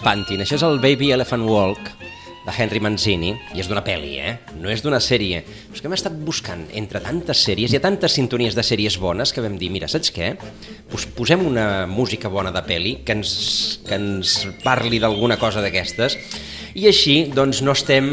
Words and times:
S'espantin, 0.00 0.40
això 0.40 0.56
és 0.56 0.62
el 0.64 0.78
Baby 0.80 1.10
Elephant 1.12 1.42
Walk 1.44 1.90
de 2.46 2.52
Henry 2.56 2.80
Manzini, 2.80 3.34
i 3.52 3.60
és 3.60 3.68
d'una 3.68 3.82
pel·li, 3.84 4.14
eh? 4.16 4.30
No 4.56 4.70
és 4.72 4.80
d'una 4.80 4.96
sèrie. 4.96 5.42
Però 5.44 5.76
és 5.76 5.82
que 5.82 5.88
hem 5.90 5.92
estat 5.92 6.14
buscant 6.24 6.62
entre 6.72 7.02
tantes 7.04 7.42
sèries, 7.44 7.68
hi 7.68 7.76
ha 7.76 7.82
tantes 7.84 8.14
sintonies 8.16 8.56
de 8.56 8.64
sèries 8.64 8.96
bones 8.96 9.34
que 9.36 9.44
vam 9.44 9.58
dir, 9.60 9.68
mira, 9.68 9.90
saps 9.92 10.08
què? 10.14 10.30
Pues 10.88 11.04
posem 11.04 11.44
una 11.44 11.84
música 11.86 12.30
bona 12.32 12.48
de 12.54 12.62
pel·li 12.64 12.94
que 13.04 13.12
ens, 13.18 13.34
que 13.84 13.98
ens 14.00 14.38
parli 14.64 15.02
d'alguna 15.02 15.36
cosa 15.36 15.60
d'aquestes 15.60 16.16
i 16.80 16.86
així 16.88 17.26
doncs 17.36 17.60
no 17.60 17.76
estem 17.76 18.08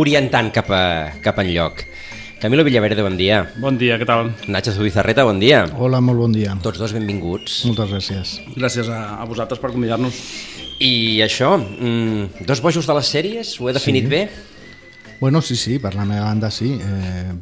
orientant 0.00 0.48
cap, 0.54 0.72
a, 0.72 1.12
cap 1.20 1.42
enlloc. 1.44 1.84
Camilo 2.40 2.64
Villaverde, 2.64 3.04
bon 3.04 3.20
dia. 3.20 3.42
Bon 3.60 3.76
dia, 3.76 3.98
què 4.00 4.08
tal? 4.08 4.30
Nacho 4.48 4.72
Zubizarreta, 4.72 5.26
bon 5.28 5.42
dia. 5.42 5.66
Hola, 5.76 6.00
molt 6.00 6.24
bon 6.24 6.32
dia. 6.32 6.56
Tots 6.64 6.80
dos 6.80 6.96
benvinguts. 6.96 7.66
Moltes 7.68 7.92
gràcies. 7.92 8.32
Gràcies 8.56 8.88
a, 8.88 9.02
a 9.20 9.28
vosaltres 9.28 9.60
per 9.60 9.74
convidar-nos. 9.76 10.24
I 10.80 11.20
això, 11.20 11.58
mm, 11.58 12.46
dos 12.48 12.62
bojos 12.64 12.86
de 12.86 12.94
les 12.96 13.08
sèries, 13.12 13.52
ho 13.60 13.68
he 13.68 13.72
definit 13.76 14.04
sí. 14.04 14.08
bé? 14.08 14.30
Bueno, 15.20 15.42
sí, 15.42 15.54
sí, 15.54 15.78
per 15.78 15.94
la 15.94 16.06
meva 16.08 16.24
banda 16.24 16.50
sí. 16.50 16.72
Eh, 16.80 17.32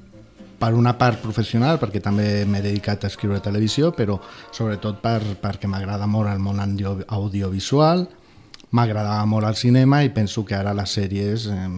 per 0.58 0.74
una 0.74 0.96
part 0.98 1.20
professional, 1.22 1.78
perquè 1.78 2.02
també 2.02 2.44
m'he 2.44 2.60
dedicat 2.64 3.04
a 3.04 3.06
escriure 3.12 3.38
televisió, 3.38 3.92
però 3.94 4.18
sobretot 4.50 4.98
per, 5.00 5.20
perquè 5.38 5.70
m'agrada 5.70 6.08
molt 6.10 6.32
el 6.32 6.42
món 6.42 6.58
audio, 6.58 6.96
audiovisual, 7.06 8.08
m'agradava 8.74 9.24
molt 9.30 9.46
el 9.46 9.54
cinema 9.54 10.02
i 10.02 10.10
penso 10.10 10.44
que 10.44 10.58
ara 10.58 10.74
les 10.74 10.98
sèries 10.98 11.46
eh, 11.46 11.68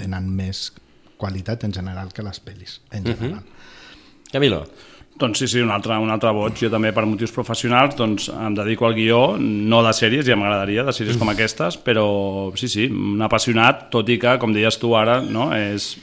tenen 0.00 0.32
més 0.32 0.70
qualitat 1.20 1.68
en 1.68 1.76
general 1.76 2.08
que 2.12 2.24
les 2.24 2.40
pel·lis, 2.40 2.80
en 2.90 3.04
general. 3.04 3.44
Uh 3.44 3.44
-huh. 3.44 4.32
Camilo. 4.32 4.64
Doncs 5.16 5.40
sí, 5.40 5.46
sí, 5.48 5.60
un 5.64 5.70
altre, 5.72 5.96
un 5.96 6.10
altre 6.12 6.32
boig. 6.36 6.58
Jo 6.60 6.68
també, 6.72 6.90
per 6.92 7.06
motius 7.08 7.32
professionals, 7.32 7.96
doncs 7.96 8.28
em 8.32 8.56
dedico 8.56 8.88
al 8.88 8.96
guió, 8.98 9.20
no 9.40 9.80
de 9.86 9.92
sèries, 9.96 10.26
ja 10.28 10.36
m'agradaria, 10.36 10.84
de 10.84 10.92
sèries 10.92 11.16
com 11.20 11.30
aquestes, 11.32 11.78
però 11.80 12.06
sí, 12.60 12.68
sí, 12.68 12.90
un 12.92 13.24
apassionat, 13.24 13.86
tot 13.94 14.12
i 14.12 14.18
que, 14.20 14.36
com 14.42 14.52
deies 14.52 14.76
tu 14.82 14.92
ara, 14.98 15.22
no, 15.24 15.48
és 15.56 15.94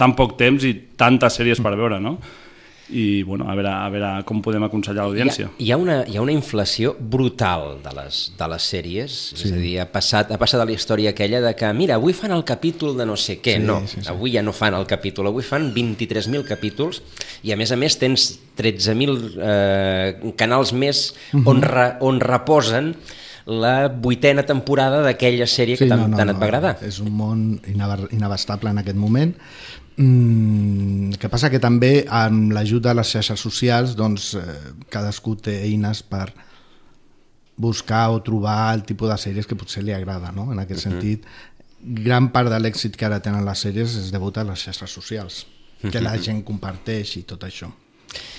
tan 0.00 0.16
poc 0.16 0.38
temps 0.40 0.64
i 0.64 0.72
tantes 0.96 1.36
sèries 1.36 1.60
per 1.60 1.74
veure, 1.76 2.00
no? 2.00 2.16
I 2.90 3.22
bueno, 3.22 3.46
a, 3.48 3.54
veure, 3.54 3.70
a 3.70 3.88
veure 3.92 4.10
com 4.28 4.42
podem 4.44 4.64
aconsellar 4.66 5.06
l'audiència. 5.06 5.46
Hi, 5.46 5.52
ha, 5.52 5.64
hi, 5.64 5.70
ha 5.72 5.78
una, 5.80 5.96
hi 6.08 6.18
ha 6.18 6.24
una 6.24 6.34
inflació 6.34 6.94
brutal 6.98 7.78
de 7.84 7.94
les, 7.96 8.20
de 8.38 8.48
les 8.52 8.68
sèries, 8.74 9.18
sí. 9.32 9.46
és 9.46 9.54
a 9.54 9.60
dir, 9.60 9.72
ha 9.82 9.86
passat, 9.90 10.32
ha 10.34 10.40
passat 10.40 10.62
a 10.62 10.66
la 10.68 10.74
història 10.74 11.14
aquella 11.14 11.42
de 11.44 11.54
que, 11.58 11.70
mira, 11.76 11.96
avui 12.00 12.16
fan 12.16 12.34
el 12.34 12.44
capítol 12.48 12.96
de 12.98 13.06
no 13.08 13.16
sé 13.16 13.38
què, 13.44 13.56
sí, 13.60 13.66
no, 13.66 13.80
sí, 13.86 14.00
sí. 14.00 14.06
avui 14.12 14.34
ja 14.36 14.44
no 14.44 14.54
fan 14.56 14.76
el 14.78 14.86
capítol, 14.90 15.30
avui 15.30 15.46
fan 15.46 15.70
23.000 15.74 16.44
capítols 16.48 17.02
i 17.46 17.54
a 17.54 17.58
més 17.60 17.72
a 17.72 17.80
més 17.80 17.98
tens 18.00 18.28
13.000 18.58 19.18
eh, 19.38 20.32
canals 20.36 20.74
més 20.76 21.12
uh 21.32 21.40
-huh. 21.40 21.48
on, 21.50 21.62
re, 21.62 21.88
on 22.00 22.20
reposen 22.20 22.94
la 23.46 23.88
vuitena 23.88 24.44
temporada 24.46 25.02
d'aquella 25.02 25.46
sèrie 25.50 25.76
sí, 25.76 25.84
que 25.84 25.90
tant, 25.90 26.04
no, 26.04 26.08
no, 26.12 26.16
tant 26.16 26.30
et 26.30 26.38
va 26.38 26.46
agradar. 26.46 26.76
És 26.86 27.00
un 27.02 27.10
món 27.10 27.60
inabastable 27.66 28.70
en 28.70 28.78
aquest 28.78 28.96
moment 28.96 29.34
Mm, 29.96 31.18
que 31.20 31.28
passa 31.28 31.50
que 31.52 31.60
també 31.60 32.06
amb 32.08 32.54
l'ajut 32.56 32.82
de 32.84 32.94
les 32.96 33.10
xarxes 33.12 33.40
socials 33.40 33.92
doncs, 33.96 34.32
eh, 34.40 34.72
cadascú 34.88 35.36
té 35.36 35.58
eines 35.66 36.00
per 36.02 36.30
buscar 37.56 38.08
o 38.10 38.22
trobar 38.24 38.72
el 38.74 38.86
tipus 38.88 39.10
de 39.12 39.18
sèries 39.20 39.46
que 39.46 39.58
potser 39.58 39.84
li 39.84 39.92
agrada. 39.92 40.32
No? 40.32 40.50
En 40.52 40.58
aquest 40.58 40.86
uh 40.86 40.92
-huh. 40.92 40.92
sentit, 40.92 41.26
gran 41.82 42.30
part 42.32 42.48
de 42.48 42.58
l'èxit 42.58 42.96
que 42.96 43.04
ara 43.04 43.20
tenen 43.20 43.44
les 43.44 43.64
sèries 43.64 43.96
és 43.98 44.10
degut 44.12 44.38
a 44.38 44.44
les 44.44 44.58
xarxes 44.58 44.90
socials, 44.90 45.46
que 45.90 46.00
la 46.00 46.16
gent 46.16 46.42
comparteix 46.44 47.16
i 47.16 47.22
tot 47.22 47.42
això. 47.44 47.70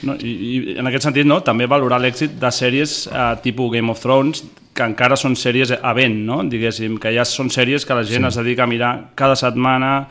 No, 0.03 0.16
i, 0.16 0.31
I 0.74 0.78
en 0.80 0.88
aquest 0.88 1.03
sentit, 1.03 1.25
no, 1.25 1.42
també 1.42 1.66
valorar 1.66 2.00
l'èxit 2.00 2.40
de 2.40 2.52
sèries 2.52 3.08
eh, 3.08 3.36
tipus 3.44 3.72
Game 3.72 3.92
of 3.92 4.00
Thrones, 4.00 4.44
que 4.74 4.84
encara 4.84 5.16
són 5.16 5.36
sèries 5.36 5.72
a 5.72 5.94
vent, 5.94 6.25
no? 6.25 6.42
diguéssim, 6.50 6.97
que 7.00 7.13
ja 7.13 7.25
són 7.25 7.50
sèries 7.53 7.86
que 7.86 7.94
la 7.94 8.03
gent 8.03 8.24
sí. 8.24 8.28
es 8.28 8.36
dedica 8.42 8.63
a 8.63 8.68
mirar 8.68 8.94
cada 9.16 9.36
setmana, 9.36 10.08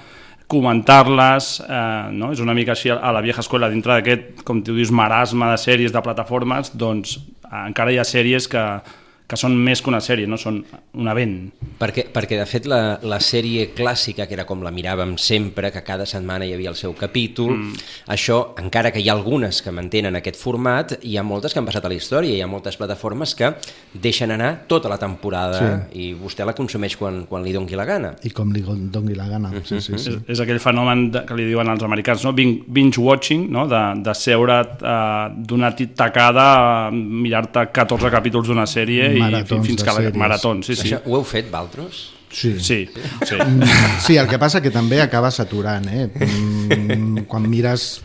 comentar-les, 0.52 1.52
eh, 1.64 2.08
no? 2.12 2.32
és 2.34 2.42
una 2.44 2.54
mica 2.56 2.76
així 2.76 2.92
a 2.92 3.12
la 3.14 3.22
vieja 3.24 3.40
escola, 3.44 3.70
dintre 3.72 3.96
d'aquest, 3.96 4.42
com 4.48 4.60
tu 4.64 4.76
dius, 4.76 4.92
marasme 4.92 5.48
de 5.50 5.60
sèries, 5.60 5.94
de 5.94 6.04
plataformes, 6.04 6.74
doncs 6.76 7.16
encara 7.62 7.92
hi 7.92 7.98
ha 8.00 8.08
sèries 8.08 8.48
que, 8.48 8.64
que 9.32 9.38
són 9.40 9.54
més 9.56 9.80
que 9.80 9.88
una 9.88 10.02
sèrie, 10.04 10.28
no? 10.28 10.36
són 10.36 10.58
un 11.00 11.08
event. 11.08 11.38
Perquè, 11.80 12.04
perquè 12.12 12.36
de 12.36 12.44
fet, 12.44 12.66
la, 12.68 12.98
la 13.08 13.16
sèrie 13.24 13.70
clàssica, 13.72 14.26
que 14.28 14.36
era 14.36 14.44
com 14.44 14.60
la 14.60 14.70
miràvem 14.74 15.14
sempre, 15.16 15.70
que 15.72 15.80
cada 15.86 16.04
setmana 16.08 16.44
hi 16.44 16.52
havia 16.52 16.68
el 16.68 16.76
seu 16.76 16.92
capítol, 16.98 17.54
mm. 17.54 17.86
això, 18.12 18.36
encara 18.60 18.90
que 18.92 19.00
hi 19.00 19.08
ha 19.08 19.14
algunes 19.16 19.62
que 19.64 19.72
mantenen 19.72 20.18
aquest 20.20 20.36
format, 20.36 20.98
hi 21.00 21.16
ha 21.16 21.24
moltes 21.24 21.54
que 21.54 21.62
han 21.62 21.68
passat 21.68 21.88
a 21.88 21.92
la 21.92 21.96
història, 21.96 22.34
hi 22.36 22.42
ha 22.44 22.50
moltes 22.50 22.76
plataformes 22.76 23.32
que 23.38 23.54
deixen 24.04 24.34
anar 24.36 24.50
tota 24.68 24.92
la 24.92 24.98
temporada 25.00 25.62
sí. 25.62 26.02
i 26.02 26.10
vostè 26.18 26.44
la 26.44 26.52
consumeix 26.58 26.98
quan, 27.00 27.22
quan 27.30 27.46
li 27.46 27.56
dongui 27.56 27.80
la 27.80 27.88
gana. 27.88 28.12
I 28.28 28.34
com 28.36 28.52
li 28.52 28.60
dongui 28.68 29.16
la 29.16 29.30
gana, 29.32 29.54
sí, 29.62 29.80
sí, 29.80 29.96
sí. 29.96 30.12
És, 30.12 30.20
és 30.36 30.44
aquell 30.44 30.60
fenomen 30.60 31.06
de, 31.16 31.24
que 31.24 31.40
li 31.40 31.48
diuen 31.48 31.72
els 31.72 31.88
americans, 31.88 32.28
no? 32.28 32.34
binge-watching, 32.36 33.48
no? 33.56 33.64
de, 33.72 33.82
de 34.04 34.16
seure 34.18 34.60
uh, 34.76 35.32
d'una 35.32 35.72
tacada 35.96 36.46
a 36.52 36.86
mirar-te 36.92 37.64
14 37.72 38.12
capítols 38.12 38.52
d'una 38.52 38.68
sèrie 38.68 39.08
i 39.16 39.21
maratons 39.22 39.68
fins 39.68 39.86
que 39.86 39.94
la 39.96 40.12
maratons, 40.24 40.68
sí, 40.68 40.76
sí. 40.78 40.88
Això, 40.88 41.02
ho 41.06 41.18
heu 41.18 41.24
fet, 41.28 41.50
Valtros? 41.52 42.02
Sí. 42.32 42.54
Sí, 42.58 42.88
sí. 43.28 43.36
sí, 44.06 44.16
el 44.16 44.28
que 44.28 44.38
passa 44.40 44.62
que 44.64 44.72
també 44.72 45.02
acaba 45.04 45.30
saturant, 45.30 45.84
eh? 45.92 46.06
Mm, 46.08 47.26
quan 47.28 47.44
mires 47.44 48.00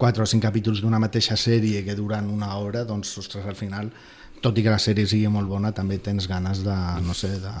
4 0.00 0.24
o 0.24 0.26
5 0.26 0.42
capítols 0.42 0.80
d'una 0.82 0.98
mateixa 0.98 1.36
sèrie 1.38 1.84
que 1.86 1.94
duran 1.94 2.26
una 2.32 2.56
hora, 2.58 2.82
doncs, 2.88 3.12
ostres, 3.22 3.46
al 3.46 3.58
final 3.58 3.92
tot 4.40 4.56
i 4.56 4.64
que 4.64 4.72
la 4.72 4.80
sèrie 4.80 5.04
sigui 5.08 5.28
molt 5.28 5.48
bona, 5.50 5.70
també 5.76 5.98
tens 6.00 6.24
ganes 6.28 6.62
de, 6.64 6.76
no 7.04 7.14
sé, 7.16 7.28
de, 7.42 7.52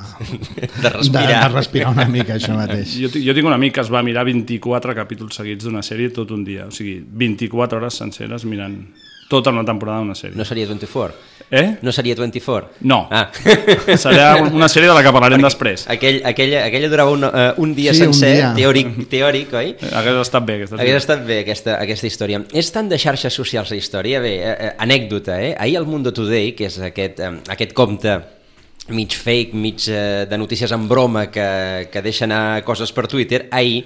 de, 0.80 0.92
respirar. 0.94 1.26
de, 1.28 1.34
de 1.34 1.50
respirar 1.52 1.92
una 1.92 2.06
mica 2.08 2.38
això 2.38 2.56
mateix. 2.56 2.94
Jo, 3.02 3.10
jo 3.12 3.34
tinc 3.36 3.50
un 3.50 3.56
amic 3.56 3.76
que 3.76 3.84
es 3.84 3.92
va 3.92 4.00
mirar 4.06 4.24
24 4.28 4.96
capítols 4.96 5.36
seguits 5.42 5.68
d'una 5.68 5.84
sèrie 5.86 6.12
tot 6.16 6.32
un 6.32 6.44
dia, 6.46 6.70
o 6.70 6.74
sigui, 6.74 6.96
24 7.04 7.80
hores 7.80 8.00
senceres 8.00 8.48
mirant 8.48 8.80
tota 9.30 9.52
una 9.54 9.62
temporada 9.64 10.02
d'una 10.02 10.16
sèrie. 10.18 10.34
No 10.36 10.44
seria 10.44 10.66
24? 10.66 11.30
Eh? 11.50 11.78
No 11.82 11.92
seria 11.94 12.14
24? 12.14 12.68
No. 12.86 13.08
Ah. 13.10 13.30
Seria 13.98 14.36
una 14.38 14.68
sèrie 14.70 14.86
de 14.86 14.94
la 14.94 15.02
que 15.02 15.10
parlarem 15.14 15.42
després. 15.42 15.82
Aquell, 15.90 16.20
aquella, 16.26 16.64
aquella 16.68 16.90
durava 16.90 17.10
un, 17.14 17.26
uh, 17.26 17.46
un 17.62 17.72
dia 17.74 17.94
sí, 17.94 18.04
sencer, 18.04 18.30
un 18.36 18.38
dia. 18.38 18.50
Teòric, 18.58 18.92
teòric, 19.10 19.54
oi? 19.58 19.72
Hauria 19.90 20.20
estat 20.22 20.46
bé, 20.46 20.60
aquesta 20.60 20.78
Hauria 20.78 21.00
estat 21.00 21.24
bé, 21.26 21.40
aquesta, 21.42 21.78
aquesta 21.82 22.06
història. 22.06 22.42
És 22.54 22.70
tant 22.74 22.90
de 22.90 22.98
xarxes 23.02 23.34
socials 23.34 23.72
la 23.74 23.80
història? 23.80 24.22
Bé, 24.22 24.36
eh, 24.38 24.52
eh, 24.52 24.70
anècdota, 24.86 25.40
eh? 25.42 25.56
Ahir 25.58 25.80
al 25.80 25.88
Mundo 25.90 26.14
Today, 26.14 26.52
que 26.58 26.70
és 26.70 26.78
aquest, 26.90 27.18
eh, 27.18 27.32
aquest 27.56 27.74
compte 27.74 28.14
mig 28.94 29.14
fake, 29.14 29.58
mig 29.58 29.90
eh, 29.90 30.26
de 30.30 30.38
notícies 30.38 30.70
en 30.74 30.86
broma 30.90 31.26
que, 31.30 31.88
que 31.90 32.02
deixa 32.02 32.26
anar 32.30 32.62
coses 32.66 32.94
per 32.94 33.08
Twitter, 33.10 33.48
ahir 33.50 33.84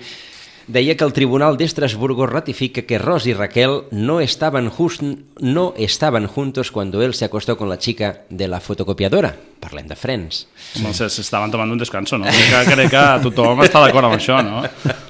deia 0.66 0.97
que 0.97 1.04
el 1.04 1.12
Tribunal 1.12 1.56
de 1.56 1.64
Estrasburgo 1.64 2.26
ratifica 2.26 2.82
que 2.82 2.98
Ross 2.98 3.26
y 3.26 3.34
Raquel 3.34 3.82
no 3.91 4.20
estaban, 4.20 4.68
just, 4.71 5.03
no 5.41 5.74
estaban 5.77 6.27
juntos 6.27 6.71
cuando 6.71 7.03
él 7.03 7.15
se 7.15 7.24
acostó 7.24 7.56
con 7.56 7.68
la 7.68 7.78
chica 7.78 8.24
de 8.30 8.48
la 8.48 8.60
fotocopiadora. 8.60 9.36
Parlem 9.65 9.89
de 9.89 9.97
Friends. 9.97 10.45
Home, 10.78 10.93
s'estaven 10.93 11.53
tomant 11.55 11.72
un 11.72 11.81
descanso, 11.81 12.21
no? 12.21 12.28
Crec 12.28 12.69
que, 12.69 12.77
crec 12.77 12.93
que 12.93 13.05
tothom 13.25 13.65
està 13.65 13.84
d'acord 13.87 14.11
amb 14.11 14.19
això, 14.19 14.43
no? 14.45 14.63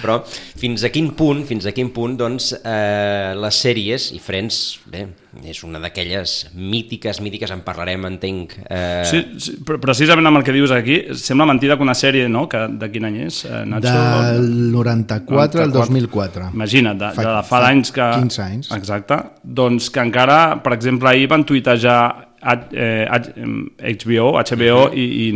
Però 0.00 0.22
fins 0.58 0.82
a 0.86 0.90
quin 0.90 1.10
punt, 1.16 1.42
fins 1.46 1.66
a 1.68 1.72
quin 1.76 1.90
punt, 1.94 2.14
doncs, 2.18 2.50
eh, 2.56 3.34
les 3.38 3.58
sèries, 3.62 4.08
i 4.16 4.20
Friends, 4.22 4.78
bé, 4.88 5.04
és 5.46 5.60
una 5.66 5.80
d'aquelles 5.82 6.34
mítiques, 6.54 7.20
mítiques, 7.22 7.52
en 7.54 7.62
parlarem, 7.66 8.06
entenc. 8.08 8.56
Eh... 8.64 9.02
Sí, 9.06 9.20
sí, 9.42 9.56
precisament 9.68 10.30
amb 10.30 10.40
el 10.40 10.46
que 10.46 10.54
dius 10.56 10.72
aquí, 10.74 11.00
sembla 11.18 11.46
mentida 11.50 11.76
que 11.76 11.86
una 11.86 11.96
sèrie, 11.98 12.30
no?, 12.32 12.46
que 12.50 12.64
de 12.80 12.90
quin 12.94 13.08
any 13.10 13.20
és, 13.26 13.42
eh, 13.46 13.64
Nacho? 13.68 13.92
Del 13.92 14.72
94 14.74 15.66
al 15.66 15.74
2004. 15.74 16.50
Imagina't, 16.56 17.02
de, 17.02 17.12
fa, 17.18 17.26
de, 17.26 17.28
de 17.28 17.42
fa, 17.42 17.50
fa 17.52 17.62
d'anys 17.66 17.92
que... 17.94 18.08
15 18.24 18.42
anys. 18.46 18.72
Exacte. 18.78 19.20
Doncs 19.42 19.92
que 19.94 20.02
encara, 20.02 20.40
per 20.64 20.74
exemple, 20.78 21.12
ahir 21.12 21.28
van 21.30 21.46
tuitejar 21.46 22.00
HBO, 22.42 24.32
HBO 24.38 24.80
i, 24.94 25.04
i, 25.04 25.28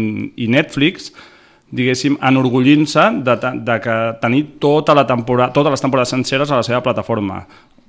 i 0.44 0.48
Netflix 0.52 1.12
diguéssim, 1.72 2.18
enorgullint-se 2.20 3.04
de, 3.24 3.34
de 3.64 3.76
que 3.80 3.98
tenir 4.20 4.42
tota 4.60 4.94
la 4.94 5.06
temporada, 5.08 5.52
totes 5.56 5.72
les 5.72 5.84
temporades 5.84 6.12
senceres 6.12 6.50
a 6.52 6.60
la 6.60 6.66
seva 6.66 6.82
plataforma. 6.84 7.42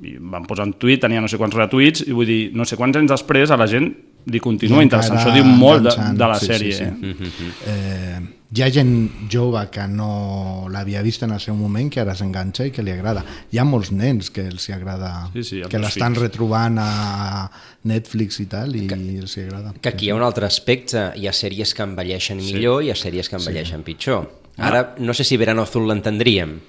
i 0.04 0.18
van 0.18 0.44
posar 0.44 0.65
un 0.65 0.74
tuit, 0.75 1.00
tenia 1.00 1.21
no 1.21 1.30
sé 1.31 1.38
quants 1.39 1.56
retuits, 1.56 2.01
i 2.07 2.12
vull 2.12 2.27
dir, 2.27 2.39
no 2.57 2.65
sé 2.68 2.75
quants 2.75 2.98
anys 3.00 3.12
després 3.13 3.51
a 3.54 3.57
la 3.60 3.68
gent 3.71 3.86
li 4.27 4.39
continua 4.44 4.81
I 4.81 4.88
interessant. 4.88 5.19
Això 5.19 5.31
diu 5.31 5.45
molt 5.48 5.86
de, 5.86 5.94
de 6.18 6.27
la 6.27 6.39
sí, 6.39 6.50
sèrie. 6.50 6.74
sí, 6.75 7.13
sí. 7.38 7.51
Eh? 7.68 7.71
Eh, 7.71 8.19
hi 8.54 8.62
ha 8.62 8.70
gent 8.70 9.30
jove 9.34 9.64
que 9.74 9.86
no 9.90 10.68
l'havia 10.70 11.02
vist 11.02 11.24
en 11.26 11.32
el 11.34 11.40
seu 11.42 11.56
moment 11.58 11.90
que 11.94 12.02
ara 12.04 12.14
s'enganxa 12.14 12.68
i 12.70 12.74
que 12.74 12.84
li 12.86 12.94
agrada. 12.94 13.24
Hi 13.50 13.58
ha 13.58 13.66
molts 13.66 13.90
nens 13.92 14.30
que 14.34 14.46
els 14.52 14.68
hi 14.70 14.76
agrada, 14.76 15.10
Sí, 15.34 15.44
sí, 15.44 15.62
els 15.64 15.72
que 15.72 15.82
l'estan 15.82 16.14
retrobant 16.20 16.78
a 16.82 17.48
Netflix 17.90 18.40
i 18.44 18.48
tal, 18.52 18.76
i 18.78 18.86
els 18.92 19.38
hi 19.38 19.48
agrada. 19.48 19.74
Que 19.82 19.96
aquí 19.96 20.08
hi 20.08 20.14
ha 20.14 20.20
un 20.20 20.26
altre 20.26 20.46
aspecte, 20.46 21.10
hi 21.18 21.26
ha 21.28 21.34
sèries 21.34 21.74
que 21.74 21.88
envelleixen 21.88 22.44
millor 22.44 22.84
i 22.84 22.92
hi 22.92 22.94
ha 22.94 23.00
sèries 23.00 23.32
que 23.32 23.40
envelleixen 23.42 23.86
pitjor. 23.88 24.30
Ara, 24.58 24.94
no 25.00 25.16
sé 25.18 25.26
si 25.26 25.38
Verano 25.42 25.66
Azul 25.66 25.88
l'entendríem. 25.90 26.60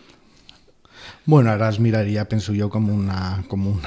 Bueno, 1.26 1.48
ara 1.50 1.70
es 1.70 1.78
miraria, 1.80 2.26
penso 2.28 2.52
jo, 2.52 2.66
com, 2.68 2.84
una, 2.92 3.42
com, 3.48 3.62
un, 3.70 3.78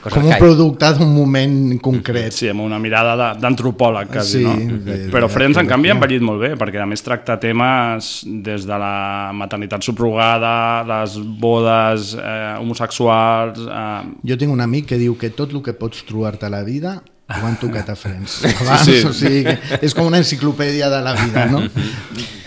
cosa 0.00 0.14
com 0.20 0.28
un 0.28 0.36
producte 0.38 0.92
d'un 0.94 1.08
moment 1.16 1.56
concret. 1.82 2.30
Sí, 2.30 2.46
amb 2.52 2.62
una 2.62 2.78
mirada 2.78 3.32
d'antropòleg, 3.34 4.06
quasi, 4.12 4.38
Sí, 4.38 4.44
no? 4.44 4.76
de- 4.86 5.08
Però 5.10 5.26
de 5.26 5.32
Friends, 5.34 5.58
en 5.58 5.66
canvi, 5.66 5.90
ha 5.90 5.96
envellit 5.96 6.22
molt 6.22 6.44
bé, 6.44 6.52
perquè 6.60 6.78
a 6.78 6.86
més 6.86 7.02
tracta 7.02 7.40
temes 7.42 8.12
des 8.44 8.68
de 8.70 8.78
la 8.78 9.32
maternitat 9.34 9.82
subrogada, 9.82 10.84
les 10.86 11.18
bodes 11.42 12.14
eh, 12.20 12.54
homosexuals... 12.62 13.58
Eh, 13.66 14.14
Jo 14.30 14.38
tinc 14.38 14.52
un 14.54 14.62
amic 14.62 14.86
que 14.92 14.98
diu 15.02 15.18
que 15.18 15.30
tot 15.34 15.52
el 15.58 15.62
que 15.66 15.74
pots 15.74 16.04
trobar-te 16.06 16.46
a 16.46 16.50
la 16.54 16.62
vida 16.62 17.00
ho 17.26 17.46
han 17.46 17.56
tocat 17.58 17.88
a 17.90 17.96
Friends. 17.98 18.38
Abans, 18.60 18.84
Sí, 18.86 19.00
sí. 19.00 19.06
O 19.06 19.12
sigui, 19.12 19.42
que 19.42 19.80
és 19.82 19.94
com 19.98 20.06
una 20.06 20.20
enciclopèdia 20.22 20.86
de 20.92 21.00
la 21.02 21.14
vida, 21.18 21.46
no? 21.50 21.64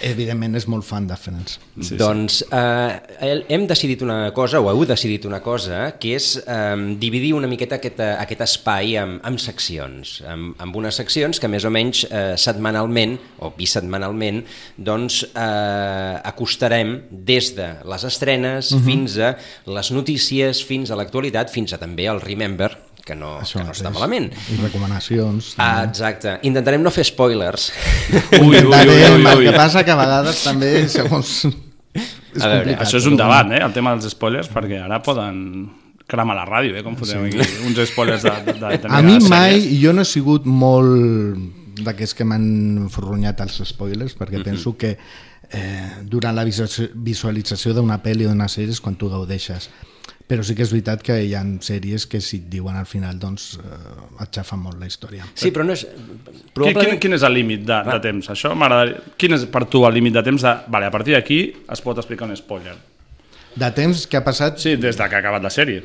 Evidentment 0.07 0.55
és 0.55 0.69
molt 0.71 0.87
fan 0.87 1.09
de 1.09 1.17
Friends. 1.19 1.57
Sí, 1.83 1.97
doncs 1.99 2.37
eh, 2.47 3.33
hem 3.51 3.65
decidit 3.67 4.05
una 4.05 4.31
cosa, 4.35 4.61
o 4.63 4.69
heu 4.71 4.85
decidit 4.87 5.27
una 5.27 5.41
cosa, 5.43 5.81
que 5.99 6.13
és 6.15 6.29
eh, 6.39 6.95
dividir 7.01 7.33
una 7.35 7.49
miqueta 7.51 7.75
aquest, 7.75 7.99
eh, 7.99 8.13
aquest 8.23 8.45
espai 8.47 8.95
amb, 9.01 9.19
amb 9.27 9.43
seccions, 9.43 10.21
amb, 10.31 10.55
amb 10.63 10.79
unes 10.79 10.95
seccions 11.01 11.43
que 11.43 11.51
més 11.51 11.67
o 11.67 11.73
menys 11.75 12.05
eh, 12.07 12.37
setmanalment, 12.39 13.17
o 13.43 13.51
bisetmanalment, 13.59 14.45
doncs 14.79 15.25
eh, 15.27 16.15
acostarem 16.23 17.01
des 17.11 17.51
de 17.59 17.73
les 17.83 18.07
estrenes 18.07 18.71
uh 18.71 18.79
-huh. 18.79 18.85
fins 18.85 19.19
a 19.19 19.35
les 19.67 19.91
notícies, 19.91 20.63
fins 20.63 20.89
a 20.89 20.95
l'actualitat, 20.95 21.51
fins 21.51 21.73
a 21.73 21.77
també 21.77 22.07
el 22.07 22.21
Remember, 22.21 22.71
que 23.09 23.15
no, 23.17 23.31
que 23.41 23.63
no 23.65 23.73
està 23.73 23.89
malament. 23.91 24.29
I 24.53 24.59
recomanacions. 24.61 25.55
Ah, 25.57 25.81
exacte. 25.87 26.37
Intentarem 26.47 26.83
no 26.85 26.91
fer 26.93 27.07
spoilers. 27.09 27.71
ui, 28.13 28.37
ui, 28.37 28.45
ui, 28.45 28.55
Intentarem, 28.61 29.17
ui, 29.17 29.25
El 29.33 29.37
ui. 29.41 29.49
que 29.49 29.55
passa 29.57 29.83
que 29.83 29.91
a 29.91 29.97
vegades 29.99 30.43
també, 30.45 30.71
segons... 30.99 31.33
És 31.49 32.43
A 32.43 32.47
veure, 32.47 32.59
complicat, 32.61 32.85
Això 32.85 32.99
és 33.01 33.07
un 33.09 33.15
debat, 33.17 33.49
eh, 33.57 33.63
el 33.65 33.73
tema 33.73 33.95
dels 33.97 34.13
spoilers, 34.13 34.47
perquè 34.53 34.77
ara 34.85 34.99
poden 35.01 35.39
cremar 36.09 36.35
la 36.37 36.43
ràdio, 36.45 36.75
eh, 36.77 36.83
com 36.85 36.93
fotem 36.97 37.25
aquí 37.25 37.41
uns 37.65 37.81
spoilers 37.89 38.21
de, 38.25 38.31
de, 38.45 38.53
de, 38.61 38.77
de 38.85 38.91
A 38.93 39.01
mi 39.01 39.15
sèries. 39.17 39.29
mai, 39.33 39.63
jo 39.81 39.91
no 39.97 40.05
he 40.05 40.09
sigut 40.09 40.45
molt 40.45 41.81
d'aquests 41.85 42.13
que 42.17 42.25
m'han 42.29 42.87
forronyat 42.93 43.41
els 43.45 43.57
spoilers, 43.73 44.13
perquè 44.17 44.37
Mhm. 44.39 44.45
penso 44.45 44.75
que 44.77 44.93
eh, 45.51 45.89
durant 46.05 46.35
la 46.37 46.43
visualització- 46.45 46.91
visualització 46.93 47.73
d'una 47.73 47.97
pel·li 48.03 48.27
o 48.27 48.29
d'una 48.29 48.45
sèrie 48.47 48.69
és 48.69 48.81
quan 48.81 48.93
tu 48.95 49.09
gaudeixes. 49.09 49.69
Però 50.29 50.43
sí 50.45 50.53
que 50.53 50.61
és 50.61 50.69
veritat 50.69 51.01
que 51.01 51.15
hi 51.25 51.31
ha 51.33 51.41
sèries 51.65 52.05
que 52.09 52.19
si 52.21 52.37
et 52.43 52.49
diuen 52.53 52.75
al 52.77 52.85
final 52.85 53.17
doncs 53.17 53.55
eh, 53.57 53.77
et 54.21 54.35
xafen 54.37 54.61
molt 54.61 54.77
la 54.77 54.85
història. 54.85 55.25
Sí, 55.33 55.49
però 55.55 55.65
no 55.65 55.73
és... 55.73 55.87
Probablement... 56.53 56.93
quin, 56.93 56.99
quin 57.01 57.17
és 57.17 57.25
el 57.25 57.33
límit 57.33 57.63
de, 57.65 57.79
de 57.87 57.97
temps? 58.03 58.29
Això 58.35 58.53
m'agradaria... 58.53 59.01
Quin 59.17 59.33
és 59.39 59.47
per 59.49 59.63
tu 59.73 59.81
el 59.89 59.97
límit 59.97 60.19
de 60.19 60.23
temps 60.27 60.45
de... 60.45 60.53
Vale, 60.69 60.91
a 60.91 60.93
partir 60.93 61.17
d'aquí 61.17 61.39
es 61.65 61.81
pot 61.81 61.97
explicar 61.97 62.29
un 62.29 62.37
spoiler. 62.37 62.77
De 63.57 63.71
temps 63.73 64.05
que 64.05 64.19
ha 64.19 64.23
passat, 64.23 64.61
Sí, 64.61 64.75
des 64.77 64.99
de 64.99 65.09
que 65.09 65.17
ha 65.17 65.23
acabat 65.23 65.49
la 65.49 65.49
sèrie. 65.53 65.81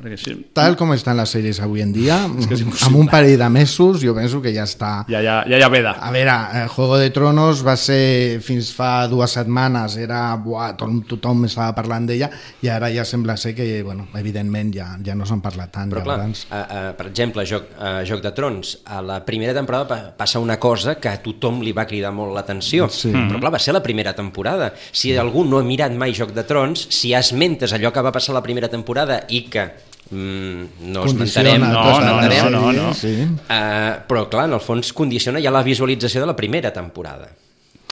Perquè 0.00 0.16
sí, 0.16 0.34
tal 0.56 0.78
com 0.80 0.94
estan 0.94 1.18
les 1.20 1.32
sèries 1.34 1.60
avui 1.60 1.82
en 1.84 1.92
dia, 1.92 2.22
que 2.48 2.54
és 2.56 2.62
impossible. 2.64 2.86
amb 2.88 3.00
un 3.02 3.10
parell 3.12 3.36
de 3.40 3.48
mesos 3.52 4.00
jo 4.00 4.14
penso 4.16 4.40
que 4.40 4.52
ja 4.54 4.64
està... 4.64 4.92
ja, 5.10 5.20
ja, 5.20 5.42
ja 5.44 5.60
ha 5.66 5.72
veda. 5.72 5.92
A 6.00 6.10
veure, 6.14 6.36
eh, 6.56 6.66
Juego 6.72 6.96
de 7.00 7.10
Tronos 7.12 7.60
va 7.66 7.76
ser 7.76 8.40
fins 8.44 8.70
fa 8.76 9.06
dues 9.12 9.36
setmanes, 9.36 9.98
era, 10.00 10.22
buah, 10.40 10.72
tothom, 10.80 11.02
tothom 11.10 11.44
estava 11.50 11.74
parlant 11.76 12.08
d'ella 12.08 12.30
i 12.64 12.70
ara 12.72 12.88
ja 12.94 13.04
sembla 13.04 13.36
ser 13.40 13.52
que, 13.58 13.66
bueno, 13.84 14.08
evidentment 14.16 14.72
ja, 14.74 14.88
ja 15.04 15.16
no 15.18 15.28
se'n 15.28 15.42
parla 15.44 15.68
tant. 15.72 15.92
Però 15.92 16.04
clar, 16.06 16.18
llavors. 16.22 16.46
uh, 16.48 16.56
uh, 16.62 16.88
per 16.96 17.10
exemple, 17.10 17.44
Joc, 17.48 17.68
uh, 17.76 18.00
Joc 18.08 18.24
de 18.24 18.32
Trons, 18.36 18.72
a 18.88 19.02
la 19.04 19.20
primera 19.26 19.54
temporada 19.56 19.88
pa 19.90 20.00
passa 20.20 20.40
una 20.40 20.58
cosa 20.60 20.96
que 21.00 21.08
a 21.08 21.20
tothom 21.22 21.60
li 21.64 21.74
va 21.76 21.86
cridar 21.88 22.12
molt 22.14 22.34
l'atenció. 22.36 22.88
Sí. 22.92 23.12
Però 23.12 23.40
clar, 23.40 23.54
va 23.56 23.60
ser 23.62 23.76
la 23.76 23.84
primera 23.84 24.14
temporada. 24.16 24.72
Si 24.92 25.12
algú 25.16 25.44
no 25.44 25.60
ha 25.60 25.66
mirat 25.66 25.92
mai 25.96 26.16
Joc 26.16 26.32
de 26.36 26.44
Trons, 26.48 26.88
si 26.94 27.14
esmentes 27.16 27.74
allò 27.76 27.92
que 27.92 28.04
va 28.04 28.12
passar 28.14 28.36
la 28.36 28.44
primera 28.44 28.70
temporada 28.72 29.22
i 29.28 29.44
que 29.52 29.68
mm, 30.10 30.90
no 30.92 31.04
esmentarem, 31.08 31.62
no, 31.62 31.70
no, 31.72 31.98
no, 32.00 32.16
sèrie, 32.22 32.50
no, 32.54 32.72
no. 32.76 32.88
Sí. 32.94 33.14
Uh, 33.24 34.00
però 34.08 34.26
clar, 34.32 34.48
en 34.50 34.58
el 34.58 34.64
fons 34.64 34.92
condiciona 34.96 35.42
ja 35.42 35.52
la 35.54 35.62
visualització 35.66 36.22
de 36.24 36.30
la 36.30 36.36
primera 36.36 36.72
temporada. 36.74 37.30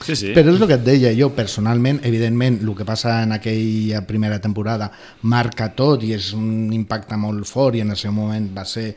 Sí, 0.05 0.15
sí. 0.15 0.31
Però 0.35 0.53
és 0.53 0.61
el 0.61 0.67
que 0.69 0.77
et 0.77 0.83
deia, 0.85 1.11
jo 1.17 1.31
personalment, 1.35 1.99
evidentment, 2.07 2.61
el 2.63 2.73
que 2.77 2.87
passa 2.87 3.17
en 3.25 3.33
aquella 3.35 4.05
primera 4.07 4.39
temporada 4.39 4.89
marca 5.27 5.69
tot 5.75 6.05
i 6.07 6.13
és 6.15 6.31
un 6.37 6.71
impacte 6.75 7.17
molt 7.19 7.47
fort 7.49 7.75
i 7.75 7.83
en 7.83 7.91
el 7.91 7.99
seu 7.99 8.15
moment 8.15 8.47
va 8.55 8.63
ser 8.67 8.93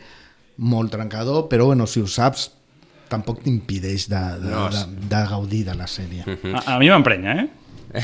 molt 0.62 0.92
trencador, 0.94 1.48
però 1.50 1.66
bueno, 1.72 1.88
si 1.90 2.02
ho 2.02 2.06
saps, 2.06 2.50
tampoc 3.10 3.42
t'impideix 3.44 4.06
de, 4.08 4.20
de, 4.44 4.52
No, 4.52 4.68
de, 4.72 5.08
de 5.10 5.24
gaudir 5.28 5.64
de 5.66 5.74
la 5.76 5.88
sèrie. 5.90 6.22
A, 6.52 6.62
a 6.76 6.78
mi 6.80 6.88
m'emprenya, 6.92 7.34
eh? 7.42 7.48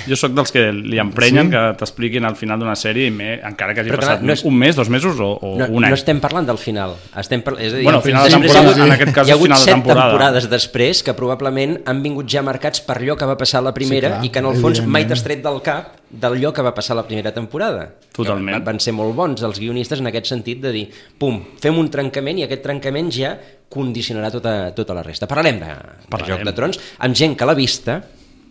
Jo 0.07 0.17
sóc 0.21 0.33
dels 0.37 0.51
que 0.53 0.67
li 0.73 0.99
emprenyen 1.01 1.47
Sí? 1.49 1.53
que 1.55 1.63
t'expliquin 1.81 2.25
al 2.29 2.37
final 2.37 2.59
d'una 2.61 2.75
sèrie, 2.77 3.07
i 3.09 3.11
me, 3.11 3.35
encara 3.41 3.73
que 3.75 3.81
hagi 3.81 3.91
Però 3.91 3.99
clar, 4.03 4.09
passat 4.19 4.23
no 4.27 4.33
és- 4.35 4.45
un 4.45 4.55
mes, 4.59 4.77
dos 4.77 4.89
mesos 4.93 5.19
o, 5.19 5.31
o 5.41 5.55
No, 5.59 5.67
un 5.71 5.85
any. 5.85 5.91
no 5.91 5.97
estem 5.97 6.21
parlant 6.21 6.47
del 6.47 6.59
final. 6.59 6.95
Estem 7.17 7.41
par... 7.43 7.55
és 7.59 7.73
a 7.73 7.77
dir, 7.77 7.85
Bueno, 7.85 8.03
final 8.03 8.25
de 8.25 8.31
temporada, 8.37 8.61
hagut- 8.71 8.85
en 8.85 8.93
aquest 8.93 9.15
cas 9.15 9.29
hi 9.29 9.31
ha 9.31 9.35
hagut 9.35 9.47
final 9.49 9.59
de 9.59 9.65
set 9.65 9.75
temporada. 9.75 10.11
temporades 10.11 10.51
després 10.51 11.03
que 11.03 11.15
probablement 11.15 11.79
han 11.87 12.03
vingut 12.03 12.29
ja 12.29 12.43
marcats 12.43 12.81
per 12.85 12.99
allò 12.99 13.17
que 13.17 13.25
va 13.25 13.37
passar 13.39 13.63
la 13.63 13.73
primera 13.73 14.09
Sí, 14.09 14.15
clar, 14.15 14.25
i 14.25 14.29
que 14.31 14.39
en 14.39 14.47
el 14.53 14.61
fons 14.61 14.85
mai 14.87 15.07
t'has 15.09 15.23
tret 15.25 15.43
del 15.43 15.63
cap 15.63 15.95
d'allò 16.11 16.53
que 16.53 16.63
va 16.63 16.75
passar 16.75 16.95
la 16.97 17.07
primera 17.07 17.33
temporada. 17.33 17.89
Totalment. 18.13 18.63
Van 18.65 18.79
ser 18.81 18.93
molt 18.93 19.15
bons 19.17 19.43
els 19.43 19.59
guionistes 19.59 20.01
en 20.01 20.07
aquest 20.09 20.27
sentit 20.27 20.61
de 20.61 20.73
dir, 20.73 20.91
pum, 21.19 21.41
fem 21.61 21.77
un 21.79 21.89
trencament 21.89 22.39
i 22.39 22.45
aquest 22.45 22.63
trencament 22.63 23.11
ja 23.13 23.39
condicionarà 23.69 24.31
tota, 24.33 24.75
tota 24.75 24.95
la 24.97 25.03
resta. 25.03 25.27
Parlarem 25.29 25.59
de, 25.61 25.67
de 25.67 26.09
Parlarem. 26.09 26.37
Joc 26.39 26.45
de 26.49 26.53
Trons 26.57 26.79
amb 27.05 27.15
gent 27.15 27.37
que 27.37 27.45
l'ha 27.49 27.55
vista 27.55 27.99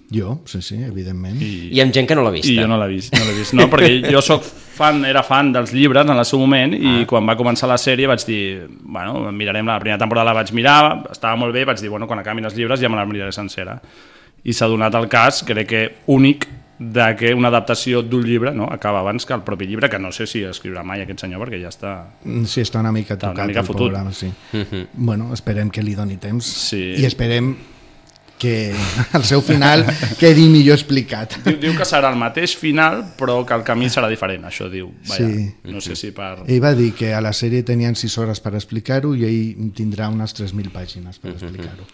Jo, 0.10 0.38
sí, 0.46 0.62
sí, 0.62 0.76
evidentment. 0.84 1.42
I, 1.44 1.70
i 1.76 1.82
amb 1.84 1.92
gent 1.92 2.08
que 2.08 2.16
no 2.16 2.24
l'ha 2.24 2.32
vista. 2.32 2.52
I 2.54 2.58
jo 2.62 2.68
no 2.72 2.78
l'he 2.80 2.88
vist, 2.94 3.12
no 3.18 3.26
l'he 3.28 3.34
vist. 3.36 3.54
No, 3.60 3.66
perquè 3.68 3.90
jo 4.14 4.22
soc 4.24 4.44
fan, 4.78 5.02
era 5.06 5.24
fan 5.24 5.50
dels 5.52 5.74
llibres 5.76 6.06
en 6.08 6.16
el 6.16 6.24
seu 6.26 6.40
moment 6.40 6.74
i 6.78 7.02
Ah. 7.02 7.06
quan 7.10 7.28
va 7.28 7.36
començar 7.36 7.68
la 7.68 7.76
sèrie 7.82 8.08
vaig 8.08 8.24
dir, 8.26 8.68
bueno, 8.84 9.32
mirarem 9.32 9.66
la 9.68 9.80
primera 9.80 9.98
temporada, 10.00 10.32
la 10.32 10.38
vaig 10.40 10.54
mirar, 10.56 11.10
estava 11.12 11.36
molt 11.36 11.52
bé, 11.54 11.66
vaig 11.66 11.82
dir, 11.82 11.90
bueno, 11.90 12.08
quan 12.08 12.20
acabin 12.24 12.46
els 12.46 12.56
llibres 12.56 12.80
ja 12.80 12.88
me 12.90 12.96
la 12.96 13.06
miraré 13.06 13.32
sencera. 13.36 13.82
I 14.48 14.54
s'ha 14.54 14.68
donat 14.72 14.96
el 14.96 15.10
cas, 15.12 15.44
crec 15.44 15.68
que 15.68 15.84
únic, 16.08 16.48
de 16.80 17.16
que 17.18 17.34
una 17.34 17.48
adaptació 17.50 18.04
d'un 18.06 18.22
llibre 18.24 18.52
no, 18.54 18.68
acaba 18.72 19.00
abans 19.00 19.26
que 19.26 19.34
el 19.34 19.42
propi 19.42 19.66
llibre, 19.66 19.90
que 19.90 19.98
no 19.98 20.12
sé 20.14 20.28
si 20.30 20.44
escriurà 20.46 20.84
mai 20.86 21.02
aquest 21.02 21.24
senyor, 21.26 21.42
perquè 21.42 21.58
ja 21.60 21.72
està... 21.74 21.94
Sí, 22.46 22.62
està 22.62 22.80
una 22.84 22.92
mica 22.94 23.16
Està 23.16 23.32
tocat 23.32 23.40
una 23.44 23.48
mica 23.50 23.64
el 23.64 23.66
fotut. 23.66 23.88
programa, 23.90 24.14
sí. 24.14 24.30
Bueno, 24.94 25.34
esperem 25.34 25.72
que 25.74 25.82
li 25.82 25.96
doni 25.98 26.16
temps 26.22 26.46
Sí. 26.46 26.94
i 27.02 27.06
esperem 27.10 27.56
que 28.38 28.74
al 29.18 29.24
seu 29.26 29.42
final 29.42 29.86
quedi 30.22 30.48
millor 30.52 30.78
explicat. 30.78 31.38
Diu, 31.46 31.58
diu 31.62 31.76
que 31.78 31.88
serà 31.88 32.12
el 32.14 32.20
mateix 32.20 32.54
final, 32.58 33.02
però 33.18 33.40
que 33.48 33.56
el 33.58 33.66
camí 33.68 33.90
serà 33.94 34.10
diferent, 34.12 34.46
això 34.50 34.70
diu. 34.72 34.92
Vaja, 35.10 35.26
Sí. 35.28 35.48
No 35.68 35.82
sé 35.84 35.96
si 36.00 36.12
per... 36.16 36.44
Ell 36.48 36.62
va 36.64 36.72
dir 36.78 36.92
que 36.98 37.12
a 37.18 37.22
la 37.24 37.34
sèrie 37.36 37.64
tenien 37.68 37.96
6 37.98 38.18
hores 38.22 38.40
per 38.44 38.54
explicar-ho 38.56 39.14
i 39.18 39.26
ell 39.28 39.72
tindrà 39.76 40.08
unes 40.14 40.36
3.000 40.38 40.72
pàgines 40.74 41.20
per 41.22 41.34
explicar-ho. 41.34 41.88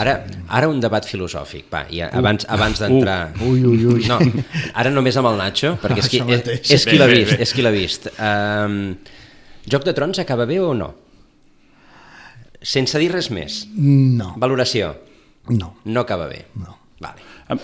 Ara, 0.00 0.14
ara 0.48 0.68
un 0.72 0.80
debat 0.80 1.04
filosòfic, 1.04 1.66
va, 1.72 1.84
ja, 1.92 2.08
abans, 2.16 2.46
abans 2.48 2.80
d'entrar... 2.80 3.34
Ui, 3.44 3.60
ui, 3.68 3.84
ui. 3.92 4.06
No, 4.08 4.16
ara 4.72 4.90
només 4.90 5.18
amb 5.20 5.28
el 5.28 5.36
Nacho, 5.36 5.74
perquè 5.82 6.00
és 6.00 6.08
qui, 6.12 6.22
és, 6.24 6.72
és 6.78 6.86
qui 6.88 6.96
l'ha 6.96 7.08
vist, 7.10 7.36
és 7.44 7.52
qui 7.52 7.64
l'ha 7.64 7.72
vist. 7.74 8.08
Um, 8.16 8.78
Joc 9.68 9.84
de 9.84 9.92
Trons 9.94 10.18
acaba 10.18 10.48
bé 10.48 10.58
o 10.64 10.72
no? 10.74 10.88
Sense 12.62 12.98
dir 13.02 13.10
res 13.12 13.28
més. 13.34 13.62
No, 13.76 14.32
Valoració. 14.40 14.94
No, 15.48 15.74
No 15.84 16.00
acaba 16.00 16.26
bé. 16.28 16.44
no. 16.54 16.78
Vale. 17.00 17.18
A, 17.48 17.56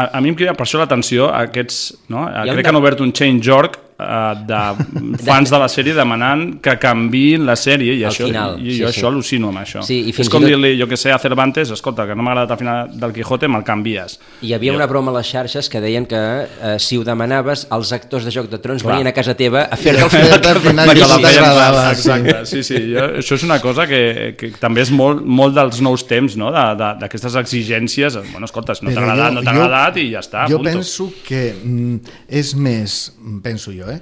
a, 0.00 0.04
a 0.16 0.20
mi 0.20 0.30
em 0.30 0.34
crida 0.38 0.54
per 0.56 0.64
això 0.64 0.78
l'atenció 0.80 1.26
a 1.28 1.42
aquests... 1.44 1.94
No? 2.08 2.22
Crec 2.24 2.56
un 2.56 2.62
que 2.62 2.70
han 2.72 2.78
obert 2.80 3.02
un 3.04 3.12
change.org 3.12 3.76
de 3.96 4.58
fans 5.24 5.48
de 5.50 5.58
la 5.58 5.68
sèrie 5.72 5.94
demanant 5.96 6.58
que 6.60 6.74
canviïn 6.78 7.46
la 7.48 7.54
sèrie 7.56 7.94
i, 7.96 8.02
Al 8.04 8.10
això, 8.12 8.26
final, 8.28 8.58
i 8.60 8.74
sí, 8.74 8.80
jo 8.82 8.90
sí. 8.90 8.98
això 9.00 9.08
al·lucino 9.08 9.48
amb 9.48 9.62
això. 9.62 9.82
Sí, 9.86 10.00
i 10.10 10.12
fins 10.12 10.26
és 10.26 10.32
com 10.32 10.42
tot- 10.44 10.50
dir-li, 10.50 10.74
jo 10.80 10.86
que 10.90 10.98
sé, 11.00 11.12
a 11.14 11.18
Cervantes, 11.18 11.70
escolta, 11.72 12.04
que 12.06 12.14
no 12.14 12.22
m'ha 12.26 12.34
agradat 12.34 12.52
el 12.56 12.58
final 12.60 12.90
del 13.00 13.14
Quijote, 13.16 13.48
me'l 13.48 13.64
canvies. 13.64 14.18
Hi 14.42 14.52
havia 14.52 14.72
Jo- 14.72 14.76
una 14.76 14.86
broma 14.90 15.12
a 15.14 15.16
les 15.16 15.30
xarxes 15.32 15.70
que 15.72 15.80
deien 15.80 16.04
que 16.06 16.20
eh, 16.20 16.76
si 16.78 16.98
ho 16.98 17.04
demanaves, 17.04 17.66
els 17.72 17.92
actors 17.96 18.24
de 18.28 18.32
Joc 18.34 18.50
de 18.52 18.58
Trons 18.58 18.82
Clar. 18.82 18.92
venien 18.98 19.08
a 19.08 19.14
casa 19.16 19.34
teva 19.34 19.64
a 19.70 19.76
fer-te 19.76 20.02
el 20.04 20.10
final 20.10 20.44
que 20.52 20.60
final 20.68 20.92
que 20.94 21.00
la 21.06 21.18
t'agradava, 21.24 21.86
Exacte, 21.92 22.36
sí, 22.46 22.62
sí. 22.62 22.82
Jo, 22.92 23.06
això 23.22 23.34
és 23.40 23.42
una 23.48 23.60
cosa 23.64 23.86
que, 23.88 24.34
que 24.38 24.50
també 24.60 24.82
és 24.84 24.90
molt, 24.92 25.24
molt 25.24 25.54
dels 25.56 25.80
nous 25.80 26.04
temps, 26.06 26.36
no? 26.36 26.52
De- 26.52 26.66
de- 26.76 26.92
d'aquestes 27.00 27.34
exigències. 27.40 28.16
Bueno, 28.32 28.44
escolta, 28.44 28.74
si 28.74 28.84
no 28.84 28.92
t'ha 28.92 29.00
agradat, 29.02 29.32
no 29.32 29.42
t'ha 29.42 29.50
agradat 29.56 29.96
i 30.02 30.10
ja 30.12 30.20
està, 30.20 30.44
Jo 30.50 30.58
punto. 30.60 30.70
penso 30.70 31.08
que 31.26 31.42
mm, 31.64 31.96
és 32.28 32.54
més, 32.56 32.98
penso 33.42 33.72
jo, 33.72 33.85
eh, 33.92 34.00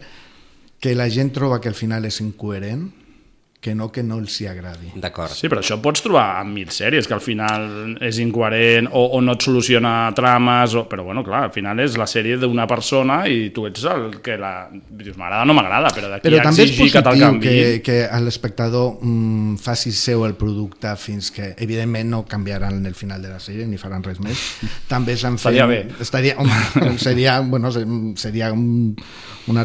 que 0.81 0.95
la 0.95 1.09
gent 1.09 1.33
troba 1.33 1.61
que 1.61 1.71
al 1.71 1.79
final 1.79 2.05
és 2.05 2.21
incoherent 2.21 2.91
que 3.65 3.73
no 3.75 3.87
que 3.89 4.03
no 4.05 4.19
els 4.21 4.35
hi 4.43 4.47
agradi. 4.51 4.91
D'acord. 5.01 5.33
Sí, 5.33 5.49
però 5.49 5.63
això 5.65 5.79
pots 5.81 6.03
trobar 6.05 6.43
en 6.43 6.51
mil 6.53 6.69
sèries, 6.75 7.07
que 7.09 7.15
al 7.17 7.23
final 7.25 7.95
és 8.05 8.19
incoherent 8.21 8.91
o, 8.93 9.07
o 9.17 9.21
no 9.25 9.33
et 9.39 9.47
soluciona 9.47 9.95
trames, 10.17 10.75
o... 10.77 10.83
però 10.91 11.07
bueno, 11.07 11.23
clar, 11.25 11.47
al 11.49 11.53
final 11.55 11.81
és 11.81 11.97
la 11.97 12.05
sèrie 12.11 12.37
d'una 12.43 12.67
persona 12.69 13.23
i 13.33 13.49
tu 13.57 13.65
ets 13.71 13.87
el 13.89 14.19
que 14.25 14.37
la... 14.41 14.53
Dius, 14.75 15.17
m'agrada 15.17 15.47
o 15.47 15.49
no 15.49 15.57
m'agrada, 15.57 15.95
però 15.97 16.11
d'aquí 16.13 16.29
Però 16.29 16.43
a 16.43 16.45
també 16.51 16.67
és 16.67 16.75
exigir 16.75 16.91
que 16.93 17.03
positiu 17.09 17.25
canvi... 17.31 17.49
que, 17.49 17.81
que 17.89 17.97
l'espectador 18.27 18.99
mm, 19.01 19.57
faci 19.65 19.95
seu 19.97 20.27
el 20.29 20.37
producte 20.37 20.93
fins 21.01 21.33
que, 21.33 21.55
evidentment, 21.65 22.11
no 22.13 22.23
canviaran 22.29 22.85
el 22.85 22.95
final 22.99 23.25
de 23.25 23.33
la 23.33 23.41
sèrie 23.41 23.65
ni 23.71 23.81
faran 23.81 24.05
res 24.05 24.21
més. 24.21 24.45
També 24.93 25.17
s'han 25.17 25.39
fet... 25.41 25.55
Estaria 25.55 25.71
bé. 25.73 25.81
Estaria, 26.05 26.37
home, 26.43 26.99
seria, 27.01 27.41
bueno, 27.41 27.73
se- 27.73 27.87
seria 28.21 28.53
un, 28.53 28.93
una, 29.49 29.65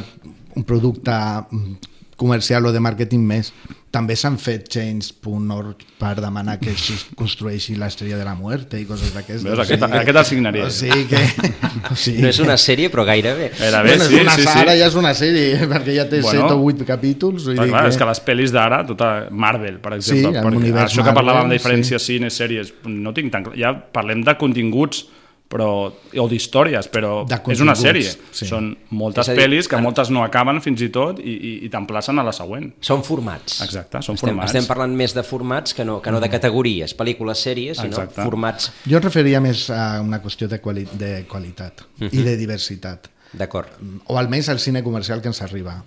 un 0.55 0.63
producte 0.63 1.11
mm, 1.51 1.88
comercial 2.19 2.67
o 2.67 2.73
de 2.75 2.81
màrqueting 2.83 3.23
més. 3.25 3.53
També 3.89 4.13
s'han 4.19 4.35
fet 4.37 4.67
change.org 4.69 5.79
per 5.97 6.11
demanar 6.21 6.59
que 6.61 6.69
es 6.75 7.07
construeixi 7.17 7.73
l'estrella 7.79 8.19
de 8.19 8.25
la 8.27 8.35
muerte 8.37 8.77
i 8.77 8.85
coses 8.85 9.09
d'aquestes. 9.15 9.45
Veus, 9.47 9.61
aquest- 9.63 9.85
aquest 9.87 10.19
el 10.21 10.25
signaria. 10.29 10.67
O 10.67 10.73
sigui 10.73 11.07
que... 11.09 11.21
O 11.89 11.95
sigui, 11.97 12.21
No 12.21 12.29
és 12.29 12.37
una 12.43 12.57
sèrie, 12.59 12.89
però 12.93 13.01
gairebé. 13.07 13.47
Gairebé, 13.57 13.95
bueno, 13.95 14.05
sí, 14.05 14.15
és 14.19 14.21
una, 14.21 14.33
sí, 14.35 14.43
sí. 14.45 14.59
Ara 14.61 14.75
ja 14.77 14.87
és 14.91 14.95
una 14.99 15.13
sèrie, 15.17 15.59
perquè 15.71 15.95
ja 15.95 16.05
té 16.11 16.19
Bueno, 16.21 16.45
7 16.49 16.53
o 16.59 16.65
8 16.69 16.85
capítols. 16.85 17.45
Vull 17.49 17.57
dir 17.57 17.69
clar, 17.71 17.83
que... 17.87 17.93
és 17.95 17.97
que 17.97 18.07
les 18.11 18.21
pel·lis 18.27 18.53
d'ara, 18.53 18.81
tota 18.85 19.09
Marvel, 19.31 19.79
per 19.81 19.95
Sí, 19.97 20.19
exemple, 20.19 20.43
perquè 20.43 20.59
univers 20.61 20.91
això 20.91 21.05
que 21.07 21.15
parlàvem 21.15 21.47
Marvel, 21.47 21.55
de 21.55 21.61
diferències 21.63 22.03
sí. 22.05 22.17
cines, 22.19 22.37
sèries, 22.37 22.73
no 22.85 23.13
tinc 23.17 23.31
tan 23.33 23.47
clar. 23.47 23.57
Ja 23.57 23.73
parlem 23.95 24.21
de 24.27 24.35
continguts 24.37 25.07
però, 25.49 25.89
o 25.89 26.25
d'històries, 26.29 26.85
però 26.93 27.23
és 27.49 27.59
una 27.65 27.73
sèrie. 27.75 28.11
sí. 28.31 28.45
Són 28.45 28.67
moltes 28.93 29.25
dir, 29.31 29.35
pel·lis 29.39 29.67
que 29.67 29.75
en- 29.79 29.83
moltes 29.83 30.11
no 30.13 30.21
acaben 30.23 30.61
fins 30.61 30.81
i 30.85 30.89
tot 30.93 31.17
i, 31.19 31.23
i, 31.33 31.53
i 31.65 31.69
t'emplacen 31.73 32.19
a 32.19 32.23
la 32.23 32.31
següent. 32.31 32.67
Són 32.85 33.01
formats. 33.03 33.59
Exacte, 33.65 34.01
són 34.05 34.13
estem, 34.19 34.29
formats. 34.29 34.53
Estem 34.53 34.67
parlant 34.69 34.93
més 34.95 35.15
de 35.17 35.23
formats 35.25 35.73
que 35.73 35.83
no, 35.85 35.99
que 36.05 36.11
no 36.13 36.19
de 36.21 36.29
categories, 36.29 36.93
pel·lícules, 36.95 37.41
sèries, 37.41 37.77
sinó 37.81 37.97
Exacte. 37.97 38.21
formats... 38.21 38.69
Jo 38.85 38.97
em 39.01 39.03
referia 39.07 39.41
més 39.41 39.67
a 39.73 40.01
una 40.05 40.21
qüestió 40.21 40.47
de, 40.47 40.61
quali 40.61 40.85
de 40.93 41.25
qualitat 41.27 41.81
Mhm. 41.99 42.09
i 42.13 42.23
de 42.23 42.37
diversitat. 42.37 43.09
D'acord. 43.33 43.67
O 44.07 44.17
almenys 44.17 44.49
al 44.49 44.59
cine 44.59 44.83
comercial 44.83 45.21
que 45.21 45.27
ens 45.29 45.41
arriba. 45.41 45.83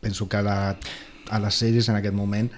Penso 0.00 0.28
que 0.28 0.36
a, 0.36 0.42
la, 0.42 0.76
a 1.30 1.38
les 1.40 1.54
sèries 1.62 1.88
en 1.88 1.96
aquest 1.96 2.14
moment 2.16 2.50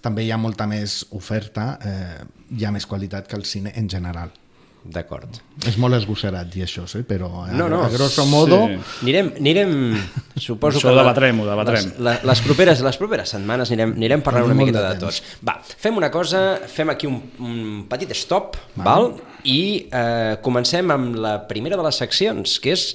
també 0.00 0.22
hi 0.24 0.30
ha 0.30 0.38
molta 0.38 0.66
més 0.70 1.00
oferta, 1.16 1.78
eh, 1.84 2.24
hi 2.56 2.64
ha 2.64 2.70
més 2.70 2.86
qualitat 2.86 3.26
que 3.28 3.36
el 3.36 3.44
cine 3.44 3.72
en 3.76 3.88
general. 3.90 4.30
D'acord. 4.80 5.36
És 5.68 5.74
molt 5.76 5.92
esgosserat 5.98 6.48
dir 6.48 6.62
això, 6.64 6.86
sí? 6.88 7.02
però 7.04 7.26
a, 7.42 7.50
No, 7.52 7.66
no, 7.68 7.82
a 7.84 7.88
grosso 7.92 8.24
modo... 8.24 8.62
sí. 8.70 8.78
Anirem, 9.04 9.26
anirem 9.36 9.72
suposo 10.40 10.78
Això 10.78 10.88
que... 10.88 10.94
ho 10.94 10.98
debatrem, 10.98 11.40
ho 11.42 11.44
debatrem. 11.44 11.90
Les, 11.90 11.98
la- 12.00 12.14
les, 12.30 12.40
properes, 12.46 12.80
les 12.86 12.96
properes 12.96 13.34
setmanes 13.36 13.68
anirem, 13.68 13.92
anirem 14.00 14.22
parlant 14.24 14.46
una 14.48 14.56
miqueta 14.56 14.86
de 14.86 14.94
de 14.94 15.02
tots. 15.04 15.20
Va, 15.44 15.58
fem 15.60 15.98
una 16.00 16.08
cosa, 16.10 16.40
fem 16.64 16.88
aquí 16.94 17.06
un, 17.10 17.18
un 17.44 17.58
petit 17.90 18.14
stop, 18.16 18.56
val? 18.80 19.10
i 19.44 19.86
eh, 19.92 20.38
comencem 20.44 20.90
amb 20.92 21.14
la 21.20 21.34
primera 21.48 21.76
de 21.76 21.84
les 21.84 22.00
seccions, 22.00 22.56
que 22.60 22.72
és 22.72 22.86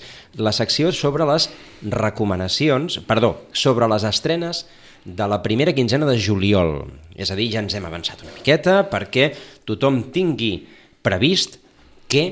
la 0.41 0.51
secció 0.53 0.89
sobre 0.93 1.25
les 1.29 1.47
recomanacions, 2.05 2.99
perdó, 3.05 3.35
sobre 3.53 3.87
les 3.91 4.03
estrenes 4.09 4.65
de 5.05 5.27
la 5.29 5.41
primera 5.45 5.73
quinzena 5.77 6.07
de 6.09 6.17
juliol. 6.17 6.79
És 7.15 7.29
a 7.29 7.37
dir, 7.37 7.51
ja 7.53 7.61
ens 7.61 7.75
hem 7.77 7.85
avançat 7.85 8.23
una 8.25 8.33
miqueta 8.33 8.79
perquè 8.89 9.29
tothom 9.69 10.01
tingui 10.13 10.55
previst 11.05 11.59
què 12.15 12.25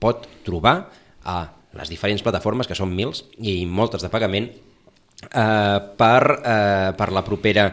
pot 0.00 0.28
trobar 0.44 0.76
a 1.24 1.38
les 1.76 1.90
diferents 1.92 2.22
plataformes, 2.24 2.68
que 2.68 2.76
són 2.76 2.92
mils 2.92 3.24
i 3.38 3.62
moltes 3.66 4.04
de 4.04 4.10
pagament, 4.12 4.50
eh, 4.50 5.78
per, 5.96 6.22
eh, 6.44 6.90
per, 6.98 7.10
la 7.12 7.24
propera, 7.24 7.70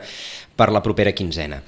per 0.55 0.69
la 0.71 0.83
propera 0.85 1.15
quinzena. 1.17 1.61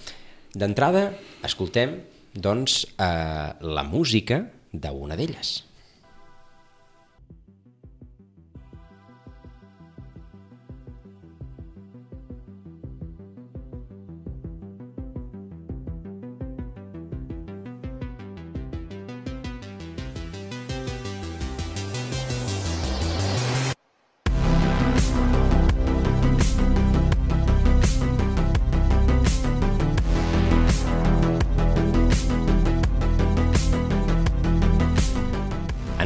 D'entrada, 0.56 1.10
escoltem 1.46 1.98
doncs, 2.34 2.84
eh, 2.98 3.50
la 3.60 3.84
música 3.84 4.44
d'una 4.72 5.18
d'elles. 5.18 5.69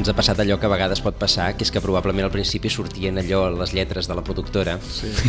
Ens 0.03 0.09
ha 0.11 0.17
passat 0.17 0.41
allò 0.43 0.57
que 0.59 0.67
a 0.67 0.69
vegades 0.73 0.99
pot 0.99 1.15
passar, 1.15 1.53
que 1.55 1.63
és 1.63 1.69
que 1.71 1.79
probablement 1.79 2.25
al 2.27 2.31
principi 2.33 2.67
sortien 2.67 3.15
allò 3.21 3.45
les 3.55 3.71
lletres 3.71 4.09
de 4.09 4.17
la 4.17 4.23
productora. 4.25 4.75
Sí. 4.83 5.07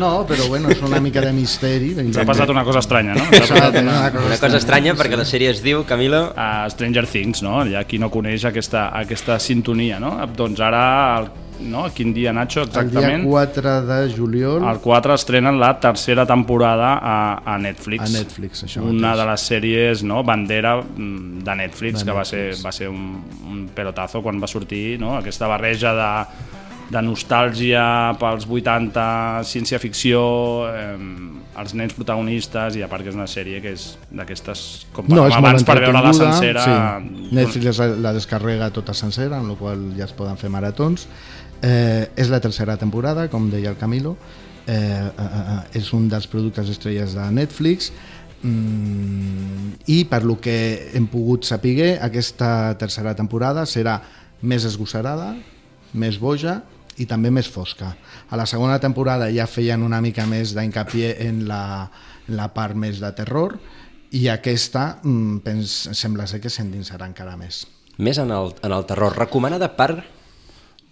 No, 0.00 0.22
però 0.24 0.46
bueno, 0.48 0.70
és 0.72 0.78
una 0.80 1.00
mica 1.02 1.20
de 1.20 1.32
misteri. 1.34 1.90
Ens 2.00 2.16
ha 2.16 2.22
passat 2.24 2.48
una 2.52 2.62
cosa 2.64 2.80
estranya, 2.80 3.16
no? 3.18 3.24
Ens 3.26 3.50
ha 3.50 3.56
passat 3.58 3.76
una... 3.82 3.96
Una 4.20 4.38
cosa 4.40 4.56
estranya 4.56 4.94
perquè 4.96 5.18
la 5.18 5.26
sèrie 5.28 5.50
es 5.52 5.60
diu, 5.64 5.82
Camilo... 5.88 6.22
a 6.36 6.68
Stranger 6.72 7.04
Things, 7.10 7.42
no? 7.44 7.58
Hi 7.68 7.76
ha 7.76 7.82
qui 7.88 8.00
no 8.00 8.08
coneix 8.12 8.46
aquesta, 8.48 8.86
aquesta 8.96 9.36
sintonia, 9.42 9.98
no? 10.00 10.14
Doncs 10.36 10.62
ara, 10.64 10.84
el, 11.20 11.28
no? 11.62 11.84
Quin 11.94 12.12
dia, 12.14 12.32
Nacho, 12.32 12.62
El 12.62 12.70
dia 12.70 12.82
exactament? 12.82 13.24
4 13.28 13.74
de 13.86 13.98
juliol 14.16 14.64
El 14.68 14.78
4 14.80 15.14
estrenen 15.14 15.58
la 15.60 15.72
tercera 15.80 16.24
temporada 16.26 16.94
a, 17.00 17.42
a 17.54 17.58
Netflix. 17.58 18.02
a 18.02 18.08
Netflix, 18.18 18.64
això 18.64 18.82
Una 18.82 19.10
mateix. 19.12 19.18
de 19.20 19.26
les 19.30 19.48
sèries 19.52 20.04
no, 20.04 20.22
bandera 20.24 20.76
mm, 20.82 21.42
de 21.44 21.56
Netflix, 21.64 22.00
De 22.00 22.10
que 22.10 22.16
va 22.16 22.24
ser, 22.24 22.44
Netflix. 22.50 22.66
va 22.66 22.72
ser 22.72 22.88
un, 22.88 23.04
un 23.50 23.68
pelotazo 23.74 24.22
quan 24.22 24.40
va 24.40 24.46
sortir, 24.50 24.98
no? 25.00 25.16
aquesta 25.18 25.46
barreja 25.50 25.92
de, 25.94 26.12
de 26.90 27.02
nostàlgia 27.06 27.84
pels 28.18 28.46
80, 28.50 29.44
ciència-ficció, 29.46 30.22
eh, 30.74 30.96
els 31.60 31.74
nens 31.76 31.92
protagonistes, 31.92 32.76
i 32.78 32.82
a 32.82 32.88
part 32.88 33.04
que 33.04 33.10
és 33.12 33.16
una 33.18 33.26
sèrie 33.28 33.60
que 33.60 33.74
és 33.76 33.98
d'aquestes, 34.10 34.86
com 34.94 35.06
No, 35.10 35.26
és 35.28 35.34
abans, 35.36 35.64
per 35.66 35.76
veure-la 35.82 36.12
sencera... 36.16 36.62
Sí. 36.64 37.28
Netflix 37.36 37.78
la, 37.82 37.86
la 38.08 38.12
descarrega 38.16 38.70
tota 38.74 38.94
sencera, 38.96 39.38
amb 39.38 39.52
la 39.52 39.58
qual 39.58 39.82
ja 39.98 40.06
es 40.08 40.14
poden 40.16 40.38
fer 40.40 40.48
maratons. 40.50 41.06
Eh, 41.62 42.08
és 42.16 42.30
la 42.32 42.40
tercera 42.40 42.76
temporada, 42.80 43.28
com 43.28 43.50
deia 43.52 43.70
el 43.70 43.76
Camilo. 43.76 44.16
Eh, 44.66 44.74
eh, 44.76 45.10
eh, 45.18 45.78
és 45.80 45.92
un 45.92 46.08
dels 46.08 46.26
productes 46.30 46.68
estrelles 46.72 47.14
de 47.16 47.26
Netflix. 47.32 47.90
Mm, 48.42 49.80
I 49.86 50.04
per 50.08 50.22
lo 50.24 50.38
que 50.40 50.90
hem 50.94 51.06
pogut 51.12 51.44
saber, 51.44 51.98
aquesta 52.00 52.76
tercera 52.80 53.14
temporada 53.14 53.66
serà 53.66 54.00
més 54.40 54.64
esgossarada, 54.64 55.34
més 55.92 56.16
boja 56.18 56.62
i 56.96 57.06
també 57.06 57.30
més 57.30 57.48
fosca. 57.48 57.94
A 58.30 58.36
la 58.36 58.46
segona 58.46 58.78
temporada 58.80 59.28
ja 59.32 59.46
feien 59.46 59.82
una 59.82 60.00
mica 60.00 60.24
més 60.26 60.54
d'incapié 60.56 61.16
en, 61.26 61.44
la, 61.48 61.90
en 62.28 62.36
la 62.36 62.48
part 62.54 62.76
més 62.76 63.00
de 63.00 63.12
terror 63.16 63.58
i 64.16 64.28
aquesta 64.28 65.00
mm, 65.02 65.42
pens, 65.44 65.76
sembla 65.98 66.26
ser 66.26 66.40
que 66.40 66.50
s'endinsarà 66.50 67.06
encara 67.06 67.36
més. 67.36 67.66
Més 67.98 68.18
en 68.18 68.32
el, 68.32 68.54
en 68.64 68.72
el 68.72 68.88
terror. 68.88 69.16
Recomanada 69.18 69.74
per... 69.76 70.19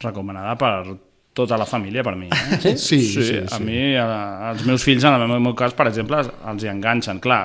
recomanada 0.01 0.57
per 0.61 0.97
tota 1.39 1.57
la 1.57 1.67
família, 1.67 2.03
per 2.03 2.17
mi. 2.19 2.27
Eh? 2.27 2.77
Sí, 2.89 2.99
sí, 3.01 3.23
sí, 3.23 3.37
a 3.39 3.57
sí. 3.57 3.63
mi, 3.63 3.95
a, 3.97 4.51
els 4.51 4.65
meus 4.67 4.83
fills, 4.83 5.05
en 5.07 5.15
el 5.15 5.27
meu, 5.31 5.39
meu 5.43 5.55
cas, 5.59 5.75
per 5.77 5.87
exemple, 5.91 6.19
els 6.51 6.65
hi 6.65 6.71
enganxen. 6.73 7.21
Clar, 7.23 7.43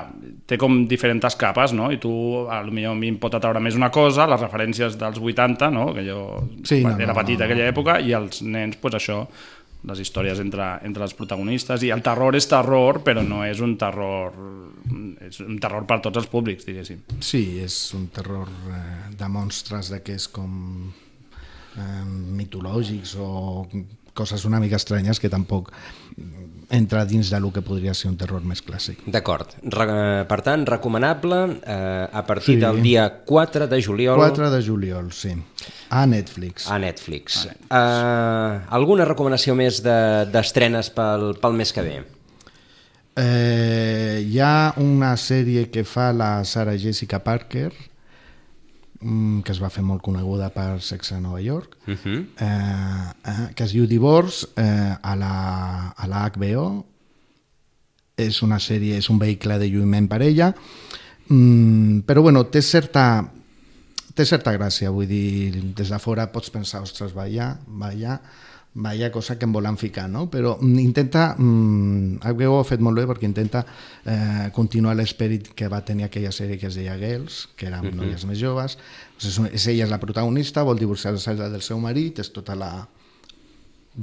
té 0.50 0.58
com 0.60 0.82
diferents 0.90 1.38
capes, 1.38 1.74
no? 1.76 1.90
I 1.94 2.00
tu, 2.02 2.12
a 2.50 2.60
lo 2.66 2.74
millor 2.74 2.96
a 2.96 2.98
mi 2.98 3.12
em 3.14 3.18
pot 3.22 3.36
atraure 3.38 3.62
més 3.62 3.78
una 3.78 3.92
cosa, 3.94 4.26
les 4.30 4.42
referències 4.42 4.98
dels 5.00 5.20
80, 5.22 5.70
no? 5.74 5.92
Que 5.94 6.06
jo 6.08 6.22
Sí, 6.64 6.82
no, 6.82 6.96
era 6.98 7.12
no, 7.12 7.18
petit 7.20 7.38
no, 7.38 7.46
aquella 7.46 7.68
època, 7.70 8.00
i 8.02 8.16
els 8.18 8.42
nens, 8.42 8.80
pues 8.82 8.98
això, 8.98 9.22
les 9.84 10.00
històries 10.00 10.40
entre, 10.40 10.66
entre 10.88 11.04
els 11.06 11.14
protagonistes, 11.14 11.84
i 11.84 11.92
el 11.94 12.02
terror 12.02 12.34
és 12.34 12.48
terror, 12.50 13.02
però 13.06 13.22
no 13.22 13.44
és 13.46 13.62
un 13.64 13.78
terror... 13.80 14.34
És 15.24 15.38
un 15.40 15.56
terror 15.62 15.86
per 15.88 16.02
tots 16.04 16.20
els 16.20 16.26
públics, 16.28 16.66
diguéssim. 16.66 16.98
Sí, 17.24 17.60
és 17.62 17.78
un 17.96 18.08
terror 18.12 18.50
eh, 18.68 18.82
de 19.16 19.28
monstres 19.32 19.88
d'aquests 19.92 20.28
com 20.34 20.50
eh, 21.76 22.04
mitològics 22.06 23.16
o 23.18 23.66
coses 24.14 24.44
una 24.46 24.60
mica 24.62 24.76
estranyes 24.76 25.18
que 25.18 25.28
tampoc 25.28 25.72
entra 26.70 27.04
dins 27.04 27.28
de 27.30 27.38
lo 27.42 27.50
que 27.52 27.60
podria 27.62 27.92
ser 27.94 28.08
un 28.10 28.16
terror 28.16 28.40
més 28.46 28.62
clàssic. 28.64 29.00
D'acord. 29.10 29.50
Re, 29.62 30.24
per 30.30 30.38
tant, 30.46 30.62
recomanable 30.66 31.40
eh, 31.66 32.06
a 32.10 32.22
partir 32.26 32.54
Sí. 32.56 32.60
del 32.62 32.80
dia 32.82 33.08
4 33.26 33.66
de 33.68 33.82
juliol 33.82 34.16
4 34.16 34.50
de 34.50 34.62
juliol, 34.62 35.10
sí. 35.12 35.34
A 35.90 36.06
Netflix. 36.06 36.68
a 36.70 36.78
Netflix. 36.78 37.44
Eh, 37.46 38.60
alguna 38.70 39.04
recomanació 39.04 39.54
més 39.54 39.82
de- 39.82 40.26
d'estrenes 40.32 40.88
de, 40.88 40.94
pel, 40.94 41.34
pel 41.42 41.52
mes 41.52 41.72
que 41.72 41.82
ve? 41.82 41.96
Eh, 43.16 44.24
hi 44.26 44.38
ha 44.42 44.74
una 44.82 45.12
sèrie 45.16 45.68
que 45.70 45.84
fa 45.86 46.12
la 46.12 46.42
Sarah 46.44 46.74
Jessica 46.78 47.20
Parker 47.22 47.70
que 49.44 49.52
es 49.52 49.60
va 49.62 49.68
fer 49.70 49.82
molt 49.84 50.02
coneguda 50.02 50.48
per 50.54 50.80
Sex 50.82 51.12
a 51.12 51.20
Nova 51.20 51.40
York, 51.40 51.76
Uh 51.86 51.94
-huh. 51.94 52.26
eh, 52.40 53.12
eh, 53.30 53.54
que 53.54 53.64
es 53.64 53.72
diu 53.72 53.86
Divorce, 53.86 54.46
eh, 54.56 54.94
a, 55.02 55.16
la, 55.16 55.90
a 55.96 56.06
la 56.06 56.24
HBO. 56.30 56.84
És 58.16 58.42
una 58.42 58.58
sèrie, 58.58 58.96
és 58.96 59.10
un 59.10 59.18
vehicle 59.18 59.58
de 59.58 59.66
lluïment 59.68 60.08
per 60.08 60.22
ella, 60.22 60.54
mm, 61.28 62.00
però 62.06 62.22
bueno, 62.22 62.44
té 62.46 62.62
certa, 62.62 63.28
té 64.14 64.24
certa 64.24 64.52
gràcia, 64.52 64.90
vull 64.90 65.08
dir, 65.08 65.74
des 65.74 65.88
de 65.88 65.98
fora 65.98 66.30
pots 66.30 66.50
pensar, 66.50 66.82
ostres, 66.82 67.12
vaya, 67.12 67.58
vaya, 67.66 68.20
vaya 68.74 69.12
cosa 69.12 69.38
que 69.38 69.46
em 69.46 69.52
volen 69.54 69.76
ficar, 69.78 70.08
no? 70.10 70.26
Però 70.30 70.56
mm, 70.60 70.78
intenta, 70.82 71.34
mm, 71.38 72.18
HBO 72.26 72.56
ho 72.56 72.60
ha 72.60 72.66
fet 72.66 72.82
molt 72.82 72.98
bé 72.98 73.06
perquè 73.06 73.28
intenta 73.28 73.62
eh, 74.04 74.50
continuar 74.54 74.96
l'esperit 74.98 75.52
que 75.54 75.70
va 75.70 75.84
tenir 75.86 76.08
aquella 76.08 76.32
sèrie 76.34 76.58
que 76.58 76.66
es 76.66 76.78
deia 76.78 76.98
Girls, 76.98 77.48
que 77.54 77.68
eren 77.70 77.86
uh 77.86 77.90
-huh. 77.90 78.02
noies 78.02 78.26
més 78.26 78.38
joves, 78.38 78.76
doncs 79.14 79.30
és, 79.30 79.54
és 79.54 79.66
ella 79.68 79.84
és 79.84 79.90
la 79.90 80.00
protagonista, 80.00 80.62
vol 80.62 80.78
divorciar-se 80.78 81.34
del 81.34 81.62
seu 81.62 81.78
marit, 81.78 82.18
és 82.18 82.32
tota 82.32 82.54
la, 82.54 82.88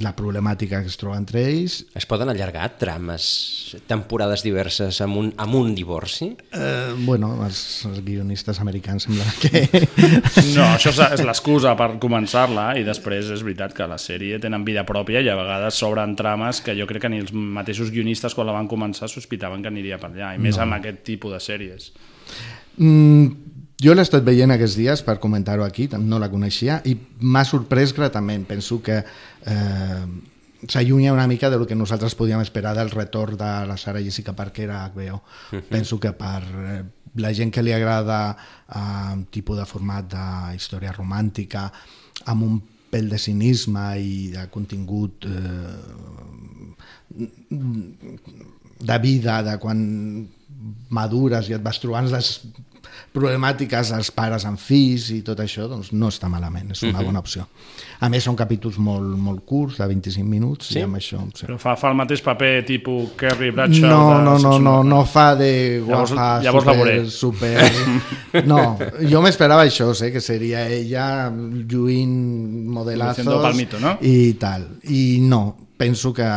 la 0.00 0.14
problemàtica 0.16 0.80
que 0.80 0.88
es 0.88 0.96
troba 0.96 1.18
entre 1.20 1.42
ells. 1.44 1.82
Es 1.98 2.06
poden 2.08 2.30
allargar 2.32 2.64
trames, 2.80 3.76
temporades 3.90 4.44
diverses 4.44 5.00
amb 5.04 5.18
un, 5.20 5.28
amb 5.36 5.58
un 5.58 5.74
divorci? 5.76 6.30
Eh, 6.56 6.94
bueno, 7.04 7.34
els, 7.44 7.60
els 7.90 8.00
guionistes 8.06 8.60
americans 8.64 9.08
sembla 9.08 9.26
que... 9.42 9.66
No, 10.56 10.64
això 10.64 10.92
és, 10.94 11.02
és 11.18 11.24
l'excusa 11.28 11.74
per 11.78 11.90
començar-la 12.02 12.70
i 12.80 12.86
després 12.86 13.28
és 13.34 13.44
veritat 13.44 13.76
que 13.76 13.88
la 13.88 14.00
sèrie 14.00 14.40
tenen 14.42 14.64
vida 14.64 14.86
pròpia 14.88 15.20
i 15.20 15.28
a 15.28 15.36
vegades 15.38 15.76
s'obren 15.80 16.16
trames 16.16 16.62
que 16.64 16.76
jo 16.78 16.88
crec 16.88 17.04
que 17.04 17.12
ni 17.12 17.20
els 17.22 17.32
mateixos 17.32 17.92
guionistes 17.92 18.36
quan 18.36 18.48
la 18.48 18.56
van 18.56 18.70
començar 18.70 19.10
sospitaven 19.12 19.62
que 19.62 19.72
aniria 19.72 20.00
per 20.00 20.12
allà, 20.12 20.32
i 20.36 20.40
més 20.40 20.56
no. 20.56 20.64
amb 20.64 20.80
aquest 20.80 21.04
tipus 21.04 21.36
de 21.36 21.42
sèries. 21.42 21.92
Mm, 22.80 23.61
jo 23.82 23.94
l'he 23.94 24.04
estat 24.06 24.24
veient 24.24 24.54
aquests 24.54 24.76
dies 24.78 25.02
per 25.02 25.18
comentar-ho 25.22 25.64
aquí, 25.66 25.88
no 25.98 26.20
la 26.22 26.30
coneixia 26.30 26.80
i 26.86 26.94
m'ha 27.20 27.44
sorprès 27.44 27.92
gratament. 27.96 28.46
Penso 28.46 28.80
que 28.82 29.00
eh, 29.02 30.04
s'allunya 30.68 31.12
una 31.12 31.26
mica 31.26 31.50
de 31.50 31.58
lo 31.58 31.66
que 31.66 31.74
nosaltres 31.74 32.14
podíem 32.14 32.40
esperar 32.40 32.76
del 32.78 32.90
retorn 32.90 33.36
de 33.36 33.52
la 33.66 33.76
Sara 33.76 34.02
Jessica 34.02 34.34
Parker 34.38 34.70
a 34.70 34.88
HBO. 34.88 35.16
Uh 35.16 35.22
-huh. 35.58 35.62
Penso 35.68 35.98
que 35.98 36.12
per 36.12 36.42
eh, 36.42 36.84
la 37.16 37.34
gent 37.34 37.52
que 37.52 37.62
li 37.62 37.72
agrada 37.72 38.36
eh, 38.68 39.12
un 39.14 39.26
tipus 39.26 39.58
de 39.58 39.66
format 39.66 40.06
de 40.08 40.56
història 40.56 40.92
romàntica 40.92 41.72
amb 42.26 42.42
un 42.42 42.62
pèl 42.90 43.08
de 43.08 43.18
cinisme 43.18 43.98
i 43.98 44.28
de 44.28 44.46
contingut 44.50 45.24
eh, 45.24 45.30
de 48.82 48.98
vida, 49.02 49.40
de 49.46 49.56
quan 49.62 49.80
madures 50.90 51.48
i 51.50 51.56
et 51.56 51.62
vas 51.64 51.78
trobant 51.82 52.10
les 52.12 52.34
problemàtiques 53.12 53.90
dels 53.92 54.08
pares 54.14 54.44
amb 54.48 54.60
fills 54.60 55.10
i 55.12 55.18
tot 55.24 55.40
això, 55.42 55.66
doncs 55.68 55.90
no 55.92 56.08
està 56.08 56.28
malament, 56.32 56.70
és 56.72 56.80
una 56.88 57.02
bona 57.04 57.20
opció. 57.20 57.44
A 58.00 58.08
més, 58.12 58.24
són 58.24 58.36
capítols 58.38 58.78
molt, 58.80 59.04
molt 59.20 59.42
curts, 59.48 59.76
de 59.80 59.86
25 59.90 60.24
minuts, 60.28 60.70
Sí? 60.72 60.78
i 60.80 60.84
amb 60.86 60.96
això... 60.96 61.20
Sí. 61.36 61.44
Però 61.46 61.58
fa, 61.60 61.74
fa 61.76 61.90
el 61.92 61.98
mateix 61.98 62.22
paper 62.24 62.50
tipus 62.68 63.10
Kerry 63.20 63.50
Bradshaw 63.52 63.88
No, 63.90 64.00
de 64.16 64.22
no, 64.24 64.38
no, 64.38 64.54
no, 64.58 64.76
no 64.84 65.02
fa 65.08 65.34
de 65.36 65.50
Llavors- 65.84 66.14
guapa, 66.14 66.40
llavors 66.44 66.66
la 66.70 66.72
veuré. 66.78 66.96
super, 67.10 67.52
super... 67.68 68.42
No, 68.52 68.78
jo 69.10 69.20
m'esperava 69.24 69.66
això, 69.68 69.90
sé, 69.94 70.08
que 70.12 70.20
seria 70.24 70.64
ella 70.72 71.28
lluint 71.30 72.16
modelazos 72.72 73.28
palmito, 73.28 73.80
no? 73.82 73.98
i 74.00 74.32
tal. 74.40 74.66
I 74.88 75.18
no, 75.20 75.44
penso 75.76 76.14
que 76.16 76.28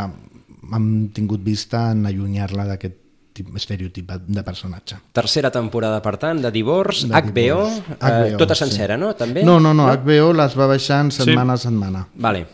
hem 0.74 1.08
tingut 1.12 1.42
vista 1.44 1.90
en 1.92 2.06
allunyar-la 2.06 2.64
d'aquest 2.66 2.94
tip- 3.36 3.54
estereotip 3.56 4.10
de 4.26 4.42
personatge. 4.42 4.96
Tercera 5.12 5.50
temporada, 5.50 6.00
per 6.02 6.16
tant, 6.16 6.40
de 6.42 6.50
Divorce, 6.50 7.06
De 7.06 7.14
HBO, 7.14 7.32
Divorce. 7.32 7.82
eh, 7.92 7.96
HBO, 8.00 8.36
tota 8.38 8.54
sí. 8.54 8.64
sencera, 8.64 8.96
no? 8.96 9.14
També? 9.14 9.44
No, 9.44 9.58
no, 9.60 9.74
no, 9.74 9.86
HBO 9.92 10.32
les 10.32 10.56
va 10.58 10.66
baixant 10.66 11.10
setmana 11.12 11.52
a 11.54 11.56
setmana. 11.56 12.06
Vale. 12.14 12.46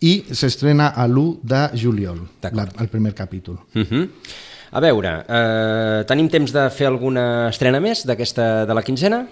I 0.00 0.24
s'estrena 0.32 0.94
a 0.96 1.04
l'1 1.06 1.40
de 1.42 1.70
juliol, 1.76 2.22
la, 2.52 2.68
el 2.80 2.88
primer 2.88 3.14
capítol. 3.14 3.58
Uh 3.74 3.82
-huh. 3.82 4.08
A 4.72 4.80
veure, 4.80 5.24
eh, 5.28 6.04
tenim 6.06 6.28
temps 6.28 6.52
de 6.52 6.70
fer 6.70 6.86
alguna 6.86 7.48
estrena 7.50 7.80
més 7.80 8.04
d'aquesta 8.06 8.64
de 8.66 8.74
la 8.74 8.82
quinzena? 8.82 9.26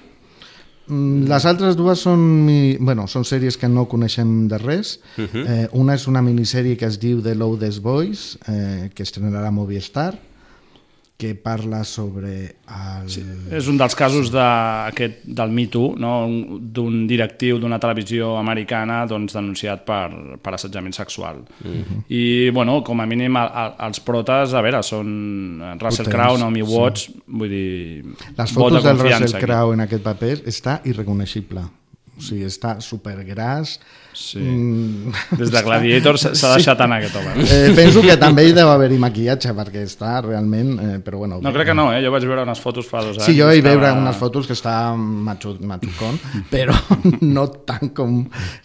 Mm, 0.88 1.26
Les 1.28 1.44
altres 1.44 1.76
dues 1.76 2.00
són, 2.00 2.20
mi- 2.46 2.76
bueno, 2.80 3.06
són 3.06 3.24
sèries 3.28 3.56
que 3.60 3.68
no 3.68 3.86
coneixem 3.88 4.48
de 4.48 4.58
res. 4.58 5.00
Uh 5.18 5.24
-huh. 5.24 5.44
eh, 5.46 5.68
una 5.72 5.94
és 5.94 6.06
una 6.08 6.22
minissèrie 6.22 6.76
que 6.76 6.86
es 6.86 6.98
diu 6.98 7.20
The 7.22 7.34
Loudest 7.34 7.82
Boys, 7.82 8.38
eh, 8.48 8.90
que 8.94 9.02
estrenarà 9.02 9.50
Movistar, 9.50 10.18
que 11.18 11.34
parla 11.34 11.82
sobre 11.82 12.34
el... 12.46 13.08
Sí. 13.10 13.24
És 13.50 13.66
un 13.66 13.74
dels 13.76 13.96
casos 13.98 14.28
de, 14.30 14.42
aquest, 14.86 15.24
del 15.26 15.50
Me 15.50 15.64
Too, 15.66 15.96
no? 15.98 16.12
Un- 16.30 16.60
d'un 16.62 17.00
directiu 17.10 17.58
d'una 17.58 17.80
televisió 17.82 18.36
americana 18.38 19.00
doncs, 19.10 19.34
denunciat 19.34 19.82
per, 19.82 20.38
per 20.38 20.52
assetjament 20.54 20.94
sexual. 20.94 21.42
Mm 21.64 21.72
-hmm. 21.72 22.04
I, 22.08 22.50
bueno, 22.54 22.84
com 22.84 23.00
a 23.00 23.06
mínim, 23.06 23.36
el, 23.36 23.50
el, 23.62 23.72
els 23.88 24.00
protes, 24.00 24.54
a 24.54 24.62
veure, 24.62 24.82
són 24.82 25.76
Russell 25.80 26.06
Crowe, 26.06 26.38
Naomi 26.38 26.62
sí. 26.64 26.72
Watts, 26.72 27.10
vull 27.26 27.50
dir... 27.50 28.04
Les 28.38 28.52
fotos 28.52 28.84
del 28.84 28.98
Russell. 28.98 29.40
Crowe 29.40 29.74
en 29.74 29.80
aquest 29.80 30.02
paper 30.02 30.42
està 30.46 30.80
irreconeixible. 30.84 31.66
O 32.18 32.22
sigui, 32.22 32.44
està 32.48 32.80
supergras. 32.82 33.76
Sí. 34.18 34.40
Mm, 34.42 35.12
Des 35.38 35.52
de 35.54 35.60
Gladiator 35.62 36.16
s'ha 36.18 36.32
s'ha 36.34 36.56
deixat 36.56 36.80
anar 36.82 36.96
aquest 36.98 37.14
home. 37.20 37.44
Eh, 37.44 37.70
penso 37.76 38.02
que 38.02 38.16
també 38.18 38.48
hi 38.48 38.52
deu 38.56 38.66
haver-hi 38.72 38.98
maquillatge 38.98 39.52
perquè 39.54 39.84
està 39.86 40.16
realment... 40.24 40.72
Eh, 40.82 40.96
però 41.06 41.20
bueno, 41.22 41.38
No 41.44 41.52
crec 41.54 41.70
que 41.70 41.76
no, 41.78 41.92
eh? 41.94 42.02
Jo 42.02 42.10
vaig 42.10 42.26
veure 42.26 42.42
unes 42.42 42.58
fotos 42.58 42.88
fa 42.90 43.04
dos 43.06 43.16
anys. 43.20 43.28
Sí, 43.30 43.36
jo 43.38 43.46
vaig 43.46 43.60
estava- 43.62 43.76
veure 43.78 43.92
unes 44.02 44.16
fotos 44.18 44.50
que 44.50 44.56
està 44.58 44.74
machucón, 44.98 46.18
però 46.50 46.74
no 47.22 47.46
tant 47.68 47.94
com, 47.94 48.24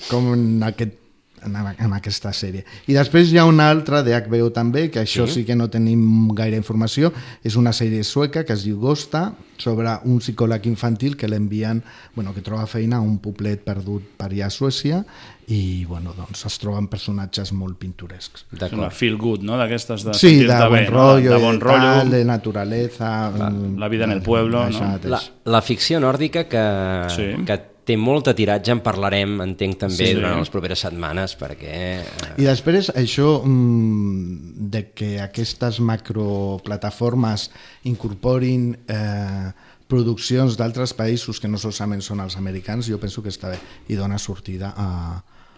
com 0.10 0.34
en, 0.34 0.48
aquest, 0.72 0.98
en, 1.46 1.56
en 1.56 1.94
aquesta 1.94 2.32
sèrie. 2.34 2.64
I 2.88 2.94
després 2.98 3.32
hi 3.32 3.38
ha 3.38 3.46
una 3.46 3.70
altra 3.70 4.02
de 4.04 4.16
HBO 4.16 4.52
també, 4.56 4.90
que 4.92 5.02
això 5.04 5.28
sí 5.28 5.44
que 5.46 5.56
no 5.56 5.70
tenim 5.70 6.30
gaire 6.36 6.58
informació, 6.58 7.12
és 7.44 7.56
una 7.60 7.72
sèrie 7.74 8.04
sueca 8.04 8.44
que 8.44 8.54
es 8.54 8.64
diu 8.64 8.80
Gosta, 8.80 9.34
sobre 9.64 9.88
un 10.10 10.18
psicòleg 10.20 10.66
infantil 10.68 11.14
que 11.16 11.28
l'envien, 11.30 11.84
bueno, 12.16 12.34
que 12.34 12.42
troba 12.42 12.66
feina 12.68 12.98
a 12.98 13.02
un 13.06 13.20
poblet 13.22 13.62
perdut 13.64 14.02
per 14.18 14.32
allà 14.32 14.48
a 14.48 14.52
Suècia 14.52 15.04
i, 15.48 15.86
bueno, 15.86 16.12
doncs 16.18 16.42
es 16.50 16.58
troben 16.60 16.88
personatges 16.92 17.52
molt 17.56 17.78
pintorescs. 17.80 18.46
És 18.58 18.74
una 18.74 18.90
feel 18.90 19.16
good, 19.22 19.44
no? 19.46 19.56
D'aquestes 19.60 20.04
de 20.08 20.14
Sí, 20.18 20.40
de 20.42 20.48
sentir-te 20.48 20.64
bon 20.66 20.74
bé, 20.74 20.86
rotllo, 20.90 21.30
no? 21.30 21.36
de 21.38 21.44
bon 21.46 21.60
de, 21.60 21.66
rotllo. 21.68 21.92
tal, 22.00 22.10
de 22.12 22.24
naturaleza... 22.26 23.12
mm, 23.30 23.78
la 23.80 23.88
vida 23.94 24.06
en 24.06 24.12
el 24.18 24.22
pueblo, 24.26 24.64
això 24.66 24.82
no? 24.88 24.92
mateix. 24.98 25.12
La, 25.14 25.22
la 25.58 25.62
ficció 25.62 26.00
nòrdica 26.00 26.48
que, 26.50 26.66
Sí. 27.14 27.30
que 27.46 27.60
té 27.84 27.98
molta 28.00 28.32
tiratge, 28.36 28.72
en 28.72 28.80
parlarem, 28.80 29.34
entenc, 29.44 29.78
també 29.82 30.08
Sí. 30.08 30.14
durant 30.16 30.40
les 30.40 30.50
properes 30.50 30.80
setmanes, 30.86 31.36
perquè... 31.36 31.74
eh, 32.00 32.34
I 32.38 32.44
després 32.48 32.90
això 32.96 33.42
mm, 33.44 34.70
de 34.72 34.86
que 34.96 35.20
aquestes 35.20 35.80
macroplataformes 35.84 37.50
incorporin 37.90 38.78
eh, 38.88 39.52
produccions 39.88 40.56
d'altres 40.58 40.94
països 40.98 41.40
que 41.40 41.48
no 41.52 41.60
solament 41.60 42.02
són 42.02 42.24
els 42.24 42.38
americans, 42.40 42.88
jo 42.88 42.98
penso 43.00 43.22
que 43.22 43.30
està 43.30 43.52
bé 43.54 43.60
i 43.92 43.96
dona 44.00 44.18
sortida 44.18 44.74
a, 44.76 44.88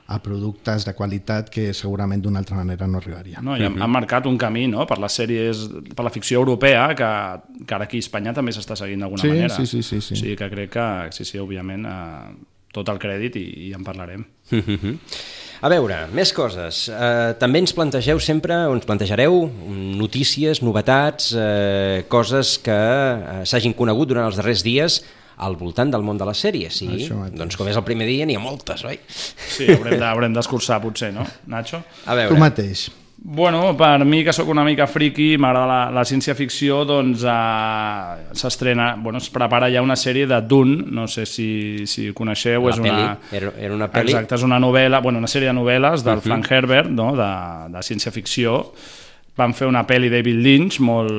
a 0.08 0.20
productes 0.22 0.84
de 0.86 0.94
qualitat 0.94 1.48
que 1.50 1.72
segurament 1.74 2.22
d'una 2.22 2.38
altra 2.44 2.56
manera 2.60 2.86
no 2.86 3.00
arribaria. 3.00 3.40
No, 3.42 3.56
i 3.58 3.64
han, 3.66 3.80
han 3.82 3.90
marcat 3.90 4.28
un 4.30 4.38
camí 4.38 4.68
no? 4.70 4.86
per 4.86 5.00
les 5.02 5.16
sèries, 5.18 5.64
per 5.98 6.06
la 6.06 6.12
ficció 6.14 6.38
europea, 6.44 6.84
que, 6.94 7.08
que 7.66 7.74
ara 7.74 7.88
aquí 7.90 7.98
a 7.98 8.06
Espanya 8.06 8.34
també 8.38 8.54
s'està 8.54 8.78
seguint 8.78 9.02
d'alguna 9.02 9.24
Sí, 9.24 9.32
manera. 9.34 9.56
sí, 9.56 9.66
sí, 9.66 9.82
sí, 9.82 10.02
sí. 10.02 10.14
O 10.14 10.22
sigui 10.22 10.36
que 10.38 10.50
crec 10.52 10.70
que, 10.78 10.86
sí, 11.18 11.26
sí, 11.26 11.42
òbviament, 11.42 11.88
eh, 11.90 12.36
tot 12.76 12.90
el 12.94 13.00
crèdit 13.02 13.40
i, 13.42 13.46
i 13.70 13.74
en 13.74 13.84
parlarem. 13.88 14.28
A 15.66 15.70
veure, 15.72 15.98
més 16.14 16.30
coses. 16.36 16.84
Eh, 16.92 17.34
també 17.42 17.62
ens 17.64 17.74
plantegeu 17.74 18.20
sempre, 18.22 18.58
o 18.70 18.74
ens 18.76 18.86
plantejareu 18.86 19.38
notícies, 19.98 20.62
novetats, 20.62 21.32
eh, 21.34 22.04
coses 22.12 22.58
que 22.62 22.76
eh, 22.76 23.40
s'hagin 23.48 23.74
conegut 23.74 24.12
durant 24.12 24.28
els 24.30 24.38
darrers 24.38 24.62
dies 24.68 25.00
al 25.38 25.56
voltant 25.60 25.92
del 25.92 26.04
món 26.04 26.18
de 26.18 26.26
les 26.26 26.44
sèries. 26.46 26.74
Sí, 26.82 27.10
doncs 27.36 27.58
com 27.58 27.68
és 27.68 27.76
el 27.78 27.84
primer 27.84 28.08
dia 28.08 28.26
n'hi 28.26 28.36
ha 28.36 28.44
moltes, 28.44 28.86
oi? 28.86 29.00
Sí, 29.08 29.68
haurem 29.72 30.32
de- 30.32 30.36
d'escurçar 30.40 30.82
potser, 30.82 31.14
no, 31.14 31.26
Nacho? 31.48 31.82
A 32.06 32.12
Tu 32.14 32.18
veure, 32.22 32.40
mateix. 32.40 32.90
Bueno, 33.28 33.76
per 33.76 34.04
mi, 34.06 34.24
que 34.24 34.32
sóc 34.36 34.48
una 34.50 34.64
mica 34.64 34.86
friki, 34.86 35.32
m'agrada 35.42 35.66
la, 35.66 35.78
la 35.92 36.04
ciència-ficció, 36.06 36.84
doncs 36.86 37.24
eh, 37.26 38.36
s'estrena, 38.38 38.96
bueno, 39.02 39.18
es 39.18 39.30
prepara 39.34 39.70
ja 39.74 39.82
una 39.82 39.96
sèrie 39.96 40.28
de 40.28 40.38
Dune, 40.46 40.84
no 40.92 41.08
sé 41.08 41.26
si, 41.26 41.88
si 41.90 42.12
coneixeu, 42.14 42.68
la 42.68 42.76
és 42.76 42.82
peli, 42.84 42.92
una... 42.92 43.18
era, 43.32 43.52
era 43.58 43.74
una 43.74 43.88
pel·li... 43.90 44.12
Exacte, 44.14 44.36
és 44.36 44.44
una 44.46 44.60
novel·la, 44.62 45.00
bueno, 45.02 45.18
una 45.24 45.32
sèrie 45.32 45.50
de 45.50 45.56
novel·les 45.58 46.04
del 46.06 46.22
Frank 46.22 46.52
Herbert, 46.52 46.92
no? 46.94 47.16
de, 47.18 47.32
de 47.74 47.82
ciència-ficció. 47.88 48.60
Van 49.36 49.52
fer 49.54 49.68
una 49.68 49.82
pel·li 49.84 50.08
David 50.10 50.38
Lynch, 50.40 50.78
molt, 50.80 51.12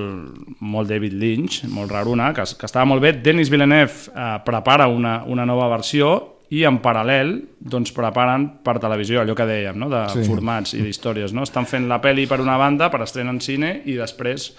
molt 0.65 0.89
David 0.89 1.13
Lynch, 1.21 1.59
molt 1.69 1.91
raruna, 1.93 2.31
que, 2.33 2.47
que 2.57 2.65
estava 2.69 2.87
molt 2.89 3.03
bé. 3.05 3.11
Denis 3.21 3.51
Villeneuve 3.53 4.09
eh, 4.15 4.31
prepara 4.47 4.87
una, 4.89 5.19
una 5.29 5.45
nova 5.45 5.69
versió 5.75 6.15
i 6.55 6.63
en 6.65 6.79
paral·lel 6.81 7.35
doncs, 7.59 7.91
preparen 7.93 8.47
per 8.65 8.79
televisió, 8.81 9.21
allò 9.21 9.35
que 9.37 9.45
dèiem, 9.49 9.77
no? 9.83 9.91
de 9.93 10.05
Sí. 10.15 10.25
formats 10.25 10.73
i 10.79 10.81
d'històries. 10.87 11.35
No? 11.35 11.43
Estan 11.45 11.67
fent 11.67 11.89
la 11.91 12.01
pel·li 12.01 12.25
per 12.31 12.41
una 12.41 12.57
banda, 12.57 12.89
per 12.89 13.03
estrenar 13.05 13.35
en 13.35 13.41
cine, 13.45 13.83
i 13.85 13.99
després 13.99 14.53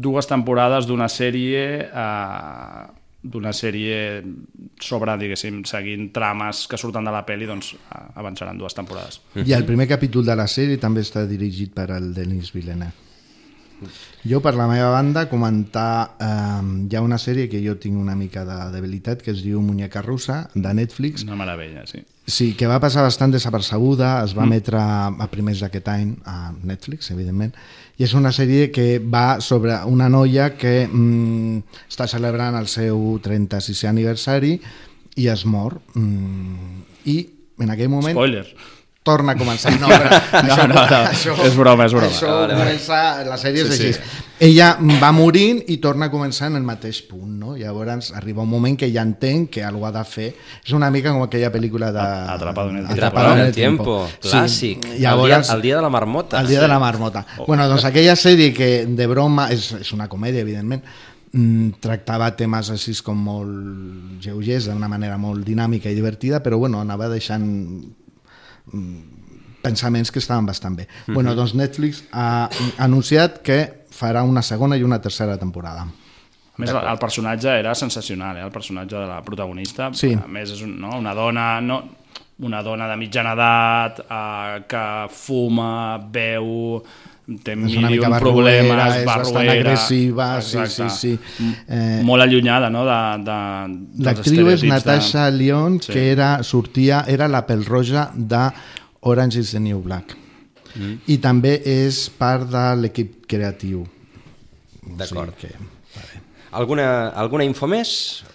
dues 0.00 0.28
temporades 0.30 0.86
d'una 0.86 1.08
sèrie 1.08 1.64
eh, 1.90 2.86
d'una 3.22 3.52
sèrie 3.52 4.22
sobre, 4.80 5.16
diguéssim, 5.20 5.60
seguint 5.68 6.08
trames 6.14 6.64
que 6.70 6.78
surten 6.80 7.04
de 7.04 7.12
la 7.12 7.22
pel·li, 7.28 7.48
doncs 7.48 7.74
avançaran 8.16 8.58
dues 8.58 8.76
temporades. 8.76 9.20
I 9.44 9.52
el 9.56 9.66
primer 9.68 9.88
capítol 9.90 10.24
de 10.26 10.36
la 10.38 10.48
sèrie 10.48 10.80
també 10.80 11.04
està 11.04 11.26
dirigit 11.28 11.74
per 11.76 11.90
el 11.96 12.14
Denis 12.16 12.54
Villeneuve. 12.56 13.09
Jo, 14.28 14.40
per 14.44 14.54
la 14.58 14.68
meva 14.70 14.90
banda, 14.92 15.26
comentar... 15.30 16.16
Eh, 16.20 16.86
hi 16.90 16.96
ha 16.96 17.02
una 17.04 17.18
sèrie 17.18 17.48
que 17.48 17.60
jo 17.64 17.76
tinc 17.80 17.98
una 17.98 18.16
mica 18.18 18.44
de 18.44 18.58
debilitat, 18.74 19.22
que 19.24 19.34
es 19.34 19.44
diu 19.44 19.60
Muñeca 19.64 20.02
Russa, 20.02 20.42
de 20.54 20.74
Netflix, 20.74 21.24
Una 21.24 21.36
meravella, 21.36 21.86
sí. 21.86 22.02
Sí, 22.30 22.52
que 22.54 22.68
va 22.70 22.78
passar 22.78 23.02
bastant 23.02 23.32
desapercebuda, 23.34 24.20
es 24.22 24.36
va 24.36 24.44
emetre 24.46 24.78
a 24.78 25.26
primers 25.32 25.64
d'aquest 25.64 25.88
any 25.90 26.12
a 26.30 26.52
Netflix, 26.62 27.10
evidentment, 27.10 27.50
i 27.98 28.06
és 28.06 28.14
una 28.14 28.30
sèrie 28.32 28.70
que 28.70 29.00
va 29.02 29.40
sobre 29.44 29.74
una 29.90 30.08
noia 30.12 30.52
que 30.56 30.86
mm, 30.86 31.80
està 31.90 32.06
celebrant 32.08 32.54
el 32.60 32.68
seu 32.70 33.18
36è 33.24 33.90
aniversari 33.90 34.54
i 35.20 35.26
es 35.32 35.44
mor. 35.44 35.80
Mm, 35.98 36.84
I 37.10 37.16
en 37.60 37.74
aquell 37.74 37.90
moment 37.92 38.14
Spoiler. 38.14 38.46
Torna 39.10 39.34
a 39.34 39.38
començar. 39.42 39.74
No, 39.80 39.88
però 39.90 40.10
això, 40.40 40.66
no, 40.70 41.36
no. 41.36 41.44
És 41.50 41.54
broma, 41.58 41.86
és 41.90 41.94
broma. 41.98 42.10
Això 42.14 42.30
Vale, 42.32 42.54
vale. 42.54 42.64
comença, 42.64 42.98
la 43.26 43.36
sèrie 43.40 43.66
és 43.66 43.74
Sí, 43.76 43.86
així. 43.90 43.94
sí. 43.98 44.26
Ella 44.40 44.70
va 45.02 45.10
morint 45.12 45.58
i 45.68 45.74
torna 45.84 46.06
a 46.08 46.10
començar 46.10 46.46
en 46.48 46.54
el 46.56 46.62
mateix 46.64 47.02
punt, 47.04 47.34
no? 47.42 47.50
Llavors 47.60 48.06
arriba 48.16 48.40
un 48.40 48.48
moment 48.48 48.78
que 48.80 48.88
ja 48.88 49.02
entén 49.04 49.42
que 49.52 49.60
algú 49.68 49.84
ha 49.84 49.90
de 49.92 50.00
fer. 50.08 50.30
És 50.64 50.72
una 50.72 50.88
mica 50.90 51.12
com 51.12 51.26
aquella 51.26 51.50
pel·lícula 51.52 51.90
de... 51.92 52.06
Atrapado 52.32 52.70
en 52.70 52.78
el 52.78 52.86
tiempo. 52.86 52.94
Atrapado 52.96 53.34
en 53.34 53.42
el 53.44 53.52
tiempo, 53.52 53.98
clàssic. 54.22 54.86
Sí, 54.86 55.04
el, 55.04 55.20
dia, 55.26 55.42
el 55.44 55.60
dia 55.60 55.76
de 55.76 55.82
la 55.84 55.90
marmota. 55.92 56.40
el 56.40 56.48
dia 56.48 56.60
de 56.64 56.68
la 56.72 56.78
marmota. 56.80 57.26
Bueno, 57.46 57.68
doncs 57.68 57.84
aquella 57.84 58.16
sèrie 58.16 58.54
que 58.56 58.86
de 58.88 59.06
broma, 59.12 59.50
és, 59.52 59.74
és 59.82 59.92
una 59.92 60.08
comèdia, 60.08 60.40
evidentment, 60.40 60.80
mm, 61.36 61.76
tractava 61.84 62.32
temes 62.36 62.72
així 62.72 62.96
com 63.04 63.20
molt 63.20 64.24
lleugers, 64.24 64.70
d'una 64.72 64.88
manera 64.88 65.18
molt 65.20 65.44
dinàmica 65.44 65.92
i 65.92 65.94
divertida, 66.00 66.40
però 66.42 66.56
bueno, 66.58 66.80
anava 66.80 67.12
deixant 67.12 67.44
pensaments 69.62 70.10
que 70.10 70.18
estaven 70.18 70.46
bastant 70.46 70.76
bé. 70.76 70.88
Bueno, 71.06 71.34
doncs 71.36 71.54
Netflix 71.54 72.04
ha 72.12 72.48
anunciat 72.78 73.40
que 73.44 73.60
farà 73.92 74.24
una 74.24 74.42
segona 74.42 74.78
i 74.78 74.84
una 74.86 75.00
tercera 75.02 75.36
temporada. 75.38 75.84
A 75.84 76.60
més, 76.60 76.72
el, 76.72 76.80
el 76.80 76.98
personatge 77.00 77.52
era 77.60 77.74
sensacional, 77.74 78.36
eh? 78.36 78.44
el 78.44 78.52
personatge 78.52 78.96
de 78.96 79.06
la 79.08 79.20
protagonista. 79.24 79.90
Sí. 79.96 80.12
A 80.16 80.28
més, 80.28 80.52
és 80.56 80.62
un, 80.66 80.76
no? 80.80 80.96
una 80.98 81.16
dona... 81.16 81.54
No, 81.64 81.82
una 82.40 82.62
dona 82.64 82.86
de 82.88 82.94
mitjana 82.96 83.34
edat 83.36 83.98
eh, 84.00 84.62
que 84.64 84.84
fuma, 85.12 85.98
beu, 86.12 86.78
té 87.44 87.52
És 87.54 87.58
mil 87.62 87.78
una 87.78 87.90
i 87.90 87.96
mica 87.96 88.08
un 88.08 88.14
barruera, 88.16 88.32
problemes, 88.34 88.94
és 88.96 89.04
bastant 89.06 89.34
barruera, 89.38 89.54
agressiva, 89.60 90.28
sí, 90.42 90.58
exacte. 90.58 90.88
sí, 90.96 91.12
sí. 91.36 91.50
Eh, 91.68 92.00
Molt 92.06 92.22
allunyada 92.26 92.70
no? 92.70 92.84
de, 92.88 93.00
de, 93.26 93.38
dels 93.94 94.06
L'actriu 94.08 94.50
és 94.54 94.64
Natasha 94.68 95.28
de... 95.30 95.36
Lyon, 95.38 95.80
Sí. 95.80 95.92
que 95.92 96.06
era, 96.12 96.30
sortia, 96.42 97.04
era 97.08 97.28
la 97.28 97.44
pelroja 97.46 98.10
de 98.14 98.42
Orange 99.02 99.40
is 99.40 99.52
the 99.52 99.60
New 99.60 99.80
Black. 99.82 100.16
Mm. 100.74 100.96
I 101.10 101.18
també 101.18 101.56
és 101.66 102.08
part 102.18 102.48
de 102.50 102.64
l'equip 102.82 103.26
creatiu. 103.30 103.86
D'acord. 104.96 105.34
O 105.34 105.40
sigui 105.40 105.54
que... 105.56 106.19
Alguna, 106.50 107.10
alguna 107.14 107.44
info 107.46 107.68
més? 107.70 107.90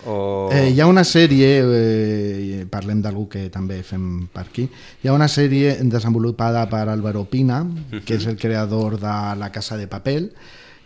O... 0.08 0.48
Eh, 0.56 0.70
hi 0.72 0.80
ha 0.80 0.88
una 0.88 1.04
sèrie, 1.04 1.48
eh, 1.60 2.60
parlem 2.72 3.02
d'algú 3.04 3.26
que 3.32 3.50
també 3.52 3.82
fem 3.84 4.06
per 4.32 4.46
aquí, 4.46 4.70
hi 5.04 5.10
ha 5.12 5.16
una 5.16 5.28
sèrie 5.28 5.74
desenvolupada 5.84 6.64
per 6.72 6.86
Álvaro 6.94 7.26
Pina, 7.28 7.60
que 8.08 8.16
és 8.16 8.28
el 8.32 8.38
creador 8.40 8.96
de 9.02 9.16
La 9.36 9.50
Casa 9.52 9.76
de 9.76 9.90
Papel, 9.92 10.30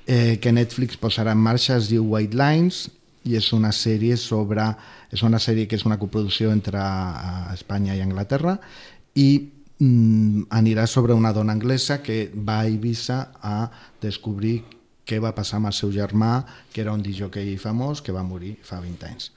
eh, 0.07 0.39
que 0.41 0.55
Netflix 0.55 0.97
posarà 0.97 1.37
en 1.37 1.43
marxa, 1.45 1.77
es 1.77 1.91
diu 1.91 2.07
White 2.15 2.37
Lines, 2.37 2.87
i 3.29 3.37
és 3.37 3.51
una 3.53 3.71
sèrie 3.75 4.17
sobre... 4.17 4.65
És 5.09 5.23
una 5.25 5.39
sèrie 5.41 5.65
que 5.65 5.73
és 5.73 5.85
una 5.85 5.97
coproducció 6.01 6.51
entre 6.53 6.81
eh, 6.81 7.53
Espanya 7.53 7.93
i 7.97 8.01
Anglaterra, 8.01 8.57
i 9.17 9.29
mm, 9.77 10.49
anirà 10.49 10.89
sobre 10.89 11.13
una 11.13 11.33
dona 11.33 11.53
anglesa 11.53 12.01
que 12.01 12.31
va 12.33 12.59
a 12.63 12.67
Eivissa 12.69 13.21
a 13.41 13.69
descobrir 14.01 14.78
què 15.09 15.17
va 15.23 15.33
passar 15.35 15.57
amb 15.57 15.71
el 15.71 15.75
seu 15.77 15.89
germà, 15.95 16.43
que 16.73 16.83
era 16.85 16.93
un 16.93 17.01
disjockey 17.01 17.57
famós, 17.57 18.03
que 18.05 18.13
va 18.13 18.21
morir 18.23 18.53
fa 18.63 18.77
20 18.83 19.09
anys. 19.09 19.31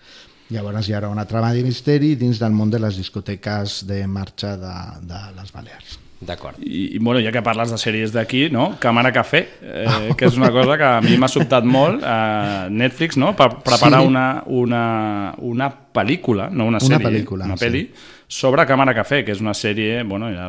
Llavors 0.53 0.89
hi 0.91 0.93
haurà 0.99 1.09
una 1.09 1.25
trama 1.25 1.55
de 1.57 1.63
misteri 1.65 2.13
dins 2.21 2.37
del 2.43 2.53
món 2.53 2.69
de 2.71 2.79
les 2.83 2.99
discoteques 3.01 3.87
de 3.89 4.03
marxa 4.07 4.57
de, 4.61 4.73
de 5.09 5.21
les 5.39 5.53
Balears. 5.55 5.99
D'acord. 6.23 6.61
I, 6.63 6.93
i 6.95 6.99
bueno, 7.03 7.19
ja 7.25 7.33
que 7.35 7.41
parles 7.43 7.73
de 7.73 7.79
sèries 7.83 8.13
d'aquí, 8.15 8.45
no? 8.55 8.77
Càmera 8.79 9.11
Cafè, 9.17 9.41
eh, 9.59 10.13
que 10.15 10.29
és 10.29 10.37
una 10.39 10.53
cosa 10.55 10.77
que 10.79 10.87
a 10.87 11.01
mi 11.03 11.17
m'ha 11.19 11.27
sobtat 11.33 11.65
molt, 11.67 12.05
eh, 12.07 12.69
Netflix, 12.71 13.17
no? 13.19 13.33
Per 13.35 13.49
preparar 13.67 14.03
Sí. 14.05 14.07
una, 14.13 14.27
una, 14.47 14.83
una 15.43 15.67
pel·lícula, 15.95 16.47
no 16.53 16.69
una 16.69 16.79
Una 16.79 16.87
sèrie, 16.87 17.09
pel·lícula, 17.09 17.49
una 17.51 17.57
sí. 17.57 17.67
Sobre 18.33 18.65
Càmera 18.65 18.95
Cafè, 18.97 19.19
que 19.27 19.35
és 19.35 19.41
una 19.45 19.53
sèrie, 19.53 19.99
bueno, 20.09 20.31
ja 20.33 20.47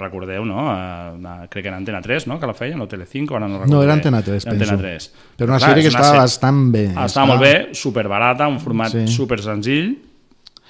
recordeu, 0.00 0.44
no? 0.48 0.62
Eh, 0.72 1.10
una, 1.18 1.34
crec 1.52 1.66
que 1.66 1.68
era 1.68 1.76
Antena 1.76 2.00
3, 2.00 2.26
no?, 2.30 2.38
que 2.40 2.48
la 2.48 2.54
feien, 2.56 2.80
o 2.80 2.86
Telecinco, 2.88 3.36
ara 3.36 3.46
no 3.48 3.58
recordo. 3.58 3.74
No, 3.76 3.82
era. 3.84 3.92
Antena 3.92 4.22
3, 4.24 4.46
Antena 4.46 4.78
penso. 4.78 4.78
3. 4.80 5.10
Però 5.36 5.50
una 5.52 5.58
Clar, 5.60 5.70
sèrie 5.74 5.82
que 5.84 5.92
estava 5.92 6.06
sèrie- 6.14 6.22
bastant 6.24 6.62
bé. 6.72 6.84
Estava, 6.86 7.06
Estava- 7.10 7.26
molt 7.34 7.42
bé, 7.44 7.54
superbarata, 7.76 8.48
un 8.48 8.56
format 8.60 8.94
sí. 8.94 9.06
super 9.12 9.40
senzill, 9.44 9.98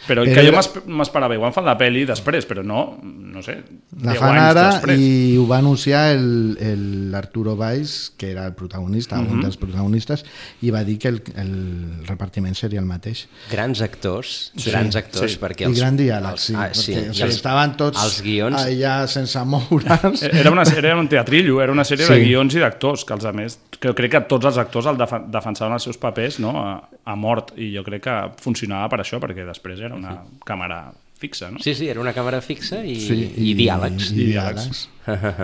però, 0.08 0.22
Però 0.24 0.24
que 0.24 0.42
jo 0.42 0.48
era- 0.48 0.58
m'esp- 0.58 0.84
m'esperava 0.86 1.34
igual 1.34 1.52
fan 1.52 1.64
la 1.64 1.76
pel·li 1.78 2.04
després, 2.06 2.46
però 2.48 2.62
no, 2.64 2.98
no 3.02 3.42
sé, 3.42 3.58
La 4.02 4.12
10 4.12 4.18
fan 4.20 4.38
ara 4.38 4.64
després. 4.72 4.98
i 5.00 5.36
ho 5.38 5.46
va 5.46 5.58
anunciar 5.58 6.12
el, 6.12 6.56
el 6.60 7.14
Arturo 7.14 7.56
Valls, 7.56 8.12
que 8.16 8.30
era 8.30 8.46
el 8.46 8.54
protagonista, 8.54 9.16
Mhm. 9.20 9.32
un 9.32 9.40
dels 9.42 9.56
protagonistes, 9.56 10.24
i 10.62 10.70
va 10.70 10.82
dir 10.84 10.98
que 10.98 11.08
el, 11.08 11.22
el 11.36 12.06
repartiment 12.06 12.54
seria 12.54 12.80
el 12.80 12.86
mateix. 12.86 13.26
Grans 13.50 13.80
actors, 13.82 14.52
Sí, 14.56 14.70
grans 14.70 14.96
actors, 14.96 15.32
sí. 15.32 15.38
perquè 15.38 15.62
I 15.62 15.64
els... 15.70 15.78
gran 15.78 15.96
diàleg, 15.96 16.30
els- 16.32 16.40
sí, 16.40 16.54
ah, 16.56 16.68
sí, 16.72 16.92
perquè 16.92 16.98
o 16.98 17.10
i 17.10 17.14
sigui, 17.14 17.22
els- 17.26 17.36
estaven 17.36 17.76
tots 17.76 18.02
els 18.02 18.22
guions... 18.22 18.56
allà 18.60 19.06
sense 19.06 19.44
moure's. 19.44 20.22
Era, 20.22 20.50
una, 20.50 20.62
era 20.62 20.96
un 20.96 21.08
teatrillo, 21.08 21.60
era 21.62 21.72
una 21.72 21.84
sèrie 21.84 22.06
Sí. 22.06 22.12
sí. 22.12 22.18
de 22.18 22.24
guions 22.26 22.54
i 22.54 22.58
d'actors, 22.58 23.04
que 23.04 23.14
els 23.14 23.24
a 23.24 23.32
més, 23.32 23.58
que 23.78 23.88
jo 23.88 23.94
crec 23.94 24.10
que 24.12 24.20
tots 24.28 24.44
els 24.46 24.56
actors 24.58 24.86
el 24.86 24.96
defensaven 25.30 25.72
els 25.74 25.82
seus 25.82 25.96
papers 25.98 26.38
no? 26.40 26.50
a, 26.60 26.88
a 27.04 27.14
mort, 27.16 27.52
i 27.56 27.70
jo 27.76 27.82
crec 27.84 28.02
que 28.04 28.16
funcionava 28.40 28.88
per 28.88 29.00
això, 29.00 29.20
perquè 29.20 29.44
després 29.46 29.80
era 29.80 29.89
una 29.96 30.18
càmera 30.46 30.90
fixa, 31.20 31.50
no? 31.53 31.61
Sí, 31.61 31.74
sí, 31.76 31.88
era 31.92 32.00
una 32.00 32.14
càmera 32.16 32.40
fixa 32.40 32.79
i, 32.87 32.94
Sí, 32.96 33.16
i, 33.37 33.50
i 33.50 33.55
diàlegs. 33.59 34.11
I, 34.14 34.22
I 34.22 34.26
diàlegs. 34.33 34.87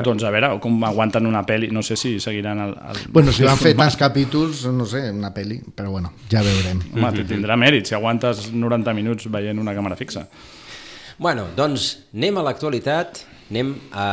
doncs 0.06 0.24
a 0.24 0.30
veure 0.32 0.48
com 0.62 0.76
aguanten 0.88 1.26
una 1.28 1.42
pel·li, 1.44 1.68
no 1.74 1.82
sé 1.84 1.98
si 2.00 2.14
seguiran 2.22 2.62
el... 2.64 2.74
el 2.92 3.00
Bueno, 3.12 3.32
si 3.34 3.44
van 3.44 3.58
fer 3.60 3.74
tants 3.76 3.98
capítols, 4.00 4.64
no 4.72 4.86
sé, 4.88 5.04
una 5.12 5.32
pel·li, 5.36 5.58
però 5.76 5.90
bueno, 5.92 6.14
ja 6.32 6.40
veurem. 6.46 6.80
Home, 6.94 7.12
tindrà 7.28 7.58
mèrit 7.60 7.90
si 7.90 7.96
aguantes 7.98 8.46
90 8.54 8.94
minuts 8.96 9.28
veient 9.32 9.60
una 9.60 9.74
càmera 9.76 9.98
fixa. 10.00 10.24
Bueno, 11.18 11.48
doncs 11.56 11.90
anem 12.14 12.40
a 12.40 12.44
l'actualitat, 12.48 13.24
anem 13.50 13.74
a, 13.92 14.08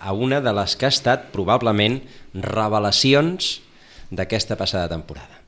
a 0.00 0.12
una 0.12 0.40
de 0.44 0.52
les 0.60 0.76
que 0.76 0.88
ha 0.88 0.92
estat 0.92 1.30
probablement 1.32 2.00
revelacions 2.36 3.54
d'aquesta 4.12 4.56
passada 4.60 4.92
temporada. 4.92 5.40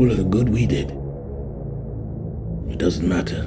Well, 0.00 0.16
the 0.16 0.24
good 0.24 0.48
we 0.48 0.64
did. 0.64 0.92
It 2.72 2.78
doesn't 2.78 3.06
matter. 3.06 3.42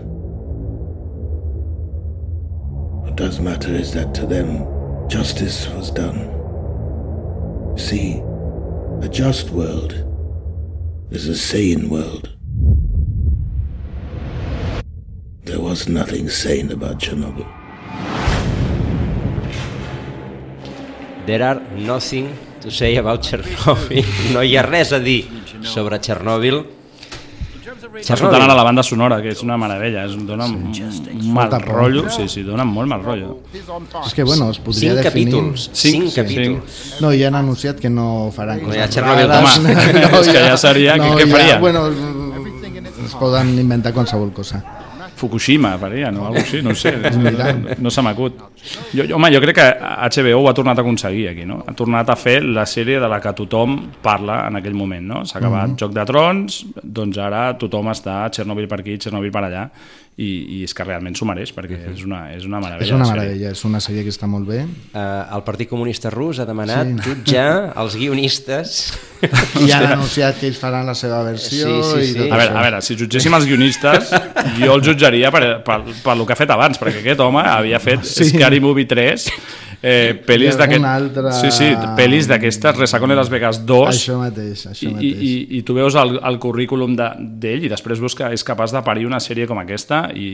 What 3.01 3.15
does 3.15 3.39
matter 3.39 3.73
is 3.73 3.91
that 3.93 4.13
to 4.13 4.27
them, 4.27 5.09
justice 5.09 5.67
was 5.69 5.89
done. 5.89 6.29
See, 7.75 8.21
a 9.01 9.09
just 9.09 9.49
world 9.49 9.93
is 11.09 11.27
a 11.27 11.35
sane 11.35 11.89
world. 11.89 12.29
There 15.45 15.59
was 15.59 15.89
nothing 15.89 16.29
sane 16.29 16.71
about 16.71 16.99
Chernobyl. 16.99 17.47
There 21.25 21.41
are 21.41 21.59
nothing 21.77 22.37
to 22.61 22.69
say 22.69 22.97
about 22.97 23.23
Chernobyl. 23.23 24.05
No 24.33 24.41
hi 24.41 24.55
ha 24.55 24.69
res 24.69 24.91
a 24.91 24.99
dir 24.99 25.32
sobre 25.63 25.99
Chernobyl. 25.99 26.63
Està 28.03 28.15
ara 28.27 28.55
la 28.55 28.63
banda 28.65 28.83
sonora, 28.83 29.19
que 29.21 29.29
és 29.33 29.41
una 29.43 29.55
meravella, 29.59 30.03
és, 30.07 30.13
dona 30.27 30.45
un, 30.49 30.71
mal 31.33 31.51
rotllo, 31.61 32.05
sí, 32.11 32.25
sí, 32.31 32.41
dona 32.43 32.63
molt 32.65 32.89
mal 32.89 33.03
rotllo. 33.03 33.37
És 34.05 34.13
que, 34.13 34.23
bueno, 34.23 34.49
es 34.51 34.59
podria 34.59 34.93
Cinc 34.95 35.03
definir... 35.03 35.33
capítols. 35.33 35.69
Cinc, 35.73 36.03
Cinc 36.09 36.15
capítols. 36.15 37.01
No, 37.01 37.11
ja 37.13 37.27
han 37.29 37.35
anunciat 37.39 37.79
que 37.79 37.89
no 37.89 38.31
faran 38.35 38.63
No 38.63 38.73
hi 38.73 38.79
ha 38.81 38.87
coses 38.87 38.95
Chernobyl 38.95 39.27
rares. 39.27 39.59
dos. 40.11 40.27
És 40.27 40.33
que 40.33 40.43
ja 40.47 40.57
seria- 40.57 40.97
què- 40.97 41.11
què 41.17 41.27
ja- 41.27 41.31
farien? 41.37 41.61
Bueno, 41.61 41.87
es 43.05 43.15
poden 43.19 43.53
inventar 43.59 43.93
qualsevol 43.93 44.31
cosa. 44.33 44.63
Fukushima, 45.23 45.77
faria, 45.79 46.11
no? 46.11 46.25
Algo 46.27 46.41
així, 46.41 46.59
no 46.65 46.73
sé. 46.75 46.91
Mira. 47.23 47.53
No, 47.55 47.77
no 47.87 47.91
se 47.93 48.03
m'acut. 48.03 48.41
Jo, 48.91 49.05
jo, 49.05 49.15
home, 49.15 49.29
jo 49.31 49.39
crec 49.43 49.55
que 49.55 49.67
HBO 49.79 50.41
ho 50.41 50.49
ha 50.49 50.55
tornat 50.57 50.79
a 50.79 50.83
aconseguir 50.83 51.29
aquí, 51.31 51.45
no? 51.47 51.61
Ha 51.63 51.75
tornat 51.79 52.11
a 52.11 52.17
fer 52.19 52.41
la 52.43 52.65
sèrie 52.67 52.99
de 52.99 53.09
la 53.11 53.21
que 53.23 53.31
tothom 53.37 53.77
parla 54.03 54.41
en 54.49 54.59
aquell 54.59 54.75
moment, 54.75 55.05
no? 55.13 55.23
S'ha 55.23 55.39
acabat 55.39 55.69
mm 55.69 55.73
-hmm. 55.73 55.79
Joc 55.79 55.93
de 55.93 56.05
Trons, 56.11 56.65
doncs 56.83 57.17
ara 57.17 57.57
tothom 57.57 57.87
està 57.87 58.29
Chernobyl 58.29 58.67
per 58.67 58.79
aquí, 58.79 58.97
Chernobyl 58.97 59.31
per 59.31 59.43
allà, 59.43 59.69
i, 60.15 60.59
i 60.59 60.63
és 60.63 60.73
que 60.77 60.83
realment 60.85 61.15
s'ho 61.17 61.25
mereix, 61.25 61.49
perquè 61.55 61.77
Mhm. 61.79 61.93
és, 61.95 62.03
una, 62.05 62.19
és 62.35 62.43
una 62.45 62.59
meravella. 62.61 62.85
És 62.85 62.91
una 62.93 63.07
meravella, 63.09 63.49
és 63.51 63.63
una 63.65 63.79
sèrie 63.81 64.03
que 64.03 64.09
està 64.13 64.27
molt 64.29 64.45
bé. 64.47 64.59
Eh, 64.93 65.23
el 65.33 65.41
Partit 65.43 65.67
Comunista 65.69 66.11
Rus 66.13 66.37
ha 66.39 66.45
demanat 66.45 66.85
Sí. 66.87 66.99
jutjar 67.09 67.73
els 67.81 67.95
guionistes 67.97 68.93
I 69.65 69.71
han 69.71 69.85
anunciat 69.93 70.37
que 70.39 70.47
ells 70.47 70.59
faran 70.59 70.85
la 70.85 70.93
seva 70.93 71.23
versió 71.23 71.65
Sí, 71.83 71.89
sí, 71.89 72.05
sí. 72.05 72.11
i 72.11 72.13
tot 72.21 72.31
A 72.31 72.37
veure, 72.37 72.51
això. 72.51 72.57
a 72.59 72.61
veure, 72.61 72.81
si 72.81 72.95
jutgéssim 72.99 73.33
els 73.33 73.45
guionistes, 73.45 74.11
jo 74.59 74.73
el 74.75 74.81
jutjaria 74.83 75.31
per, 75.31 75.63
per, 75.63 75.81
per 76.03 76.13
el 76.17 76.25
que 76.27 76.33
ha 76.33 76.35
fet 76.35 76.49
abans, 76.51 76.77
perquè 76.77 76.99
aquest 77.01 77.19
home 77.19 77.41
havia 77.41 77.79
fet 77.79 78.03
sí. 78.05 78.25
Scary 78.29 78.59
Movie 78.59 78.85
3, 78.85 79.29
eh, 79.83 80.13
pel·lis 80.25 80.55
d'aquest... 80.57 80.85
altre- 80.87 81.31
Sí, 81.35 81.49
sí, 81.51 81.67
pel·lis 81.97 82.25
d'aquestes, 82.31 82.77
Resacón 82.79 83.11
de 83.11 83.17
Las 83.19 83.29
Vegas 83.29 83.59
2, 83.67 83.89
Això 83.91 84.15
mateix, 84.21 84.61
això 84.71 84.87
i, 84.87 84.89
i, 84.89 84.93
mateix. 84.95 85.23
i, 85.27 85.33
i 85.59 85.61
tu 85.67 85.75
veus 85.75 85.97
el, 85.99 86.15
el 86.23 86.39
currículum 86.39 86.95
de- 86.95 87.09
d'ell 87.43 87.65
i 87.67 87.71
després 87.73 87.99
veus 87.99 88.15
que 88.15 88.29
és 88.33 88.43
capaç 88.47 88.71
de 88.71 88.81
parir 88.87 89.05
una 89.09 89.19
sèrie 89.19 89.45
com 89.49 89.59
aquesta 89.59 90.05
i 90.15 90.29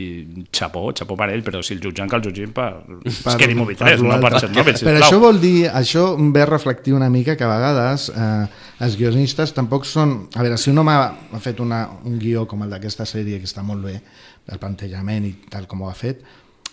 xapó, 0.54 0.92
xapó 0.94 1.16
per 1.18 1.28
ell, 1.34 1.42
però 1.42 1.60
si 1.66 1.74
el 1.74 1.82
jutgen 1.82 2.08
que 2.08 2.16
el 2.20 2.22
jutgin 2.28 2.54
per, 2.54 2.70
per 3.02 3.34
Scary 3.34 3.54
Movie 3.58 3.76
3, 3.76 4.00
no 4.06 4.20
per. 4.22 4.32
Chernobyl, 4.40 4.70
Però 4.70 4.78
sisplau. 4.78 5.02
això 5.02 5.18
vol 5.26 5.40
dir, 5.42 5.66
això 5.68 6.06
ve 6.32 6.42
a 6.46 6.46
reflectir 6.46 6.94
una 6.94 7.10
mica 7.10 7.34
que 7.36 7.44
a 7.44 7.50
vegades 7.50 8.08
eh, 8.14 8.46
els 8.86 8.94
guionistes 8.96 9.52
tampoc 9.52 9.84
són... 9.84 10.28
A 10.38 10.44
veure, 10.46 10.56
si 10.56 10.70
un 10.70 10.78
home 10.78 10.94
ha 10.94 11.40
fet 11.42 11.58
una, 11.60 11.82
un 12.06 12.18
guió 12.22 12.46
com 12.48 12.62
el 12.62 12.70
d'aquesta 12.70 13.04
sèrie, 13.04 13.40
que 13.42 13.48
està 13.50 13.64
molt 13.66 13.82
bé, 13.84 13.98
el 14.50 14.58
plantejament 14.62 15.26
i 15.26 15.34
tal 15.50 15.66
com 15.68 15.82
ho 15.82 15.90
ha 15.90 15.94
fet, 15.98 16.22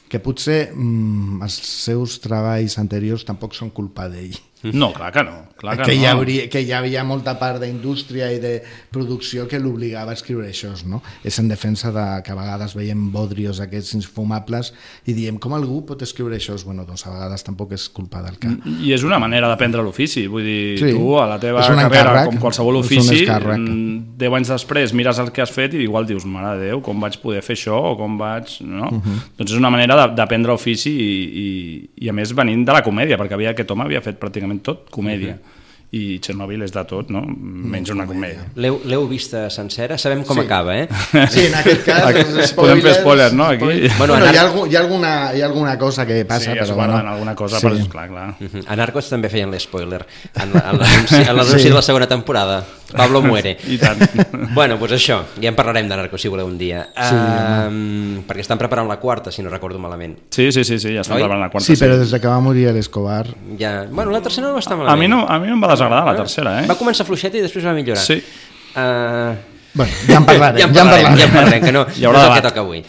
que 0.07 0.21
potser 0.23 0.71
mm, 0.73 1.41
els 1.43 1.57
seus 1.67 2.17
treballs 2.23 2.77
anteriors 2.81 3.25
tampoc 3.27 3.55
són 3.57 3.73
culpa 3.75 4.07
d'ell. 4.11 4.37
No, 4.63 4.91
clar 4.93 5.11
que 5.13 5.23
no. 5.23 5.47
Clar 5.57 5.75
que, 5.77 5.83
que, 5.83 5.95
no. 5.95 6.01
hi 6.01 6.05
hauria, 6.05 6.45
que 6.49 6.61
hi 6.61 6.71
havia 6.73 7.03
molta 7.03 7.33
part 7.39 7.61
d'indústria 7.61 8.29
i 8.33 8.37
de 8.41 8.59
producció 8.93 9.47
que 9.49 9.57
l'obligava 9.61 10.13
a 10.13 10.17
escriure 10.17 10.47
això, 10.49 10.69
no? 10.85 11.01
És 11.25 11.39
en 11.41 11.47
defensa 11.49 11.91
de 11.93 12.05
que 12.25 12.33
a 12.33 12.37
vegades 12.37 12.75
veiem 12.77 13.07
bodrios 13.13 13.61
aquests 13.63 13.95
infumables 13.97 14.73
i 15.09 15.15
diem 15.17 15.39
com 15.41 15.55
algú 15.57 15.83
pot 15.87 16.01
escriure 16.05 16.37
això? 16.37 16.57
Bueno, 16.65 16.85
doncs 16.85 17.07
a 17.07 17.13
vegades 17.13 17.45
tampoc 17.45 17.73
és 17.77 17.87
culpa 17.89 18.21
del 18.25 18.37
cap. 18.41 18.67
I 18.81 18.93
és 18.93 19.05
una 19.07 19.19
manera 19.21 19.49
d'aprendre 19.49 19.81
l'ofici, 19.85 20.27
vull 20.27 20.45
dir, 20.45 20.77
Sí. 20.77 20.91
tu 20.93 21.15
a 21.17 21.25
la 21.27 21.39
teva 21.39 21.61
carrera, 21.61 21.87
encàrrec, 21.87 22.25
com 22.31 22.37
qualsevol 22.37 22.77
ofici, 22.81 23.25
mm, 23.25 24.17
10 24.17 24.33
anys 24.33 24.53
després 24.53 24.93
mires 24.93 25.19
el 25.19 25.31
que 25.31 25.41
has 25.41 25.51
fet 25.51 25.73
i 25.73 25.83
igual 25.85 26.05
dius, 26.05 26.25
mare 26.25 26.57
de 26.57 26.67
Déu, 26.67 26.81
com 26.81 26.99
vaig 26.99 27.17
poder 27.21 27.41
fer 27.41 27.55
això 27.55 27.77
o 27.93 27.95
com 27.97 28.17
vaig... 28.17 28.59
No? 28.61 28.89
Mhm. 28.91 28.97
Uh 28.97 29.01
-huh. 29.01 29.19
Doncs 29.37 29.51
és 29.51 29.57
una 29.57 29.69
manera 29.69 30.07
d'aprendre 30.07 30.51
ofici 30.51 30.91
i, 30.91 31.11
i, 31.45 31.89
i 32.05 32.09
a 32.09 32.13
més 32.13 32.33
venint 32.33 32.65
de 32.65 32.73
la 32.73 32.83
comèdia, 32.83 33.17
perquè 33.17 33.33
havia, 33.33 33.51
aquest 33.51 33.71
home 33.71 33.83
havia 33.83 34.01
fet 34.01 34.19
pràcticament 34.19 34.46
tot 34.55 34.89
comèdia. 34.89 35.35
Uh. 35.35 35.56
I 35.95 36.19
Chernobyl 36.19 36.61
és 36.65 36.73
de 36.75 36.81
tot, 36.83 37.07
no? 37.15 37.21
menys 37.23 37.89
una 37.93 38.03
comèdia. 38.05 38.43
L'heu 38.59 39.05
vista 39.07 39.45
sencera? 39.49 39.95
Sabem 39.97 40.25
com 40.27 40.35
Sí. 40.35 40.43
acaba, 40.43 40.75
eh? 40.77 40.87
Sí, 41.31 41.45
en 41.47 41.55
aquest 41.55 41.85
cas... 41.85 42.03
Aquí 42.09 42.25
els 42.27 42.51
podem 42.57 42.81
fer 42.83 42.95
spoilers, 42.99 43.31
no, 43.33 43.45
aquí? 43.45 43.61
Spoilers. 43.63 43.97
Bueno, 43.97 44.13
Bueno, 44.17 44.25
anar- 44.25 44.33
hi, 44.33 44.37
ha 44.37 44.41
algú, 44.41 44.65
hi, 44.67 44.75
ha 44.75 44.79
alguna, 44.81 45.13
hi 45.33 45.41
ha 45.41 45.45
alguna 45.45 45.77
cosa 45.79 46.05
que 46.05 46.25
passa, 46.25 46.51
sí, 46.51 46.57
es 46.59 46.65
però 46.67 46.75
guarden 46.75 46.95
bueno, 46.97 47.11
alguna 47.13 47.35
cosa, 47.35 47.59
sí. 47.61 47.67
però 47.67 47.87
clar, 47.87 48.09
clar. 48.09 48.27
Mhm. 48.39 48.65
A 48.67 48.75
Narcos 48.75 49.07
també 49.09 49.29
feien 49.29 49.49
l'espoiler 49.49 50.01
en 50.35 50.53
la- 50.53 50.65
en 50.71 50.79
l'anunci 50.81 51.15
en 51.29 51.35
l'anunci 51.37 51.59
Sí. 51.63 51.69
de 51.69 51.75
la 51.75 51.81
segona 51.81 52.07
temporada. 52.07 52.65
Pablo 52.91 53.21
muere. 53.21 53.57
I 53.67 53.77
tant. 53.77 53.99
Bueno, 54.53 54.77
doncs 54.77 54.93
això, 54.95 55.21
ja 55.41 55.49
en 55.49 55.55
parlarem 55.55 55.87
de 55.89 55.95
Narcos 55.95 56.21
si 56.21 56.27
voleu 56.27 56.47
un 56.47 56.57
dia. 56.57 56.85
Sí, 56.95 57.15
um, 57.15 58.21
perquè 58.27 58.43
estan 58.43 58.57
preparant 58.59 58.87
la 58.87 58.99
quarta, 58.99 59.31
si 59.31 59.41
no 59.43 59.49
recordo 59.49 59.79
malament. 59.79 60.17
Sí, 60.31 60.51
sí, 60.51 60.63
sí, 60.63 60.77
sí 60.79 60.93
ja 60.93 61.01
estan 61.01 61.15
Oi? 61.17 61.23
preparant 61.23 61.41
la 61.45 61.49
quarta 61.49 61.65
Sí, 61.65 61.73
però 61.79 61.95
sèrie. 61.95 61.99
des 62.03 62.11
de 62.11 62.19
que 62.21 62.27
va 62.27 62.39
morir 62.39 62.71
l'Escobar... 62.75 63.25
Ja... 63.59 63.85
Bueno, 63.89 64.11
la 64.11 64.21
tercera 64.21 64.47
no 64.47 64.53
va 64.53 64.59
estar 64.63 64.77
malament. 64.77 64.95
A 64.97 64.99
mi 65.01 65.07
no, 65.07 65.25
a 65.27 65.39
mi 65.39 65.47
no 65.47 65.53
em 65.57 65.63
va 65.63 65.67
desagradar 65.77 66.09
la 66.09 66.17
tercera, 66.19 66.57
eh? 66.63 66.65
Va 66.69 66.75
començar 66.79 67.05
fluixeta 67.07 67.39
i 67.39 67.45
després 67.45 67.69
va 67.69 67.77
millorar. 67.77 68.03
Sí. 68.03 68.19
Uh, 68.73 69.55
Bueno, 69.77 69.93
ja 70.07 70.17
en 70.17 70.25
parlarem, 70.25 70.57
ja 70.61 70.65
en 70.65 70.73
ja 70.73 70.81
en 70.81 70.89
parlarem, 70.89 71.03
parlarem. 71.05 71.17
ja 71.19 71.25
en 71.27 71.33
parlarem, 71.35 71.63
que 71.63 71.71
no, 71.75 71.85
Hi 71.99 72.05
haurà 72.07 72.17
no 72.17 72.25
és 72.25 72.31
el 72.31 72.39
que 72.39 72.47
toca 72.49 72.63
avui. 72.63 72.79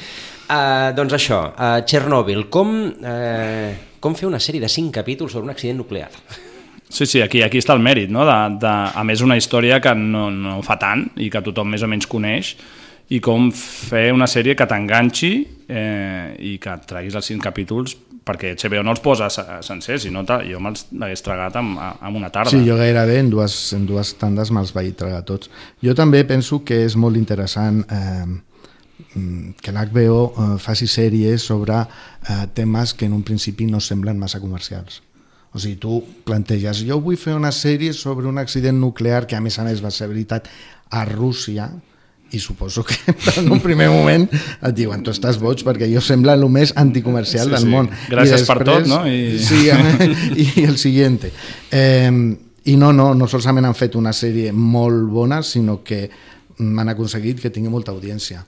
Uh, 0.48 0.88
doncs 0.96 1.14
això, 1.18 1.40
uh, 1.53 1.81
Chernobyl, 1.85 2.46
com, 2.48 2.70
uh, 2.88 3.72
com 4.01 4.16
fer 4.16 4.29
una 4.31 4.40
sèrie 4.40 4.62
de 4.64 4.70
5 4.72 4.94
capítols 4.94 5.35
sobre 5.37 5.44
un 5.44 5.53
accident 5.53 5.77
nuclear? 5.77 6.09
Sí, 6.88 7.05
sí, 7.05 7.20
aquí, 7.20 7.42
aquí 7.44 7.61
està 7.61 7.77
el 7.77 7.85
mèrit, 7.85 8.09
no? 8.09 8.24
De, 8.24 8.37
de, 8.62 8.72
a 8.96 9.05
més, 9.05 9.20
una 9.20 9.37
història 9.37 9.83
que 9.85 9.92
no, 9.92 10.31
no 10.33 10.62
fa 10.64 10.79
tant 10.81 11.05
i 11.20 11.29
que 11.29 11.44
tothom 11.44 11.68
més 11.74 11.85
o 11.85 11.90
menys 11.92 12.09
coneix 12.09 12.55
i 13.12 13.20
com 13.24 13.51
fer 13.53 14.09
una 14.12 14.27
sèrie 14.29 14.57
que 14.57 14.66
t'enganxi 14.68 15.33
eh, 15.68 16.33
i 16.44 16.57
que 16.61 16.72
et 16.72 16.88
treguis 16.88 17.16
els 17.16 17.29
cinc 17.29 17.44
capítols 17.44 17.94
perquè 18.29 18.53
HBO 18.59 18.83
no 18.85 18.93
els 18.93 19.01
posa 19.05 19.31
se- 19.33 19.47
sencers, 19.64 20.05
sinó 20.05 20.23
jo 20.45 20.61
me'ls 20.61 20.87
hagués 21.01 21.25
tragat 21.25 21.57
en, 21.57 21.73
en 21.81 22.17
una 22.21 22.29
tarda. 22.31 22.53
Sí, 22.53 22.61
jo 22.69 22.77
gairebé 22.77 23.19
en 23.23 23.31
dues, 23.33 23.57
en 23.73 23.87
dues 23.88 24.12
tandes 24.21 24.53
me'ls 24.53 24.75
vaig 24.77 24.93
tragar 25.01 25.25
tots. 25.25 25.49
Jo 25.83 25.95
també 25.97 26.23
penso 26.29 26.61
que 26.64 26.85
és 26.85 26.97
molt 27.01 27.17
interessant 27.17 27.81
eh, 27.88 28.38
que 29.62 29.73
l'HBO 29.73 30.21
eh, 30.29 30.47
faci 30.62 30.87
sèries 30.91 31.43
sobre 31.49 31.81
eh, 31.81 32.47
temes 32.55 32.95
que 32.95 33.07
en 33.07 33.14
un 33.14 33.23
principi 33.23 33.67
no 33.67 33.81
semblen 33.81 34.19
massa 34.19 34.41
comercials. 34.41 35.03
O 35.55 35.59
sigui, 35.59 35.79
tu 35.81 36.03
planteges, 36.29 36.83
jo 36.85 36.99
vull 37.01 37.17
fer 37.17 37.33
una 37.38 37.53
sèrie 37.57 37.95
sobre 37.97 38.29
un 38.29 38.37
accident 38.38 38.77
nuclear 38.79 39.25
que 39.27 39.37
a 39.37 39.41
més 39.41 39.57
a 39.59 39.64
més 39.64 39.81
va 39.85 39.91
ser 39.95 40.11
veritat 40.11 40.51
a 40.91 41.05
Rússia, 41.09 41.71
i 42.33 42.38
suposo 42.38 42.85
que 42.85 42.97
en 43.41 43.51
un 43.53 43.61
primer 43.61 43.88
moment 43.91 44.27
et 44.29 44.75
diuen 44.77 45.03
tu 45.03 45.11
estàs 45.14 45.38
boig 45.41 45.62
perquè 45.64 45.88
jo 45.93 46.03
sembla 46.05 46.35
el 46.37 46.45
més 46.53 46.75
anticomercial 46.77 47.47
Sí, 47.49 47.55
del 47.57 47.64
sí. 47.64 47.71
món 47.73 47.88
Gràcies 48.11 48.45
per 48.49 48.59
tot, 48.69 48.87
no? 48.91 49.05
I- 49.09 49.38
sí, 49.41 49.69
i 50.61 50.64
el 50.67 50.77
siguiente 50.79 51.33
eh, 51.71 52.11
i 52.69 52.77
no, 52.77 52.93
no, 52.93 53.14
no 53.17 53.29
solament 53.31 53.64
han 53.71 53.75
fet 53.79 53.97
una 53.97 54.12
sèrie 54.12 54.53
molt 54.53 55.07
bona 55.09 55.43
sinó 55.43 55.81
que 55.83 56.03
m'han 56.59 56.88
aconseguit 56.91 57.38
que 57.41 57.53
tingui 57.55 57.71
molta 57.71 57.93
audiència 57.95 58.45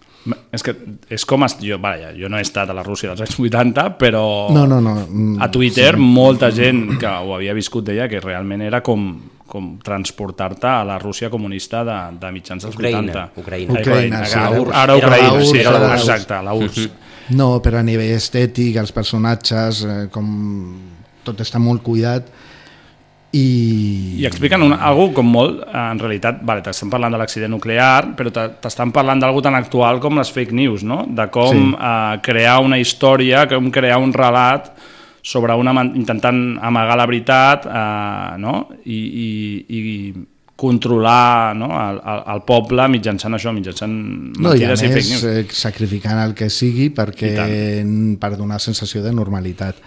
És 0.53 0.61
que 0.67 0.75
és 1.09 1.23
com... 1.25 1.47
Jo, 1.63 1.79
vaja, 1.81 2.11
jo 2.13 2.29
no 2.29 2.37
he 2.37 2.43
estat 2.45 2.69
a 2.69 2.75
la 2.77 2.83
Rússia 2.85 3.09
dels 3.09 3.23
anys 3.25 3.39
80, 3.41 3.85
però 3.97 4.51
no, 4.53 4.67
no, 4.69 4.81
no 4.85 4.97
mm, 5.07 5.39
a 5.41 5.49
Twitter 5.49 5.95
molta 5.97 6.51
gent 6.53 6.99
que 7.01 7.09
ho 7.09 7.33
havia 7.39 7.55
viscut 7.57 7.87
deia 7.87 8.09
que 8.11 8.21
realment 8.21 8.61
era 8.67 8.83
com, 8.85 9.07
com 9.51 9.73
transportar-te 9.83 10.69
a 10.71 10.85
la 10.87 10.97
Rússia 11.03 11.29
comunista 11.31 11.83
de, 11.85 11.99
de 12.23 12.31
mitjans 12.33 12.63
dels 12.65 12.77
Ucraïna, 12.79 13.01
80. 13.03 13.43
Ucraïna. 13.43 13.81
Ucraïna, 13.81 14.25
sí. 14.25 14.39
Ara, 14.39 14.51
URSS. 14.61 14.77
ara 14.85 14.97
Ucraïna, 15.01 15.33
URSS, 15.35 15.51
sí, 15.51 15.59
era 15.65 15.73
la 15.75 15.81
URSS, 15.89 16.05
exacte, 16.09 16.39
la 16.47 16.55
URSS. 16.55 16.91
no, 17.37 17.51
però 17.63 17.79
a 17.83 17.87
nivell 17.87 18.15
estètic 18.17 18.79
els 18.81 18.95
personatges 18.95 19.83
eh, 19.87 19.99
com 20.15 20.31
tot 21.27 21.43
està 21.45 21.59
molt 21.63 21.83
cuidat 21.87 22.31
i, 23.33 24.19
I 24.19 24.25
expliquen 24.27 24.65
una, 24.67 24.81
algo 24.83 25.13
com 25.15 25.29
molt, 25.31 25.61
eh, 25.63 25.83
en 25.93 26.01
realitat, 26.03 26.41
vale, 26.43 26.65
t'estan 26.67 26.91
parlant 26.91 27.15
de 27.15 27.19
l'accident 27.21 27.53
nuclear, 27.55 28.09
però 28.19 28.33
te- 28.35 28.49
t'estan 28.65 28.91
parlant 28.91 29.21
d'algo 29.23 29.43
tan 29.47 29.55
actual 29.55 30.01
com 30.03 30.19
les 30.19 30.33
fake 30.35 30.51
news, 30.57 30.83
no? 30.83 31.05
De 31.07 31.29
com 31.31 31.55
Sí. 31.55 31.77
eh, 31.79 32.19
crear 32.27 32.59
una 32.65 32.79
història, 32.83 33.45
com 33.47 33.71
crear 33.71 33.99
un 34.03 34.13
relat 34.13 34.73
sobre 35.23 35.55
una, 35.55 35.75
intentant 35.85 36.59
amagar 36.63 36.97
la 36.99 37.07
veritat, 37.09 37.67
eh, 37.67 38.37
no? 38.41 38.55
I, 38.85 39.01
i, 39.25 39.29
i 39.69 40.15
controlar 40.61 41.57
no? 41.57 41.71
el, 41.73 42.01
el, 42.05 42.23
el 42.35 42.43
poble 42.49 42.85
mitjançant 42.93 43.37
això, 43.37 43.53
mitjançant 43.57 43.95
no, 44.37 44.53
i 44.53 44.67
a 44.67 44.73
mentides 44.75 44.83
i, 44.85 44.91
fake 44.93 45.09
més 45.09 45.11
news. 45.15 45.25
eh, 45.31 45.57
sacrificant 45.57 46.21
el 46.21 46.35
que 46.37 46.51
sigui 46.53 46.91
perquè, 46.97 47.33
per 48.21 48.33
donar 48.37 48.61
sensació 48.61 49.01
de 49.05 49.13
normalitat 49.17 49.81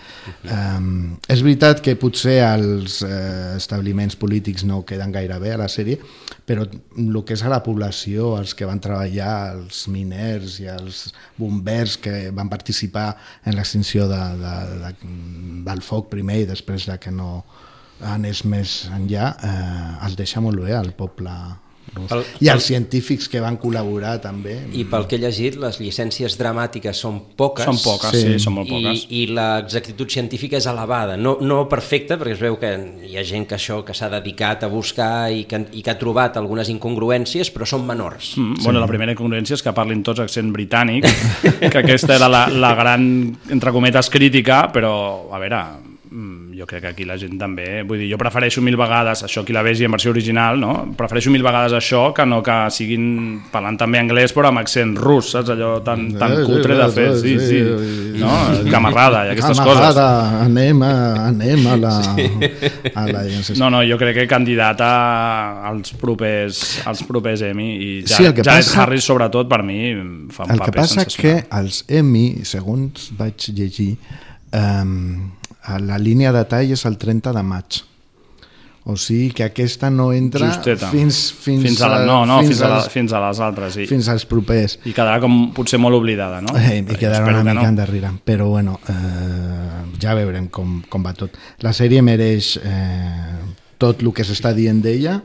um, 0.50 1.14
és 1.30 1.44
veritat 1.46 1.84
que 1.86 1.94
potser 2.02 2.40
els 2.48 3.02
eh, 3.06 3.54
establiments 3.60 4.18
polítics 4.20 4.66
no 4.66 4.82
queden 4.88 5.14
gaire 5.14 5.38
bé 5.44 5.54
a 5.54 5.60
la 5.62 5.70
sèrie 5.70 6.00
però 6.48 6.66
el 6.66 7.20
que 7.24 7.38
és 7.38 7.44
a 7.46 7.52
la 7.54 7.62
població 7.64 8.34
els 8.40 8.56
que 8.58 8.68
van 8.68 8.82
treballar, 8.84 9.36
els 9.56 9.86
miners 9.94 10.58
i 10.64 10.68
els 10.72 11.06
bombers 11.38 12.00
que 12.02 12.32
van 12.36 12.50
participar 12.52 13.12
en 13.46 13.56
l'extinció 13.60 14.10
de, 14.12 14.24
de, 14.42 14.56
de, 14.82 14.96
del 15.70 15.86
foc 15.86 16.10
primer 16.12 16.42
i 16.42 16.50
després 16.50 16.90
de 16.90 16.98
que 17.00 17.14
no 17.14 17.44
anés 18.02 18.44
més 18.46 18.90
enllà, 18.94 19.36
eh, 19.44 20.06
els 20.06 20.16
deixa 20.20 20.42
molt 20.42 20.60
bé 20.60 20.74
al 20.76 20.94
poble 20.94 21.30
rus. 21.94 22.08
Pel- 22.10 22.24
I 22.42 22.48
els 22.50 22.64
científics 22.66 23.28
que 23.30 23.40
van 23.40 23.60
col·laborar 23.62 24.16
també. 24.20 24.56
I 24.74 24.84
pel 24.90 25.06
que 25.06 25.16
he 25.16 25.20
llegit, 25.22 25.56
les 25.62 25.78
llicències 25.80 26.34
dramàtiques 26.40 26.98
són 26.98 27.20
poques. 27.38 27.66
Són 27.66 27.78
poques, 27.78 28.10
Sí. 28.18 28.22
sí, 28.34 28.40
són 28.40 28.54
molt 28.56 28.68
poques. 28.70 29.04
I, 29.10 29.20
i 29.22 29.28
l'exactitud 29.28 30.10
científica 30.10 30.58
és 30.58 30.66
elevada, 30.66 31.16
no, 31.18 31.38
no 31.42 31.70
perfecta, 31.70 32.18
perquè 32.18 32.34
es 32.34 32.40
veu 32.42 32.58
que 32.58 32.72
hi 33.06 33.16
ha 33.16 33.24
gent 33.24 33.46
que 33.48 33.56
això 33.60 33.84
que 33.86 33.94
s'ha 33.94 34.10
dedicat 34.10 34.64
a 34.64 34.68
buscar 34.74 35.30
i 35.32 35.44
que, 35.46 35.68
i 35.72 35.84
que 35.84 35.92
ha 35.92 36.00
trobat 36.00 36.36
algunes 36.42 36.68
incongruències, 36.74 37.52
però 37.54 37.66
són 37.70 37.86
menors. 37.86 38.34
Mm, 38.38 38.64
bueno, 38.64 38.80
la 38.80 38.88
primera 38.90 39.14
incongruència 39.14 39.54
és 39.54 39.62
que 39.62 39.72
parlin 39.74 40.02
tots 40.02 40.20
accent 40.20 40.52
britànic, 40.52 41.06
que 41.72 41.78
aquesta 41.78 42.16
era 42.16 42.28
la, 42.28 42.48
la 42.50 42.74
gran, 42.74 43.38
entre 43.52 43.72
cometes, 43.72 44.10
crítica, 44.10 44.64
però, 44.74 45.30
a 45.32 45.38
veure, 45.38 45.62
mm, 46.10 46.53
jo 46.64 46.68
crec 46.70 46.82
que 46.86 46.92
aquí 46.94 47.04
la 47.04 47.18
gent 47.20 47.36
també... 47.36 47.82
Vull 47.84 48.00
dir, 48.00 48.08
jo 48.08 48.18
prefereixo 48.22 48.62
mil 48.64 48.78
vegades 48.80 49.20
això 49.28 49.44
qui 49.44 49.52
la 49.52 49.62
vegi 49.66 49.84
en 49.84 49.92
versió 49.92 50.14
original, 50.14 50.56
no? 50.62 50.72
Prefereixo 50.96 51.30
mil 51.34 51.44
vegades 51.44 51.74
això 51.76 52.06
que 52.16 52.24
no 52.26 52.38
que 52.46 52.56
siguin 52.72 53.42
parlant 53.52 53.76
també 53.82 54.00
anglès 54.00 54.32
però 54.32 54.48
amb 54.54 54.62
accent 54.62 54.96
rus, 54.96 55.34
saps? 55.36 55.52
Allò 55.52 55.74
tan, 55.84 56.06
tan 56.16 56.38
Sí, 56.38 56.46
sí, 56.46 56.48
cutre 56.48 56.78
de 56.80 56.88
sí, 56.88 56.96
fer, 56.96 57.08
sí, 57.20 57.34
sí, 57.38 57.50
sí, 57.50 57.60
sí. 58.16 58.22
no? 58.24 58.32
Camarrada 58.72 59.26
i 59.28 59.34
aquestes 59.34 59.60
Camarada, 59.60 60.08
coses. 60.08 60.46
anem 60.48 60.82
a, 60.88 60.94
anem 61.28 61.68
a 61.68 61.76
la... 61.84 61.94
A 62.96 63.06
la 63.12 63.26
sí, 63.44 63.58
No, 63.60 63.70
no, 63.74 63.84
jo 63.84 64.00
crec 64.00 64.16
que 64.22 64.28
candidat 64.32 64.80
a, 64.88 64.94
als 65.74 65.92
propers, 66.00 66.64
als 66.88 67.04
propers 67.04 67.44
Emmy 67.50 67.70
i 67.76 67.92
ja, 68.08 68.16
Sí, 68.22 68.26
el 68.32 68.34
que 68.40 68.48
Jared 68.48 68.64
passa- 68.64 68.82
Harris 68.88 69.04
sobretot 69.12 69.52
per 69.52 69.62
mi 69.68 69.82
fa 70.32 70.48
un 70.48 70.56
El 70.56 70.64
que 70.64 70.72
paper 70.72 70.80
passa 70.86 71.04
que 71.04 71.12
sensacional. 71.12 71.60
els 71.66 71.84
Emmy, 72.00 72.26
segons 72.48 73.10
vaig 73.20 73.50
llegir, 73.52 73.98
um, 74.56 75.32
a 75.43 75.43
la 75.80 75.98
línia 75.98 76.34
de 76.36 76.44
tall 76.50 76.74
és 76.76 76.86
el 76.90 76.98
30 77.00 77.34
de 77.36 77.44
maig. 77.44 77.82
O 78.84 78.98
sigui 79.00 79.30
que 79.32 79.46
aquesta 79.46 79.88
no 79.88 80.10
entra 80.12 80.50
Justeta. 80.50 80.90
fins, 80.92 81.30
fins, 81.32 81.62
fins 81.64 81.82
a 81.82 81.88
la, 81.88 82.00
no, 82.04 82.26
no, 82.28 82.42
fins, 82.44 82.60
a, 82.60 82.68
la, 82.68 82.80
als, 82.82 82.90
fins 82.92 83.14
a 83.16 83.22
les 83.24 83.40
altres, 83.40 83.78
sí. 83.78 83.86
fins 83.88 84.10
als 84.12 84.26
propers. 84.28 84.76
I 84.84 84.92
quedarà 84.92 85.22
com 85.24 85.38
potser 85.56 85.80
molt 85.80 85.96
oblidada, 85.96 86.42
no? 86.44 86.52
Eh, 86.60 86.82
I 86.82 86.98
quedarà 87.00 87.30
una 87.30 87.46
que 87.46 87.54
mica 87.54 87.70
endarrere. 87.72 88.12
Però 88.28 88.50
bueno, 88.52 88.76
eh, 88.92 89.86
ja 90.04 90.18
veurem 90.20 90.50
com, 90.52 90.82
com 90.92 91.06
va 91.06 91.16
tot. 91.16 91.40
La 91.64 91.72
sèrie 91.72 92.04
mereix 92.04 92.58
eh, 92.60 93.40
tot 93.80 94.04
el 94.04 94.12
que 94.12 94.28
s'està 94.28 94.52
dient 94.58 94.84
d'ella 94.84 95.22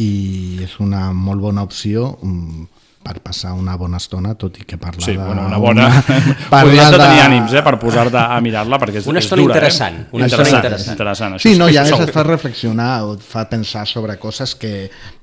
i 0.00 0.64
és 0.64 0.78
una 0.80 1.10
molt 1.12 1.44
bona 1.44 1.62
opció 1.68 2.14
mm, 2.22 2.73
per 3.04 3.18
passar 3.20 3.52
una 3.52 3.74
bona 3.76 3.98
estona, 4.00 4.32
tot 4.40 4.56
i 4.58 4.64
que 4.64 4.78
parla 4.80 5.04
Sí, 5.04 5.12
de... 5.12 5.22
bueno, 5.22 5.44
una 5.46 5.58
bona... 5.60 5.88
parla 6.50 6.70
Podries 6.70 6.90
de 6.94 6.98
tenir 7.02 7.20
ànims, 7.26 7.52
eh, 7.54 7.62
per 7.66 7.74
posar-te 7.82 8.16
a 8.22 8.38
mirar-la, 8.40 8.78
perquè 8.80 9.02
és, 9.02 9.06
Una 9.10 9.20
és 9.20 9.26
estona 9.28 9.42
dura, 9.42 9.54
interessant, 9.58 9.98
Eh? 10.00 10.06
una 10.16 10.26
estona 10.30 10.48
interessant. 10.48 10.64
interessant. 10.64 10.94
interessant. 10.96 11.38
Sí, 11.44 11.52
no, 11.60 11.68
i 11.68 11.76
a 11.76 11.84
més 11.84 12.00
et 12.06 12.12
fa 12.16 12.24
reflexionar 12.26 12.90
o 13.04 13.14
et 13.18 13.22
fa 13.28 13.44
pensar 13.50 13.84
sobre 13.86 14.16
coses 14.22 14.54
que 14.56 14.72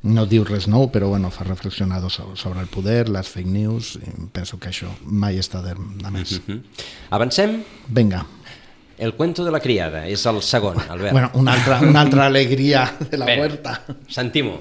no 0.03 0.27
diu 0.29 0.45
res 0.45 0.67
nou, 0.71 0.91
però 0.93 1.09
bueno, 1.09 1.31
fa 1.33 1.43
reflexionar 1.49 1.99
so- 2.09 2.35
sobre 2.35 2.61
el 2.61 2.67
poder, 2.67 3.09
les 3.09 3.27
fake 3.27 3.49
news, 3.49 3.95
i 3.97 4.13
penso 4.31 4.59
que 4.61 4.69
això 4.69 4.87
mai 5.05 5.39
està 5.41 5.63
de, 5.65 5.73
de 5.73 6.11
més. 6.13 6.37
Mhm. 6.45 6.61
Avancem? 7.17 7.63
Vinga. 7.89 8.25
El 9.01 9.15
cuento 9.17 9.43
de 9.43 9.49
la 9.49 9.59
criada, 9.59 10.03
és 10.07 10.23
el 10.29 10.43
segon, 10.45 10.77
Albert. 10.87 11.11
Bueno, 11.13 11.31
una 11.33 11.53
altra, 11.53 11.79
una 11.81 12.01
altra 12.01 12.27
alegria 12.27 12.85
de 13.09 13.17
la 13.17 13.25
Bé, 13.25 13.39
huerta. 13.39 13.81
Sentim-ho. 14.07 14.59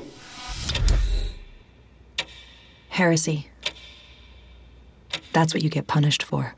Heresy. 2.90 3.48
That's 5.33 5.55
what 5.55 5.62
you 5.62 5.70
get 5.70 5.87
punished 5.87 6.24
for. 6.24 6.55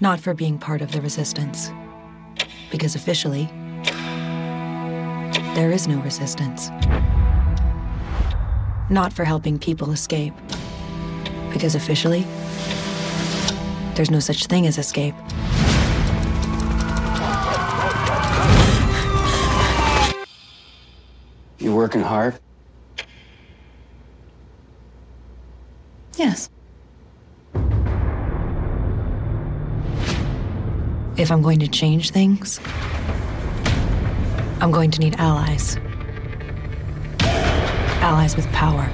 Not 0.00 0.20
for 0.20 0.34
being 0.34 0.58
part 0.58 0.82
of 0.82 0.92
the 0.92 1.00
resistance. 1.00 1.70
Because 2.70 2.94
officially, 2.96 3.48
there 5.54 5.70
is 5.70 5.86
no 5.88 6.00
resistance. 6.00 6.70
Not 8.90 9.12
for 9.12 9.24
helping 9.24 9.58
people 9.58 9.92
escape. 9.92 10.34
Because 11.52 11.76
officially, 11.76 12.26
there's 13.94 14.10
no 14.10 14.20
such 14.20 14.46
thing 14.46 14.66
as 14.66 14.76
escape. 14.76 15.14
You 21.58 21.74
working 21.74 22.02
hard? 22.02 22.38
If 31.26 31.32
I'm 31.32 31.42
going 31.42 31.58
to 31.58 31.66
change 31.66 32.12
things, 32.12 32.60
I'm 34.60 34.70
going 34.70 34.92
to 34.92 35.00
need 35.00 35.16
allies. 35.18 35.76
Allies 37.98 38.36
with 38.36 38.46
power. 38.52 38.86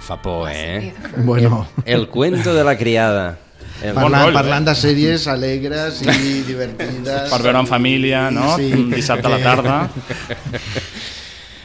Fa 0.00 0.16
por, 0.16 0.48
eh? 0.48 0.94
Bueno, 1.26 1.66
El 1.84 2.08
cuento 2.08 2.54
de 2.54 2.64
la 2.64 2.78
criada. 2.78 3.36
El... 3.82 3.92
parlant, 3.92 4.24
rotllo, 4.24 4.32
parlant 4.32 4.64
de 4.64 4.72
sèries 4.80 5.28
alegres 5.28 6.00
i 6.00 6.40
divertides. 6.48 7.28
Per 7.36 7.42
veure 7.44 7.60
en 7.60 7.68
família, 7.68 8.30
no? 8.32 8.56
Sí. 8.56 8.72
Un 8.72 8.88
dissabte 8.96 9.28
a 9.28 9.34
la 9.36 9.42
tarda. 9.44 9.78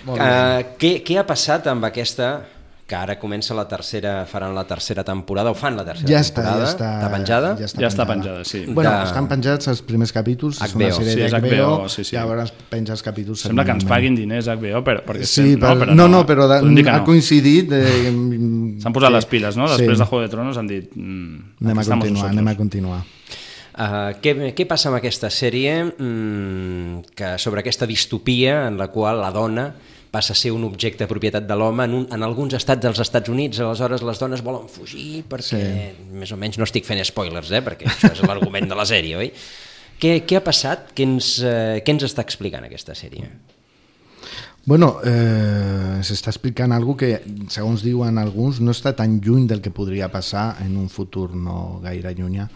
Uh, 0.03 0.75
què, 0.75 0.97
què 1.05 1.21
ha 1.21 1.23
passat 1.23 1.71
amb 1.71 1.87
aquesta 1.87 2.41
que 2.89 2.97
ara 2.97 3.19
comença 3.21 3.53
la 3.53 3.67
tercera, 3.69 4.23
faran 4.25 4.55
la 4.57 4.63
tercera 4.65 5.03
temporada, 5.05 5.51
o 5.51 5.55
fan 5.55 5.75
la 5.77 5.83
tercera 5.85 6.09
Ja 6.09 6.19
està, 6.23 6.41
temporada? 6.41 6.65
ja 6.65 6.71
està. 6.73 6.87
Està 6.97 7.09
penjada? 7.13 7.51
Ja 7.59 7.67
està, 7.69 7.83
Ja 7.83 7.87
està 7.91 8.05
penjada, 8.09 8.43
sí. 8.49 8.63
Bueno, 8.65 8.89
De- 8.89 9.03
estan 9.05 9.27
penjats 9.29 9.69
els 9.69 9.83
primers 9.85 10.11
capítols, 10.15 10.57
és 10.65 10.73
una 10.73 10.87
HBO. 10.89 10.97
sèrie 10.97 11.13
Sí, 11.13 11.21
és 11.27 11.31
d'HBO, 11.31 11.69
HBO, 11.77 11.89
sí, 11.93 12.03
sí. 12.03 12.15
llavors 12.17 12.51
penja 12.71 12.93
els 12.97 13.03
capítols 13.05 13.45
Sembla 13.45 13.63
que 13.69 13.75
ens 13.77 13.85
paguin 13.85 14.15
diners 14.17 14.47
HBO, 14.49 14.81
però, 14.83 15.03
perquè 15.05 15.23
Sí, 15.23 15.53
estem- 15.53 15.59
però, 15.61 15.77
però 15.85 15.93
no, 15.95 16.07
no, 16.09 16.25
però 16.25 16.47
de, 16.49 16.57
ha 16.89 16.97
no. 16.97 17.03
coincidit... 17.05 17.71
Eh, 17.71 18.09
S'han 18.81 18.93
posat 18.95 19.11
les 19.13 19.25
piles, 19.29 19.55
no? 19.55 19.67
Després 19.69 19.97
sí. 19.97 20.03
de 20.03 20.05
Juego 20.09 20.23
de 20.25 20.29
Tronos 20.33 20.57
han 20.57 20.67
dit... 20.67 20.89
Mm, 20.95 21.39
Anem 21.61 21.77
a 21.77 21.83
continuar, 21.83 22.09
nosotros. 22.09 22.31
anem 22.31 22.47
a 22.47 22.55
continuar. 22.57 23.01
Uh, 23.69 24.15
què, 24.23 24.33
què 24.57 24.65
passa 24.67 24.89
amb 24.89 24.97
aquesta 24.97 25.29
sèrie 25.29 25.75
mm, 25.85 27.13
que 27.15 27.35
sobre 27.37 27.61
aquesta 27.61 27.87
distopia 27.89 28.63
en 28.67 28.79
la 28.81 28.89
qual 28.89 29.21
la 29.21 29.29
dona 29.35 29.69
passa 30.09 30.33
a 30.33 30.37
ser 30.37 30.51
un 30.51 30.63
objecte 30.65 31.03
de 31.03 31.09
propietat 31.09 31.45
de 31.45 31.55
l'home 31.57 31.85
en, 31.85 31.93
un, 31.99 32.07
en 32.09 32.25
alguns 32.25 32.55
estats 32.57 32.81
dels 32.81 32.99
Estats 33.03 33.29
Units, 33.29 33.59
aleshores 33.61 34.01
les 34.05 34.21
dones 34.21 34.41
volen 34.45 34.65
fugir 34.71 35.21
perquè, 35.29 35.59
sí. 35.61 36.07
més 36.17 36.33
o 36.33 36.39
menys 36.41 36.57
no 36.57 36.65
estic 36.65 36.87
fent 36.87 37.01
spoilers, 37.05 37.51
eh, 37.53 37.61
perquè 37.65 37.85
això 37.89 38.11
és 38.15 38.23
l'argument 38.25 38.69
de 38.69 38.77
la 38.77 38.87
sèrie, 38.89 39.19
oi? 39.21 39.29
Què, 39.99 40.21
què 40.25 40.39
ha 40.39 40.43
passat? 40.43 40.89
Què 40.97 41.05
ens, 41.05 41.35
eh, 41.45 41.79
què 41.85 41.93
ens 41.93 42.07
està 42.07 42.25
explicant 42.25 42.65
aquesta 42.65 42.97
sèrie? 42.97 43.29
Bueno, 44.65 44.99
eh, 45.07 46.01
s'està 46.03 46.33
explicant 46.33 46.73
algo 46.75 46.95
que, 46.99 47.13
segons 47.49 47.81
diuen 47.85 48.19
alguns, 48.19 48.59
no 48.59 48.73
està 48.75 48.91
tan 48.95 49.19
lluny 49.23 49.47
del 49.47 49.61
que 49.63 49.71
podria 49.71 50.09
passar 50.11 50.57
en 50.65 50.75
un 50.77 50.89
futur 50.91 51.31
no 51.35 51.79
gaire 51.83 52.11
llunyà. 52.17 52.49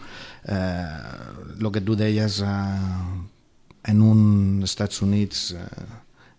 Eh, 0.44 1.56
el 1.58 1.70
que 1.72 1.80
tu 1.80 1.96
deies 1.96 2.40
eh, 2.44 2.52
en 3.90 4.02
un 4.04 4.62
Estats 4.64 5.00
Units 5.02 5.52
eh, 5.56 5.64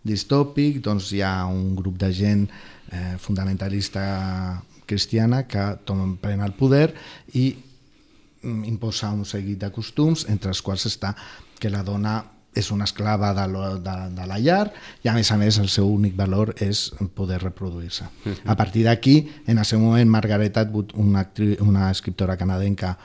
distòpic, 0.05 0.79
doncs 0.85 1.11
hi 1.13 1.23
ha 1.25 1.47
un 1.49 1.73
grup 1.75 1.97
de 1.97 2.11
gent 2.13 2.45
eh, 2.91 3.17
fundamentalista 3.17 4.61
cristiana 4.85 5.43
que 5.49 5.65
pren 6.21 6.45
el 6.45 6.53
poder 6.53 6.91
i 7.33 7.49
mm, 8.43 8.63
imposa 8.69 9.09
un 9.11 9.25
seguit 9.25 9.59
de 9.65 9.71
costums, 9.73 10.27
entre 10.29 10.53
els 10.53 10.61
quals 10.61 10.85
està 10.85 11.15
que 11.59 11.73
la 11.73 11.81
dona 11.83 12.19
és 12.55 12.71
una 12.71 12.87
esclava 12.87 13.33
de, 13.35 13.45
lo, 13.51 13.63
de, 13.83 13.95
de 14.15 14.27
la 14.27 14.39
llar 14.39 14.69
i 15.03 15.09
a 15.11 15.15
més 15.17 15.31
a 15.31 15.37
més 15.37 15.59
el 15.61 15.67
seu 15.69 15.89
únic 15.91 16.15
valor 16.17 16.53
és 16.63 16.87
poder 17.13 17.41
reproduir-se. 17.43 18.05
Uh 18.05 18.31
-huh. 18.31 18.37
A 18.45 18.55
partir 18.55 18.85
d'aquí, 18.85 19.29
en 19.47 19.57
el 19.57 19.65
seu 19.65 19.79
moment, 19.79 20.09
Margaret 20.09 20.57
Atwood, 20.57 20.93
una, 20.95 21.19
actri, 21.19 21.57
una 21.59 21.91
escriptora 21.91 22.37
canadenca 22.37 22.97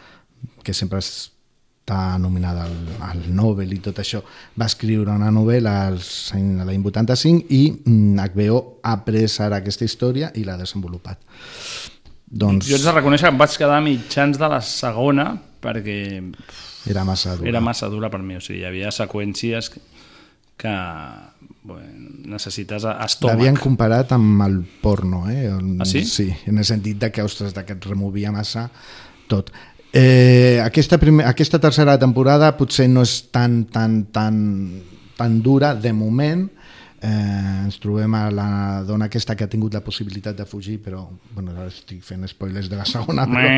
que 0.63 0.73
sempre 0.75 0.99
està 0.99 2.19
nominada 2.19 2.65
al, 2.65 2.77
al 3.01 3.35
Nobel 3.35 3.73
i 3.73 3.79
tot 3.79 3.99
això, 3.99 4.23
va 4.59 4.67
escriure 4.67 5.11
una 5.11 5.31
novel·la 5.31 5.89
als 5.89 6.33
a 6.35 6.39
l'any 6.39 6.83
85 6.85 7.47
i 7.49 7.73
mm, 7.85 8.19
HBO 8.19 8.79
ha 8.83 9.05
pres 9.05 9.41
ara 9.41 9.57
aquesta 9.57 9.85
història 9.85 10.33
i 10.35 10.45
l'ha 10.45 10.57
desenvolupat. 10.57 11.19
Doncs 12.31 12.69
Jo 12.69 12.77
haig 12.77 12.85
de 12.85 12.93
reconèixer 12.93 13.27
que 13.27 13.35
em 13.35 13.39
vaig 13.39 13.57
quedar 13.59 13.79
a 13.79 13.81
mitjans 13.81 14.39
de 14.39 14.49
la 14.49 14.61
segona 14.61 15.33
perquè 15.61 15.99
era 16.87 17.05
massa 17.05 17.37
dura. 17.37 17.49
era 17.49 17.61
massa 17.61 17.89
dura 17.89 18.11
per 18.11 18.21
mi. 18.23 18.37
O 18.37 18.41
sigui, 18.41 18.61
hi 18.61 18.65
havia 18.65 18.91
seqüències 18.91 19.71
que, 20.61 20.75
bueno, 21.65 22.11
necessites 22.35 22.85
estómac. 22.85 23.37
L'havien 23.37 23.57
comparat 23.57 24.13
amb 24.13 24.43
el 24.47 24.59
porno, 24.83 25.25
eh? 25.31 25.49
On- 25.53 25.79
Ah, 25.81 25.85
sí? 25.85 26.05
Sí, 26.05 26.31
en 26.47 26.59
el 26.59 26.65
sentit 26.65 26.99
de 26.99 27.11
que, 27.11 27.23
ostres, 27.23 27.55
de 27.55 27.65
que 27.65 27.73
et 27.73 27.85
removia 27.87 28.31
massa 28.33 28.71
tot. 29.29 29.51
Eh, 29.93 30.61
aquesta, 30.63 30.99
primer, 30.99 31.27
aquesta 31.27 31.59
tercera 31.59 31.99
temporada 31.99 32.57
potser 32.57 32.89
no 32.89 33.03
és 33.03 33.31
tan, 33.33 33.65
tan, 33.67 34.05
tan, 34.13 34.83
tan 35.17 35.43
dura 35.43 35.75
de 35.75 35.93
moment, 35.93 36.49
eh, 37.03 37.65
ens 37.65 37.79
trobem 37.81 38.15
a 38.15 38.23
la 38.35 38.49
dona 38.87 39.09
aquesta 39.09 39.37
que 39.37 39.47
ha 39.47 39.51
tingut 39.51 39.75
la 39.77 39.83
possibilitat 39.85 40.37
de 40.37 40.47
fugir, 40.49 40.79
però 40.85 41.07
bueno, 41.35 41.55
ara 41.57 41.69
estic 41.71 42.03
fent 42.05 42.27
spoilers 42.29 42.69
de 42.71 42.81
la 42.81 42.87
segona, 42.89 43.27
però, 43.31 43.55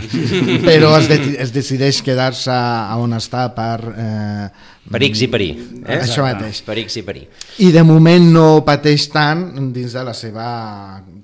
però 0.68 0.96
es, 0.98 1.08
de, 1.10 1.20
es 1.44 1.54
decideix 1.54 2.02
quedar-se 2.06 2.58
on 2.98 3.16
està 3.18 3.48
per... 3.54 3.78
Eh, 3.94 4.74
Per 4.90 5.02
X 5.04 5.22
i 5.22 5.28
per 5.28 5.40
Y. 5.42 5.48
Eh? 5.86 5.98
Això 6.00 6.22
mateix. 6.24 6.62
Per 6.64 6.78
X 6.84 6.96
i 6.96 7.02
per 7.04 7.16
Y. 7.16 7.26
i 7.66 7.70
de 7.72 7.82
moment 7.84 8.24
no 8.32 8.64
pateix 8.64 9.08
tant 9.12 9.72
dins 9.72 9.92
de 9.92 10.04
la 10.04 10.14
seva 10.14 10.46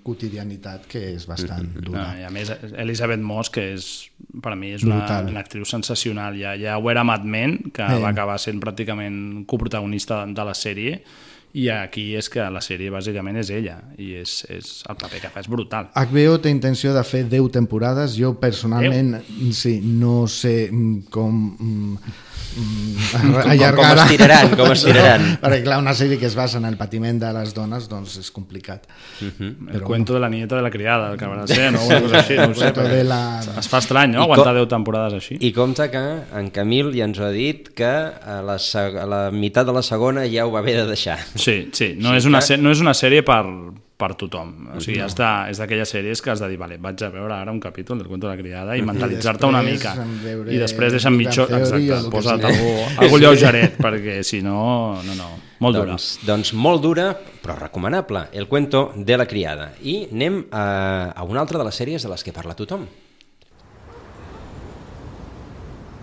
quotidianitat, 0.05 0.87
que 0.87 1.01
és 1.15 1.25
bastant 1.27 1.65
No, 1.75 1.81
dura. 1.87 2.07
I 2.21 2.25
a 2.29 2.31
més, 2.31 2.51
Elisabeth 2.77 3.23
Moss, 3.25 3.49
que 3.51 3.71
és, 3.75 3.87
per 4.43 4.53
a 4.53 4.57
mi 4.57 4.75
és 4.77 4.83
una, 4.85 4.99
Brutal. 5.01 5.31
una 5.33 5.41
actriu 5.41 5.65
sensacional. 5.65 6.37
Ja, 6.37 6.55
ja 6.61 6.77
ho 6.79 6.91
era 6.91 7.05
Mad 7.05 7.25
Men, 7.25 7.59
que 7.73 7.83
Eh. 7.83 7.99
va 8.03 8.11
acabar 8.11 8.39
sent 8.39 8.61
pràcticament 8.61 9.47
coprotagonista 9.47 10.27
de 10.27 10.45
la 10.45 10.53
sèrie, 10.55 11.03
i 11.55 11.69
aquí 11.71 12.17
és 12.19 12.29
que 12.29 12.43
la 12.51 12.61
sèrie 12.61 12.91
bàsicament 12.91 13.37
és 13.39 13.49
ella 13.55 13.77
i 13.97 14.15
és, 14.19 14.45
és 14.51 14.83
el 14.91 14.97
paper 14.97 15.21
que 15.23 15.29
fa 15.31 15.39
és 15.39 15.47
brutal 15.47 15.87
HBO 15.95 16.41
té 16.43 16.51
intenció 16.51 16.93
de 16.93 17.05
fer 17.05 17.29
10 17.31 17.49
temporades. 17.53 18.17
Jo 18.19 18.33
personalment 18.41 19.21
sí, 19.53 19.81
no 19.85 20.27
sé 20.27 20.69
mm, 20.73 21.05
com 22.55 22.63
mm, 22.63 22.97
mm, 23.35 23.75
com 23.75 23.85
es 23.99 24.09
tiraran, 24.11 24.51
com 24.57 24.71
es 24.73 24.85
tiraran. 24.85 25.25
No, 25.33 25.39
perquè 25.43 25.63
clar, 25.65 25.79
una 25.83 25.95
sèrie 25.97 26.19
que 26.21 26.27
es 26.27 26.37
basa 26.39 26.59
en 26.61 26.65
el 26.69 26.77
patiment 26.79 27.19
de 27.21 27.33
les 27.35 27.53
dones 27.55 27.89
doncs 27.91 28.17
és 28.21 28.31
complicat. 28.31 28.87
Uh 29.21 29.25
-huh. 29.27 29.75
el 29.75 29.83
cuento 29.83 30.15
de 30.15 30.21
la 30.21 30.29
nieta 30.29 30.57
de 30.57 30.63
la 30.63 30.71
criada 30.71 31.13
el 31.13 31.19
que 31.19 31.27
de 31.27 31.47
ser, 31.55 31.73
no? 31.73 31.85
Una 31.85 32.01
cosa 32.01 32.19
així, 32.19 32.35
no 32.37 32.51
ho 32.51 32.55
sé, 32.55 32.73
de 32.73 33.05
la- 33.05 33.41
es 33.59 33.69
fa 33.69 33.79
estrany, 33.79 34.13
no? 34.13 34.21
I 34.21 34.23
Aguantar 34.23 34.53
co- 34.55 34.59
10 34.61 34.69
temporades 34.69 35.13
així. 35.15 35.37
I 35.41 35.53
compte 35.53 35.91
que 35.91 36.23
en 36.39 36.51
Camil 36.51 36.93
ja 36.95 37.05
ens 37.05 37.19
ha 37.19 37.31
dit 37.31 37.69
que 37.75 37.85
a 37.85 38.43
la, 38.43 38.57
seg- 38.57 38.99
a 39.03 39.07
la 39.07 39.31
meitat 39.31 39.67
de 39.67 39.73
la 39.73 39.83
segona 39.83 40.23
ja 40.31 40.47
ho 40.47 40.51
va 40.53 40.61
haver 40.61 40.77
de 40.77 40.87
deixar. 40.87 41.19
Sí, 41.35 41.71
sí, 41.73 41.95
no, 41.99 42.11
Sí 42.11 42.17
és, 42.17 42.25
una, 42.27 42.39
que- 42.39 42.55
sè- 42.55 42.59
no 42.59 42.71
és 42.71 42.81
una 42.81 42.93
sèrie 42.95 43.23
per, 43.23 43.45
per 43.97 44.11
tothom. 44.19 44.51
O 44.75 44.81
sigui, 44.83 44.99
de, 44.99 45.29
és 45.53 45.61
d'aquelles 45.61 45.91
sèries 45.95 46.21
que 46.23 46.33
has 46.33 46.41
de 46.43 46.49
dir, 46.51 46.59
vale, 46.59 46.81
vaig 46.83 47.03
a 47.07 47.11
veure 47.15 47.37
ara 47.37 47.53
un 47.55 47.61
capítol 47.63 48.01
del 48.01 48.09
Cuento 48.11 48.27
de 48.27 48.33
la 48.33 48.41
criada 48.41 48.75
i 48.75 48.83
mentalitzar-te 48.83 49.47
una 49.47 49.63
mica. 49.63 49.95
I 50.51 50.59
després 50.59 50.97
deixa'm 50.97 51.15
mitjó... 51.19 51.47
Exacte, 51.47 52.01
posa't 52.11 52.43
sigui. 52.43 52.51
algú, 52.51 53.05
algú 53.07 53.23
lleugeret, 53.23 53.79
perquè 53.79 54.19
si 54.27 54.43
no, 54.43 54.99
no, 55.07 55.17
no, 55.19 55.31
molt 55.63 55.79
dura. 55.79 55.95
Doncs, 55.95 56.11
doncs 56.27 56.53
molt 56.59 56.83
dura, 56.83 57.13
però 57.15 57.57
recomanable. 57.61 58.27
El 58.35 58.51
cuento 58.51 58.89
de 58.97 59.19
la 59.21 59.29
criada. 59.31 59.71
I 59.81 60.09
anem 60.11 60.43
a, 60.51 60.67
a 61.15 61.27
una 61.31 61.45
altra 61.47 61.63
de 61.63 61.71
les 61.71 61.83
sèries 61.83 62.03
de 62.03 62.11
les 62.11 62.27
que 62.27 62.35
parla 62.35 62.59
tothom. 62.59 62.89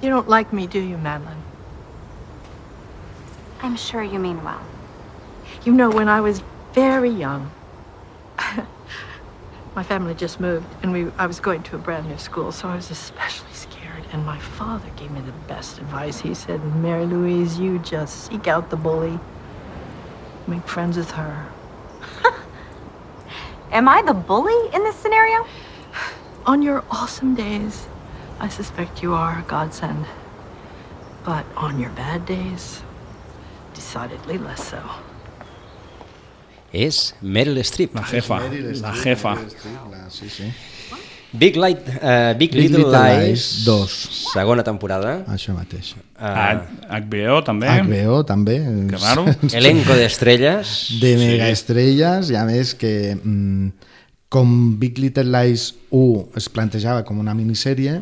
You 0.01 0.09
don't 0.09 0.29
like 0.31 0.55
me, 0.55 0.65
do 0.65 0.79
you, 0.79 0.97
Madeline? 0.97 1.43
I'm 3.61 3.75
sure 3.75 4.01
you 4.01 4.17
mean 4.17 4.43
well. 4.43 4.63
You 5.63 5.73
know, 5.73 5.91
when 5.91 6.09
I 6.09 6.21
was 6.21 6.41
very 6.73 7.11
young, 7.11 7.51
my 9.75 9.83
family 9.83 10.13
just 10.13 10.39
moved, 10.39 10.67
and 10.83 10.91
we 10.91 11.11
I 11.17 11.25
was 11.25 11.39
going 11.39 11.63
to 11.63 11.75
a 11.75 11.79
brand 11.79 12.07
new 12.07 12.17
school, 12.17 12.51
so 12.51 12.67
I 12.67 12.75
was 12.75 12.91
especially 12.91 13.53
scared. 13.53 14.05
And 14.11 14.25
my 14.25 14.39
father 14.39 14.89
gave 14.97 15.11
me 15.11 15.21
the 15.21 15.31
best 15.47 15.77
advice. 15.77 16.19
He 16.19 16.33
said, 16.33 16.63
Mary 16.75 17.05
Louise, 17.05 17.59
you 17.59 17.79
just 17.79 18.27
seek 18.27 18.47
out 18.47 18.69
the 18.69 18.75
bully, 18.75 19.19
make 20.47 20.67
friends 20.67 20.97
with 20.97 21.11
her. 21.11 21.47
Am 23.71 23.87
I 23.87 24.01
the 24.01 24.13
bully 24.13 24.69
in 24.73 24.83
this 24.83 24.95
scenario? 24.95 25.47
On 26.45 26.61
your 26.61 26.83
awesome 26.91 27.35
days, 27.35 27.87
I 28.39 28.49
suspect 28.49 29.01
you 29.01 29.13
are 29.13 29.39
a 29.39 29.43
godsend. 29.43 30.05
But 31.23 31.45
on 31.55 31.79
your 31.79 31.91
bad 31.91 32.25
days, 32.25 32.81
decidedly 33.75 34.39
less 34.39 34.67
so. 34.67 34.81
És 36.73 37.13
Meryl 37.21 37.59
Streep. 37.67 37.95
La 37.95 38.03
jefa, 38.07 38.39
Meryl 38.47 38.69
la 38.81 38.93
Streep, 38.95 39.03
jefa. 39.03 39.35
Streep, 39.49 39.91
la- 39.91 40.09
Sí, 40.11 40.29
sí. 40.29 40.43
Big, 41.33 41.55
Light, 41.55 41.79
uh, 41.87 42.33
Big, 42.37 42.51
Big 42.51 42.55
Little, 42.59 42.79
Little 42.79 42.91
Lies, 42.91 43.27
Lies, 43.29 43.43
dos. 43.65 43.91
segona 44.33 44.63
temporada. 44.67 45.23
Això 45.31 45.53
mateix. 45.55 45.93
Uh, 46.19 46.59
HBO 46.91 47.37
també. 47.47 47.69
HBO 47.69 48.17
també. 48.27 48.57
Que 48.89 48.97
raro. 48.99 49.23
Elenco 49.53 49.95
d'estrelles. 49.95 50.73
de 50.99 51.13
mega 51.15 51.47
estrelles 51.49 52.29
i 52.31 52.35
a 52.35 52.43
més 52.43 52.73
que 52.75 53.15
mm, 53.15 53.69
com 54.27 54.77
Big 54.79 54.99
Little 54.99 55.23
Lies 55.31 55.69
1 55.89 56.35
es 56.35 56.49
plantejava 56.51 57.05
com 57.07 57.19
una 57.23 57.33
minissèrie 57.33 58.01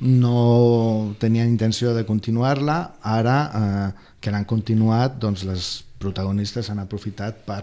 no 0.00 1.14
tenien 1.20 1.48
intenció 1.48 1.92
de 1.94 2.04
continuar-la 2.08 2.76
ara 3.04 3.38
eh, 3.52 3.88
que 4.20 4.30
l'han 4.32 4.46
continuat 4.48 5.18
doncs 5.20 5.44
les 5.44 5.66
protagonistes 6.00 6.70
han 6.72 6.78
aprofitat 6.80 7.42
per 7.44 7.60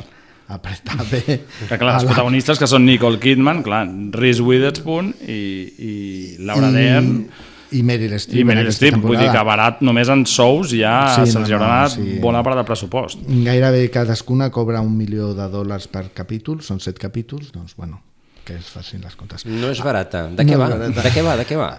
apretar 0.47 0.97
bé 1.11 1.21
Que 1.67 1.77
clar, 1.77 1.95
els 1.97 2.03
la- 2.03 2.09
protagonistes 2.13 2.59
que 2.59 2.67
són 2.69 2.85
Nicole 2.87 3.19
Kidman, 3.19 3.61
clar, 3.65 3.85
Reese 4.15 4.41
Witherspoon 4.41 5.13
i, 5.27 5.39
i 5.77 5.93
Laura 6.39 6.71
Dern 6.71 7.27
i 7.75 7.81
Meryl 7.83 8.13
Streep 8.15 8.39
i 8.39 8.45
Meryl 8.47 8.69
Streep, 8.71 8.95
vull 9.03 9.17
dir 9.19 9.27
que 9.33 9.41
barat 9.43 9.81
només 9.83 10.07
en 10.07 10.21
sous 10.25 10.71
ja 10.71 10.93
Sí, 11.17 11.25
no, 11.25 11.31
se'ls 11.33 11.49
no, 11.51 11.57
haurà 11.57 11.67
anat 11.81 11.97
sí. 11.97 12.17
bona 12.23 12.39
part 12.47 12.55
del 12.55 12.65
pressupost. 12.69 13.25
gairebé 13.27 13.89
cadascuna 13.91 14.47
cobra 14.55 14.79
un 14.79 14.95
milió 14.95 15.33
de 15.35 15.49
dòlars 15.51 15.89
per 15.91 16.05
capítol, 16.15 16.61
són 16.63 16.79
set 16.79 16.95
capítols, 16.97 17.51
doncs 17.51 17.75
bueno, 17.75 17.99
que 18.47 18.55
es 18.55 18.69
facin 18.71 19.01
les 19.03 19.17
comptes. 19.19 19.43
No 19.45 19.67
és 19.67 19.81
barata. 19.83 20.29
De 20.31 20.45
què 20.47 20.53
No 20.55 20.61
va? 20.63 20.69
barata. 20.77 21.01
De 21.03 21.11
què 21.11 21.23
va? 21.25 21.35
De 21.35 21.43
què 21.49 21.57
va? 21.59 21.73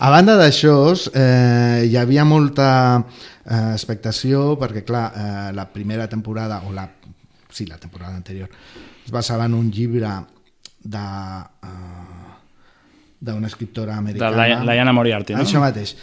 A 0.00 0.10
banda 0.12 0.36
d'això, 0.36 0.74
eh, 1.16 1.86
hi 1.88 1.96
havia 1.96 2.26
molta 2.28 2.68
eh, 3.00 3.72
expectació 3.72 4.58
perquè, 4.60 4.84
clar, 4.84 5.06
eh, 5.16 5.52
la 5.56 5.64
primera 5.72 6.06
temporada, 6.12 6.60
o 6.68 6.72
la, 6.76 6.84
sí, 7.50 7.66
la 7.66 7.78
temporada 7.78 8.16
anterior, 8.16 8.50
es 9.04 9.10
basava 9.10 9.46
en 9.46 9.54
un 9.54 9.70
llibre 9.70 10.08
de... 10.82 11.06
Eh, 11.62 12.20
d'una 13.20 13.46
escriptora 13.46 13.92
De 13.92 13.98
americana. 13.98 14.48
la, 14.64 14.74
Liana 14.74 14.92
Moriarty, 14.92 15.34
no? 15.36 15.44
Això 15.44 15.60
mateix. 15.60 15.94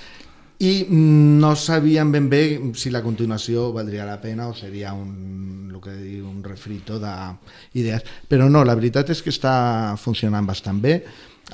I 0.59 0.85
mm, 0.87 1.37
no 1.41 1.55
sabien 1.55 2.11
ben 2.11 2.29
bé 2.29 2.41
si 2.77 2.89
la 2.93 3.03
continuació 3.05 3.71
valdria 3.73 4.05
la 4.05 4.19
pena 4.21 4.47
o 4.49 4.53
seria 4.57 4.93
un, 4.93 5.69
el 5.73 5.81
que 5.81 5.93
diu, 5.97 6.27
un 6.29 6.43
refrito 6.45 6.97
d'idees. 7.01 8.05
Però 8.29 8.47
no, 8.49 8.63
la 8.65 8.77
veritat 8.77 9.11
és 9.13 9.21
que 9.21 9.33
està 9.33 9.95
funcionant 10.01 10.45
bastant 10.45 10.81
bé. 10.81 11.01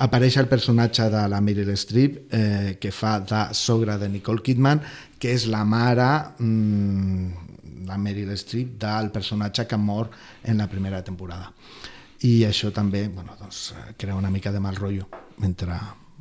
Apareix 0.04 0.36
el 0.40 0.48
personatge 0.50 1.06
de 1.12 1.26
la 1.30 1.40
Meryl 1.40 1.70
Streep, 1.78 2.16
eh, 2.34 2.76
que 2.80 2.90
fa 2.90 3.18
de 3.20 3.44
sogra 3.54 3.98
de 3.98 4.08
Nicole 4.08 4.42
Kidman, 4.42 4.80
que 5.20 5.36
és 5.36 5.46
la 5.52 5.62
mare 5.64 6.08
mm, 6.40 7.43
la 7.86 7.98
Meryl 7.98 8.30
Streep 8.36 8.78
del 8.80 9.10
personatge 9.10 9.66
que 9.66 9.76
mor 9.76 10.10
en 10.42 10.58
la 10.58 10.68
primera 10.68 11.02
temporada. 11.04 11.52
I 12.24 12.44
això 12.44 12.70
també 12.72 13.08
bueno, 13.08 13.36
doncs, 13.40 13.74
crea 13.98 14.14
una 14.16 14.30
mica 14.30 14.50
de 14.52 14.60
mal 14.60 14.76
rotllo 14.76 15.08
entre, 15.42 15.76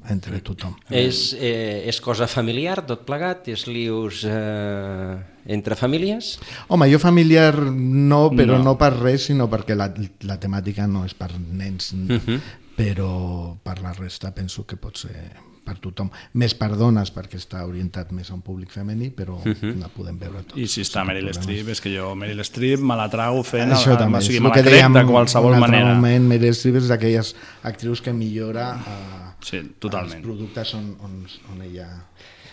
entre 0.09 0.41
tothom. 0.41 0.74
És, 0.89 1.34
eh, 1.39 1.84
és 1.88 2.01
cosa 2.01 2.28
familiar, 2.28 2.82
tot 2.86 3.05
plegat? 3.07 3.47
És 3.47 3.68
lius 3.68 4.26
eh, 4.28 5.16
entre 5.45 5.76
famílies? 5.80 6.39
Home, 6.68 6.89
jo 6.91 6.99
familiar 6.99 7.55
no, 7.72 8.30
però 8.32 8.57
No. 8.57 8.57
no, 8.57 8.64
no 8.74 8.78
per 8.78 8.93
res, 8.97 9.30
sinó 9.30 9.47
perquè 9.49 9.76
la, 9.76 9.93
la 10.28 10.39
temàtica 10.39 10.88
no 10.88 11.05
és 11.05 11.14
per 11.14 11.32
nens, 11.39 11.93
uh 11.93 12.20
-huh. 12.20 12.39
però 12.76 13.55
per 13.64 13.80
la 13.82 13.93
resta 13.93 14.34
penso 14.34 14.66
que 14.66 14.76
pot 14.76 14.97
ser 14.97 15.52
per 15.64 15.78
tothom. 15.84 16.09
Més 16.39 16.53
per 16.57 16.72
dones, 16.78 17.11
perquè 17.14 17.39
està 17.39 17.64
orientat 17.68 18.11
més 18.16 18.30
a 18.32 18.36
un 18.36 18.41
públic 18.45 18.72
femení, 18.72 19.09
però 19.16 19.39
uh 19.39 19.53
-huh. 19.53 19.74
la 19.80 19.89
podem 19.89 20.18
veure 20.20 20.43
tots. 20.43 20.59
I 20.59 20.68
si 20.68 20.82
està 20.82 21.05
Meryl 21.05 21.30
problemes. 21.30 21.43
Streep, 21.43 21.70
és 21.70 21.82
que 21.82 21.95
jo 21.97 22.16
Meryl 22.16 22.43
Streep 22.43 22.80
me 22.80 22.95
la 22.95 23.09
trago 23.09 23.43
fent... 23.43 23.72
Això 23.72 23.91
el, 23.91 23.97
també, 23.97 24.18
o 24.18 24.22
sigui, 24.22 24.36
és 24.36 24.41
me 24.41 24.47
el 24.47 24.49
la 24.49 24.55
que 24.55 24.70
crec 24.70 24.74
dèiem 24.74 24.93
de 24.93 25.05
qualsevol 25.05 25.51
un 25.51 25.55
altre 25.55 25.72
manera. 25.72 25.93
moment, 25.95 26.28
Meryl 26.28 26.53
Streep 26.53 26.76
és 26.76 26.88
d'aquelles 26.88 27.36
actrius 27.64 28.01
que 28.01 28.14
millora 28.14 28.76
eh, 28.76 29.34
Sí, 29.41 29.57
els 29.57 29.80
totalment. 29.80 30.22
productes 30.22 30.74
on, 30.74 30.95
on, 31.01 31.26
on 31.51 31.61
ella... 31.61 31.88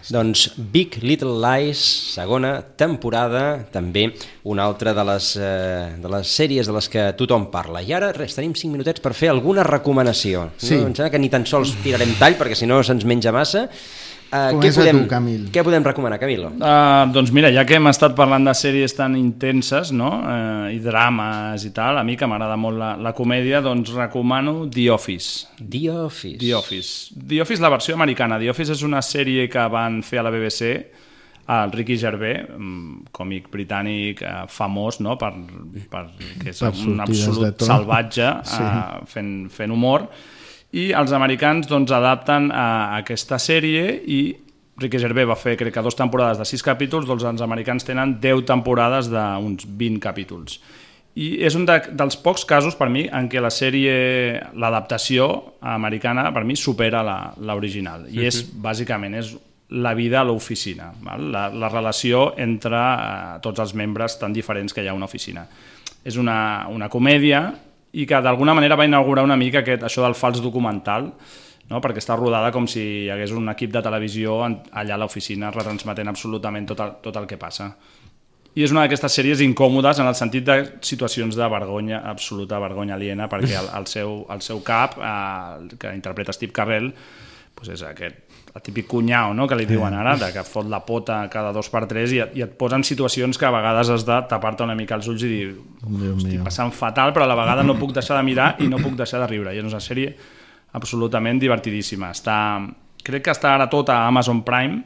Doncs 0.09 0.47
Big 0.73 0.97
Little 1.03 1.37
Lies, 1.43 1.81
segona 2.15 2.55
temporada, 2.81 3.67
també 3.73 4.07
una 4.49 4.65
altra 4.65 4.95
de 4.97 5.05
les, 5.05 5.31
eh, 5.37 5.97
de 6.01 6.13
les 6.15 6.35
sèries 6.41 6.67
de 6.67 6.73
les 6.73 6.89
que 6.89 7.13
tothom 7.19 7.51
parla. 7.53 7.83
I 7.83 7.93
ara, 7.93 8.13
res, 8.17 8.35
tenim 8.35 8.55
5 8.57 8.73
minutets 8.73 9.01
per 9.05 9.13
fer 9.15 9.29
alguna 9.29 9.63
recomanació. 9.67 10.49
Sí. 10.57 10.77
No? 10.77 10.89
Em 10.89 10.95
sembla 10.95 11.11
que 11.11 11.21
ni 11.21 11.29
tan 11.29 11.45
sols 11.47 11.77
tirarem 11.85 12.17
tall, 12.19 12.39
perquè 12.41 12.57
si 12.57 12.67
no 12.67 12.83
se'ns 12.83 13.05
menja 13.05 13.33
massa. 13.33 13.69
Uh, 14.31 14.61
què, 14.63 14.71
podem, 14.71 15.01
tu, 15.03 15.09
Camil. 15.11 15.47
què 15.51 15.65
podem 15.67 15.83
recomanar, 15.83 16.21
Camilo? 16.23 16.53
Uh, 16.55 17.09
doncs 17.11 17.33
mira, 17.35 17.51
ja 17.51 17.65
que 17.67 17.75
hem 17.81 17.91
estat 17.91 18.15
parlant 18.19 18.45
de 18.47 18.55
sèries 18.55 18.95
tan 18.95 19.17
intenses 19.19 19.91
no? 19.91 20.11
uh, 20.23 20.69
i 20.71 20.79
drames 20.85 21.65
i 21.67 21.73
tal, 21.75 21.99
a 21.99 22.05
mi 22.07 22.15
que 22.15 22.29
m'agrada 22.31 22.55
molt 22.61 22.79
la, 22.79 22.93
la 22.95 23.11
comèdia, 23.17 23.59
doncs 23.65 23.91
recomano 23.97 24.69
The 24.71 24.87
Office. 24.95 25.49
The 25.59 25.83
Office. 25.91 26.39
The 26.39 26.55
Office. 26.55 26.93
The 27.19 27.43
Office, 27.43 27.63
la 27.63 27.73
versió 27.75 27.99
americana. 27.99 28.39
The 28.39 28.53
Office 28.55 28.79
és 28.79 28.87
una 28.87 29.03
sèrie 29.03 29.49
que 29.51 29.67
van 29.75 29.99
fer 30.07 30.23
a 30.23 30.29
la 30.29 30.35
BBC 30.35 30.73
el 31.51 31.73
Ricky 31.73 31.97
Gervais, 31.99 32.45
mm, 32.47 33.11
còmic 33.11 33.49
britànic 33.51 34.23
eh, 34.23 34.35
famós, 34.47 35.01
no? 35.03 35.17
per, 35.19 35.33
per, 35.91 36.05
que 36.39 36.53
és 36.53 36.61
Per 36.63 36.71
un 36.87 37.01
absolut 37.03 37.65
salvatge 37.67 38.29
Sí. 38.53 38.63
eh, 38.63 39.01
fent, 39.11 39.33
fent 39.51 39.75
humor 39.75 40.07
i 40.73 40.91
els 40.95 41.13
americans 41.17 41.67
doncs, 41.67 41.91
adapten 41.93 42.51
a 42.55 42.97
aquesta 43.01 43.39
sèrie 43.43 43.97
i 44.07 44.21
Ricky 44.81 45.01
Gervais 45.03 45.27
va 45.29 45.37
fer, 45.37 45.57
crec 45.61 45.75
que, 45.75 45.83
dues 45.85 45.99
temporades 45.99 46.39
de 46.41 46.47
sis 46.49 46.63
capítols, 46.65 47.05
doncs 47.09 47.25
els 47.29 47.43
americans 47.45 47.85
tenen 47.85 48.15
10 48.23 48.47
temporades 48.49 49.11
d'uns 49.13 49.67
20 49.67 50.01
capítols. 50.01 50.61
I 51.21 51.43
és 51.45 51.57
un 51.59 51.67
de, 51.67 51.75
dels 51.99 52.17
pocs 52.23 52.47
casos, 52.49 52.77
per 52.79 52.87
mi, 52.89 53.03
en 53.11 53.27
què 53.29 53.43
la 53.43 53.51
sèrie, 53.53 54.41
l'adaptació 54.55 55.27
americana, 55.61 56.29
per 56.33 56.45
mi, 56.47 56.57
supera 56.57 57.03
la- 57.05 57.33
l'original. 57.37 58.07
I 58.09 58.25
és, 58.31 58.41
bàsicament, 58.63 59.19
és 59.19 59.35
la 59.71 59.93
vida 59.95 60.21
a 60.21 60.25
l'oficina, 60.25 60.93
la, 61.19 61.49
la 61.51 61.69
relació 61.69 62.31
entre 62.39 62.79
eh, 62.79 63.41
tots 63.43 63.61
els 63.61 63.75
membres 63.75 64.17
tan 64.23 64.33
diferents 64.33 64.73
que 64.73 64.83
hi 64.83 64.89
ha 64.89 64.95
a 64.95 64.99
una 64.99 65.11
oficina. 65.11 65.45
És 66.07 66.17
una, 66.17 66.67
una 66.71 66.89
comèdia 66.89 67.43
i 67.93 68.07
que 68.07 68.21
d'alguna 68.23 68.55
manera 68.55 68.77
va 68.79 68.87
inaugurar 68.87 69.25
una 69.27 69.37
mica 69.37 69.65
aquest, 69.65 69.83
això 69.87 70.05
del 70.05 70.15
fals 70.15 70.43
documental, 70.43 71.11
no? 71.71 71.81
perquè 71.83 72.03
està 72.03 72.17
rodada 72.19 72.53
com 72.55 72.69
si 72.71 72.83
hi 72.83 73.09
hagués 73.11 73.35
un 73.37 73.51
equip 73.53 73.73
de 73.75 73.83
televisió 73.83 74.41
allà 74.45 74.95
a 74.95 75.01
l'oficina 75.01 75.51
retransmetent 75.55 76.13
absolutament 76.13 76.69
tot 76.71 76.85
el, 76.85 76.95
tot 77.03 77.19
el 77.19 77.27
que 77.31 77.39
passa. 77.41 77.73
i 78.55 78.65
és 78.67 78.73
una 78.75 78.83
d'aquestes 78.83 79.15
sèries 79.15 79.43
incòmodes 79.45 80.01
en 80.03 80.09
el 80.11 80.17
sentit 80.19 80.45
de 80.45 80.57
situacions 80.83 81.37
de 81.39 81.47
vergonya, 81.49 82.01
absoluta 82.11 82.59
vergonya 82.59 82.97
aliena, 82.97 83.29
perquè 83.31 83.55
el, 83.59 83.69
el, 83.79 83.87
seu, 83.87 84.25
el 84.31 84.43
seu 84.43 84.63
cap, 84.67 84.99
eh, 84.99 85.77
que 85.79 85.95
interpreta 85.95 86.35
Steve 86.35 86.53
Carrell, 86.53 86.91
doncs 87.55 87.75
és 87.77 87.85
aquest 87.87 88.30
el 88.55 88.63
típic 88.67 88.87
cunyau, 88.91 89.33
no?, 89.35 89.47
que 89.47 89.55
li 89.55 89.65
diuen 89.67 89.95
ara, 89.95 90.17
de 90.19 90.33
que 90.35 90.43
fot 90.43 90.67
la 90.67 90.81
pota 90.85 91.21
cada 91.31 91.53
dos 91.55 91.69
per 91.71 91.85
tres 91.87 92.11
i, 92.13 92.19
et- 92.19 92.33
i 92.37 92.43
et 92.43 92.57
posen 92.59 92.83
situacions 92.83 93.39
que 93.39 93.47
a 93.47 93.51
vegades 93.55 93.89
has 93.95 94.05
de 94.07 94.17
tapar-te 94.29 94.65
una 94.67 94.75
mica 94.75 94.97
els 94.99 95.07
ulls 95.09 95.23
i 95.23 95.29
dir 95.29 95.47
estic 96.17 96.33
passant 96.45 96.73
fatal, 96.75 97.13
però 97.15 97.23
a 97.25 97.31
la 97.31 97.37
vegada 97.39 97.63
no 97.63 97.77
puc 97.79 97.93
deixar 97.95 98.17
de 98.19 98.25
mirar 98.27 98.57
i 98.59 98.67
no 98.69 98.79
puc 98.83 98.97
deixar 98.99 99.21
de 99.21 99.29
riure. 99.31 99.55
I 99.55 99.59
és 99.63 99.65
una 99.71 99.79
sèrie 99.81 100.17
absolutament 100.73 101.39
divertidíssima. 101.41 102.11
Està, 102.11 102.37
crec 103.03 103.23
que 103.25 103.31
està 103.31 103.55
ara 103.55 103.69
tota 103.71 103.95
a 104.01 104.09
Amazon 104.09 104.43
Prime, 104.43 104.83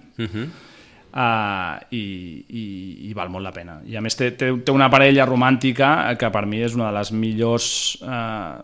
Uh, 1.15 1.79
i, 1.95 2.43
i, 2.51 2.63
i 3.09 3.13
val 3.15 3.29
molt 3.31 3.45
la 3.47 3.53
pena. 3.55 3.77
I 3.87 3.95
a 3.95 4.01
més 4.03 4.17
té, 4.19 4.33
té, 4.35 4.49
té 4.67 4.73
una 4.75 4.89
parella 4.91 5.23
romàntica 5.29 6.11
que 6.19 6.27
per 6.35 6.41
mi 6.51 6.59
és 6.67 6.75
una 6.75 6.89
de 6.91 6.97
les 6.97 7.13
millors 7.15 7.69
uh, 8.03 8.59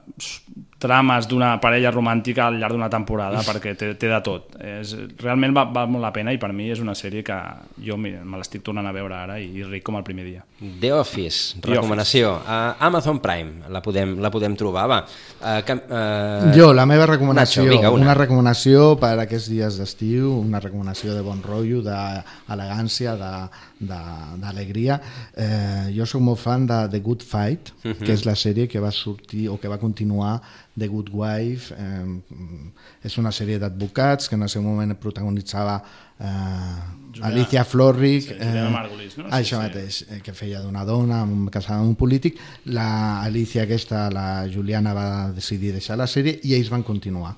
trames 0.81 1.29
d'una 1.29 1.53
parella 1.61 1.91
romàntica 1.93 2.47
al 2.49 2.57
llarg 2.61 2.75
d'una 2.75 2.89
temporada 2.93 3.43
perquè 3.45 3.75
té, 3.77 3.93
té 4.01 4.09
de 4.09 4.21
tot. 4.25 4.57
És, 4.65 4.95
realment 5.21 5.53
val, 5.57 5.69
val 5.75 5.91
molt 5.93 6.07
la 6.07 6.13
pena 6.15 6.33
i 6.33 6.41
per 6.41 6.51
mi 6.57 6.71
és 6.73 6.81
una 6.81 6.95
sèrie 6.97 7.23
que 7.27 7.37
jo 7.85 7.99
me, 8.01 8.15
l'estic 8.41 8.65
tornant 8.65 8.89
a 8.89 8.95
veure 8.97 9.19
ara 9.19 9.37
i, 9.43 9.51
i 9.61 9.67
ric 9.67 9.85
com 9.87 9.99
el 10.01 10.07
primer 10.07 10.25
dia. 10.25 10.45
The 10.81 10.93
Office, 10.97 11.61
The 11.61 11.75
recomanació. 11.75 12.33
A 12.47 12.77
Amazon 12.89 13.21
Prime, 13.21 13.69
la 13.73 13.85
podem, 13.85 14.17
la 14.25 14.33
podem 14.33 14.57
trobar, 14.61 14.87
va. 14.91 15.01
Uh, 15.41 15.61
que, 15.69 15.77
uh, 15.77 16.51
Jo, 16.57 16.71
la 16.77 16.87
meva 16.89 17.09
recomanació, 17.11 17.67
Nacho, 17.67 17.77
vinga, 17.77 17.93
una. 17.93 18.09
una 18.09 18.17
recomanació 18.17 18.95
per 19.01 19.15
aquests 19.27 19.51
dies 19.53 19.81
d'estiu, 19.81 20.33
una 20.41 20.63
recomanació 20.65 21.17
de 21.17 21.25
bon 21.27 21.45
rotllo, 21.45 21.85
d'elegància, 21.85 23.17
d'alegria. 23.81 25.01
Eh, 25.37 25.91
jo 25.97 26.05
sóc 26.07 26.21
molt 26.23 26.39
fan 26.39 26.67
de 26.69 26.89
The 26.93 27.01
Good 27.01 27.23
Fight, 27.23 27.71
uh 27.71 27.89
Mhm. 27.89 27.93
-huh. 27.95 28.05
que 28.07 28.13
és 28.13 28.25
la 28.25 28.35
sèrie 28.35 28.69
que 28.69 28.79
va 28.81 28.91
sortir 28.91 29.49
o 29.49 29.59
que 29.59 29.69
va 29.69 29.79
continuar 29.79 30.41
The 30.79 30.87
Good 30.89 31.09
Wife. 31.13 31.75
Eh, 31.75 32.21
és 33.05 33.19
una 33.19 33.31
sèrie 33.31 33.59
d'advocats 33.59 34.29
que 34.29 34.35
en 34.37 34.43
el 34.43 34.49
seu 34.49 34.63
moment 34.63 34.95
protagonitzava 34.99 35.83
eh, 36.21 37.23
Alicia 37.23 37.65
Florrick. 37.65 38.29
sí, 38.29 38.35
Juliana 38.35 38.71
Margulis, 38.71 39.17
no? 39.19 39.25
Sí, 39.25 39.31
Això 39.31 39.57
sí. 39.57 39.63
mateix, 39.63 40.03
eh, 40.11 40.21
que 40.23 40.33
feia 40.33 40.61
d'una 40.61 40.85
dona 40.85 41.27
casada 41.51 41.81
amb 41.81 41.89
un 41.89 41.95
polític. 41.97 42.37
La 42.67 43.23
Alicia 43.23 43.63
aquesta, 43.63 44.11
la 44.11 44.47
Juliana, 44.53 44.93
va 44.95 45.33
decidir 45.33 45.73
deixar 45.73 45.97
la 45.97 46.07
sèrie 46.07 46.39
i 46.43 46.55
ells 46.55 46.69
van 46.71 46.83
continuar. 46.83 47.35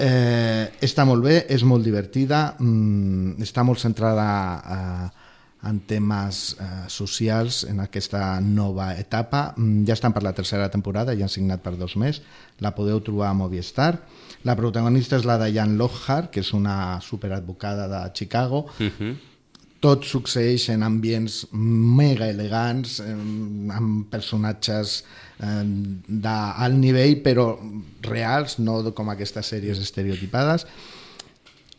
Eh, 0.00 0.70
està 0.80 1.04
molt 1.04 1.24
bé, 1.24 1.46
és 1.50 1.64
molt 1.64 1.82
divertida, 1.84 2.54
mm, 2.60 3.40
està 3.42 3.64
molt 3.64 3.80
centrada 3.80 4.62
eh, 4.62 5.08
en 5.66 5.80
temes 5.80 6.56
eh, 6.60 6.66
socials 6.88 7.64
en 7.66 7.80
aquesta 7.82 8.38
nova 8.40 8.92
etapa. 8.98 9.54
Mm, 9.56 9.84
ja 9.88 9.96
estan 9.96 10.14
per 10.14 10.22
la 10.22 10.34
tercera 10.36 10.68
temporada, 10.70 11.16
ja 11.18 11.26
han 11.26 11.32
signat 11.32 11.64
per 11.64 11.74
dos 11.78 11.96
més. 11.98 12.20
La 12.62 12.74
podeu 12.76 13.00
trobar 13.02 13.32
a 13.32 13.38
Movistar. 13.38 13.96
La 14.46 14.54
protagonista 14.58 15.18
és 15.18 15.26
la 15.26 15.38
de 15.40 15.50
Jan 15.54 15.76
Lockhart, 15.78 16.30
que 16.30 16.44
és 16.44 16.52
una 16.54 17.00
superadvocada 17.02 17.88
de 17.90 18.04
Chicago. 18.14 18.68
Tot 19.82 20.06
succeeix 20.06 20.68
en 20.74 20.82
ambients 20.82 21.44
mega 21.54 22.26
elegants, 22.30 22.98
eh, 23.02 23.16
amb 23.74 24.06
personatges 24.10 25.02
eh, 25.42 25.64
d'alt 26.06 26.78
nivell, 26.78 27.18
però 27.22 27.50
reals, 28.06 28.58
no 28.62 28.80
com 28.94 29.10
aquestes 29.10 29.54
sèries 29.54 29.82
estereotipades 29.82 30.66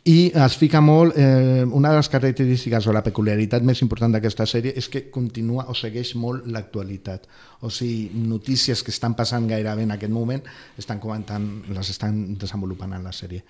i 0.07 0.31
es 0.31 0.55
fica 0.57 0.79
molt, 0.81 1.17
eh, 1.17 1.65
una 1.65 1.89
de 1.91 1.97
les 1.97 2.09
característiques 2.09 2.87
o 2.87 2.93
la 2.95 3.03
peculiaritat 3.03 3.65
més 3.67 3.81
important 3.83 4.13
d'aquesta 4.13 4.45
sèrie 4.47 4.71
és 4.79 4.87
que 4.89 5.09
continua 5.11 5.65
o 5.67 5.75
segueix 5.75 6.13
molt 6.15 6.47
l'actualitat. 6.47 7.27
O 7.61 7.69
sigui, 7.69 8.09
notícies 8.15 8.81
que 8.83 8.91
estan 8.91 9.13
passant 9.13 9.47
gairebé 9.47 9.83
en 9.83 9.91
aquest 9.91 10.13
moment 10.13 10.41
estan 10.77 10.99
comentant, 10.99 11.45
les 11.67 11.89
estan 11.89 12.37
desenvolupant 12.39 12.93
en 12.95 13.03
la 13.03 13.11
sèrie. 13.11 13.43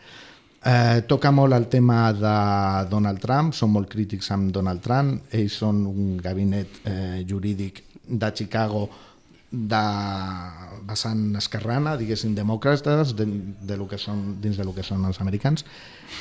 Eh, 0.59 1.01
toca 1.07 1.31
molt 1.31 1.53
el 1.53 1.69
tema 1.71 2.11
de 2.11 2.89
Donald 2.89 3.21
Trump, 3.23 3.53
són 3.53 3.71
molt 3.71 3.87
crítics 3.87 4.31
amb 4.31 4.51
Donald 4.51 4.81
Trump, 4.83 5.21
ells 5.31 5.53
són 5.61 5.85
un 5.87 6.17
gabinet 6.17 6.81
eh, 6.83 7.23
jurídic 7.29 7.83
de 8.09 8.33
Chicago 8.35 8.89
de 9.51 9.83
vessant 10.85 11.21
esquerrana, 11.39 11.95
diguéssim, 11.97 12.35
demòcrates 12.37 13.15
de, 13.17 13.25
de 13.65 13.77
lo 13.77 13.87
que 13.89 13.97
són, 14.01 14.37
dins 14.41 14.59
de 14.59 14.65
lo 14.65 14.75
que 14.75 14.83
són 14.85 15.05
els 15.09 15.19
americans 15.23 15.65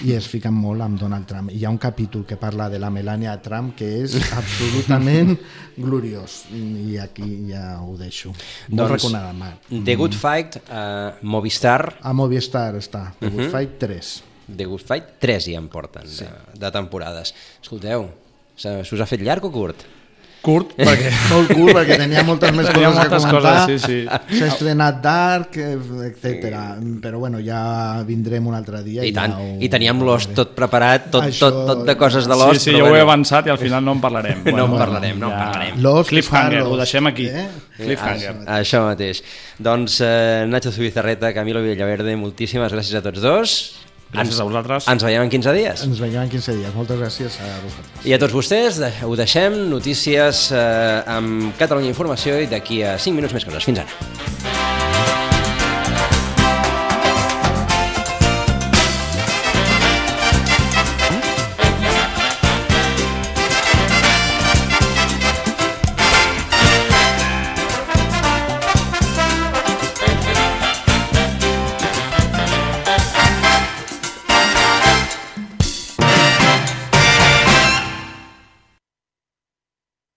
i 0.04 0.14
es 0.16 0.28
fiquen 0.28 0.54
molt 0.56 0.84
amb 0.84 0.98
Donald 1.00 1.28
Trump. 1.28 1.52
Hi 1.52 1.64
ha 1.64 1.72
un 1.72 1.80
capítol 1.80 2.24
que 2.28 2.38
parla 2.40 2.68
de 2.72 2.80
la 2.80 2.90
Melania 2.92 3.34
Trump 3.44 3.74
que 3.76 3.88
és 4.02 4.16
absolutament 4.36 5.34
gloriós 5.76 6.40
i 6.56 6.96
aquí 7.02 7.28
ja 7.50 7.78
ho 7.82 7.98
deixo. 8.00 8.32
Doncs, 8.68 8.94
recomanat. 8.96 9.68
The 9.68 9.98
Good 10.00 10.16
Fight, 10.16 10.60
uh, 10.68 11.20
Movistar, 11.22 11.98
A 12.00 12.14
Movistar 12.16 12.72
està, 12.80 13.10
The 13.20 13.28
Good 13.28 13.52
Fight 13.52 13.76
3. 13.84 14.14
The 14.48 14.64
Good 14.64 14.88
Fight, 14.88 15.12
3 15.20 15.52
ja 15.52 15.60
en 15.60 15.68
porten 15.68 16.08
sí. 16.08 16.24
de, 16.24 16.58
de 16.64 16.72
temporades. 16.72 17.34
Escolteu, 17.60 18.08
se, 18.56 18.80
se 18.84 18.96
us 18.96 19.04
ha 19.04 19.08
fet 19.08 19.20
llarg 19.24 19.44
o 19.44 19.52
curt? 19.52 19.84
Curt, 20.48 20.70
perquè... 20.80 21.10
Molt 21.32 21.50
curt 21.52 21.74
perquè 21.76 21.98
tenia 22.00 22.22
moltes 22.24 22.54
més 22.56 22.68
Tenia 22.70 22.88
coses 22.88 22.98
moltes 23.02 23.24
a 23.24 23.30
comentar. 23.34 23.54
coses, 23.68 23.82
sí, 23.84 24.00
sí. 24.08 24.38
S'ha 24.38 24.46
estrenat 24.48 25.00
Dark, 25.04 25.58
etc. 26.08 26.52
Però 27.04 27.18
bueno, 27.20 27.38
ja 27.44 27.60
vindrem 28.08 28.46
un 28.48 28.56
altre 28.56 28.80
dia. 28.86 29.04
I 29.04 29.12
tant, 29.12 29.34
ja 29.36 29.44
ho... 29.44 29.56
i 29.60 29.68
teníem 29.72 30.00
l'os 30.06 30.28
tot 30.36 30.54
preparat, 30.56 31.10
tot, 31.12 31.26
Això- 31.28 31.50
tot, 31.52 31.60
tot 31.68 31.82
de 31.88 31.96
coses 32.00 32.26
de 32.30 32.34
l'os. 32.38 32.56
Sí, 32.56 32.70
sí, 32.70 32.72
però 32.72 32.78
jo 32.78 32.84
ho 32.84 32.88
he 32.88 32.98
bueno. 32.98 33.08
avançat 33.10 33.46
i 33.50 33.52
al 33.54 33.60
final 33.60 33.84
no 33.84 33.92
en 33.98 34.00
parlarem. 34.04 34.42
No 34.58 34.64
en 34.64 34.76
parlarem, 34.80 35.18
no 35.20 35.28
en 35.30 35.36
parlarem. 35.38 35.76
L'os 35.84 36.08
Cliffhanger, 36.10 36.62
ho 36.66 36.76
deixem 36.80 37.06
aquí. 37.12 37.28
eh? 37.28 37.44
Cliffhanger. 37.78 38.32
Ah, 38.46 38.56
Això 38.62 38.80
mateix. 38.88 39.20
Doncs 39.62 40.00
eh, 40.02 40.46
Nacho 40.50 40.72
Zubizarreta, 40.74 41.30
Camilo 41.36 41.60
Villaverde, 41.62 42.16
moltíssimes 42.18 42.72
gràcies 42.74 42.96
a 42.98 43.04
tots 43.04 43.22
dos. 43.22 43.58
Gràcies 44.12 44.38
a 44.40 44.46
vosaltres. 44.48 44.86
Ens 44.88 45.04
veiem 45.04 45.26
en 45.26 45.32
15 45.32 45.52
dies. 45.56 45.82
Ens 45.84 46.00
veiem 46.00 46.22
en 46.24 46.32
15 46.32 46.56
dies. 46.56 46.72
Moltes 46.76 47.00
gràcies 47.02 47.36
a 47.44 47.50
vosaltres. 47.60 48.06
I 48.08 48.16
a 48.16 48.20
tots 48.22 48.36
vostès 48.36 48.80
ho 49.04 49.18
deixem, 49.20 49.58
notícies 49.72 50.48
eh, 50.52 51.18
amb 51.18 51.52
Catalunya 51.60 51.92
Informació 51.92 52.40
i 52.40 52.48
d'aquí 52.48 52.82
a 52.82 52.96
5 52.96 53.20
minuts 53.20 53.36
més 53.36 53.48
coses. 53.48 53.68
Fins 53.68 53.84
ara. 53.84 54.67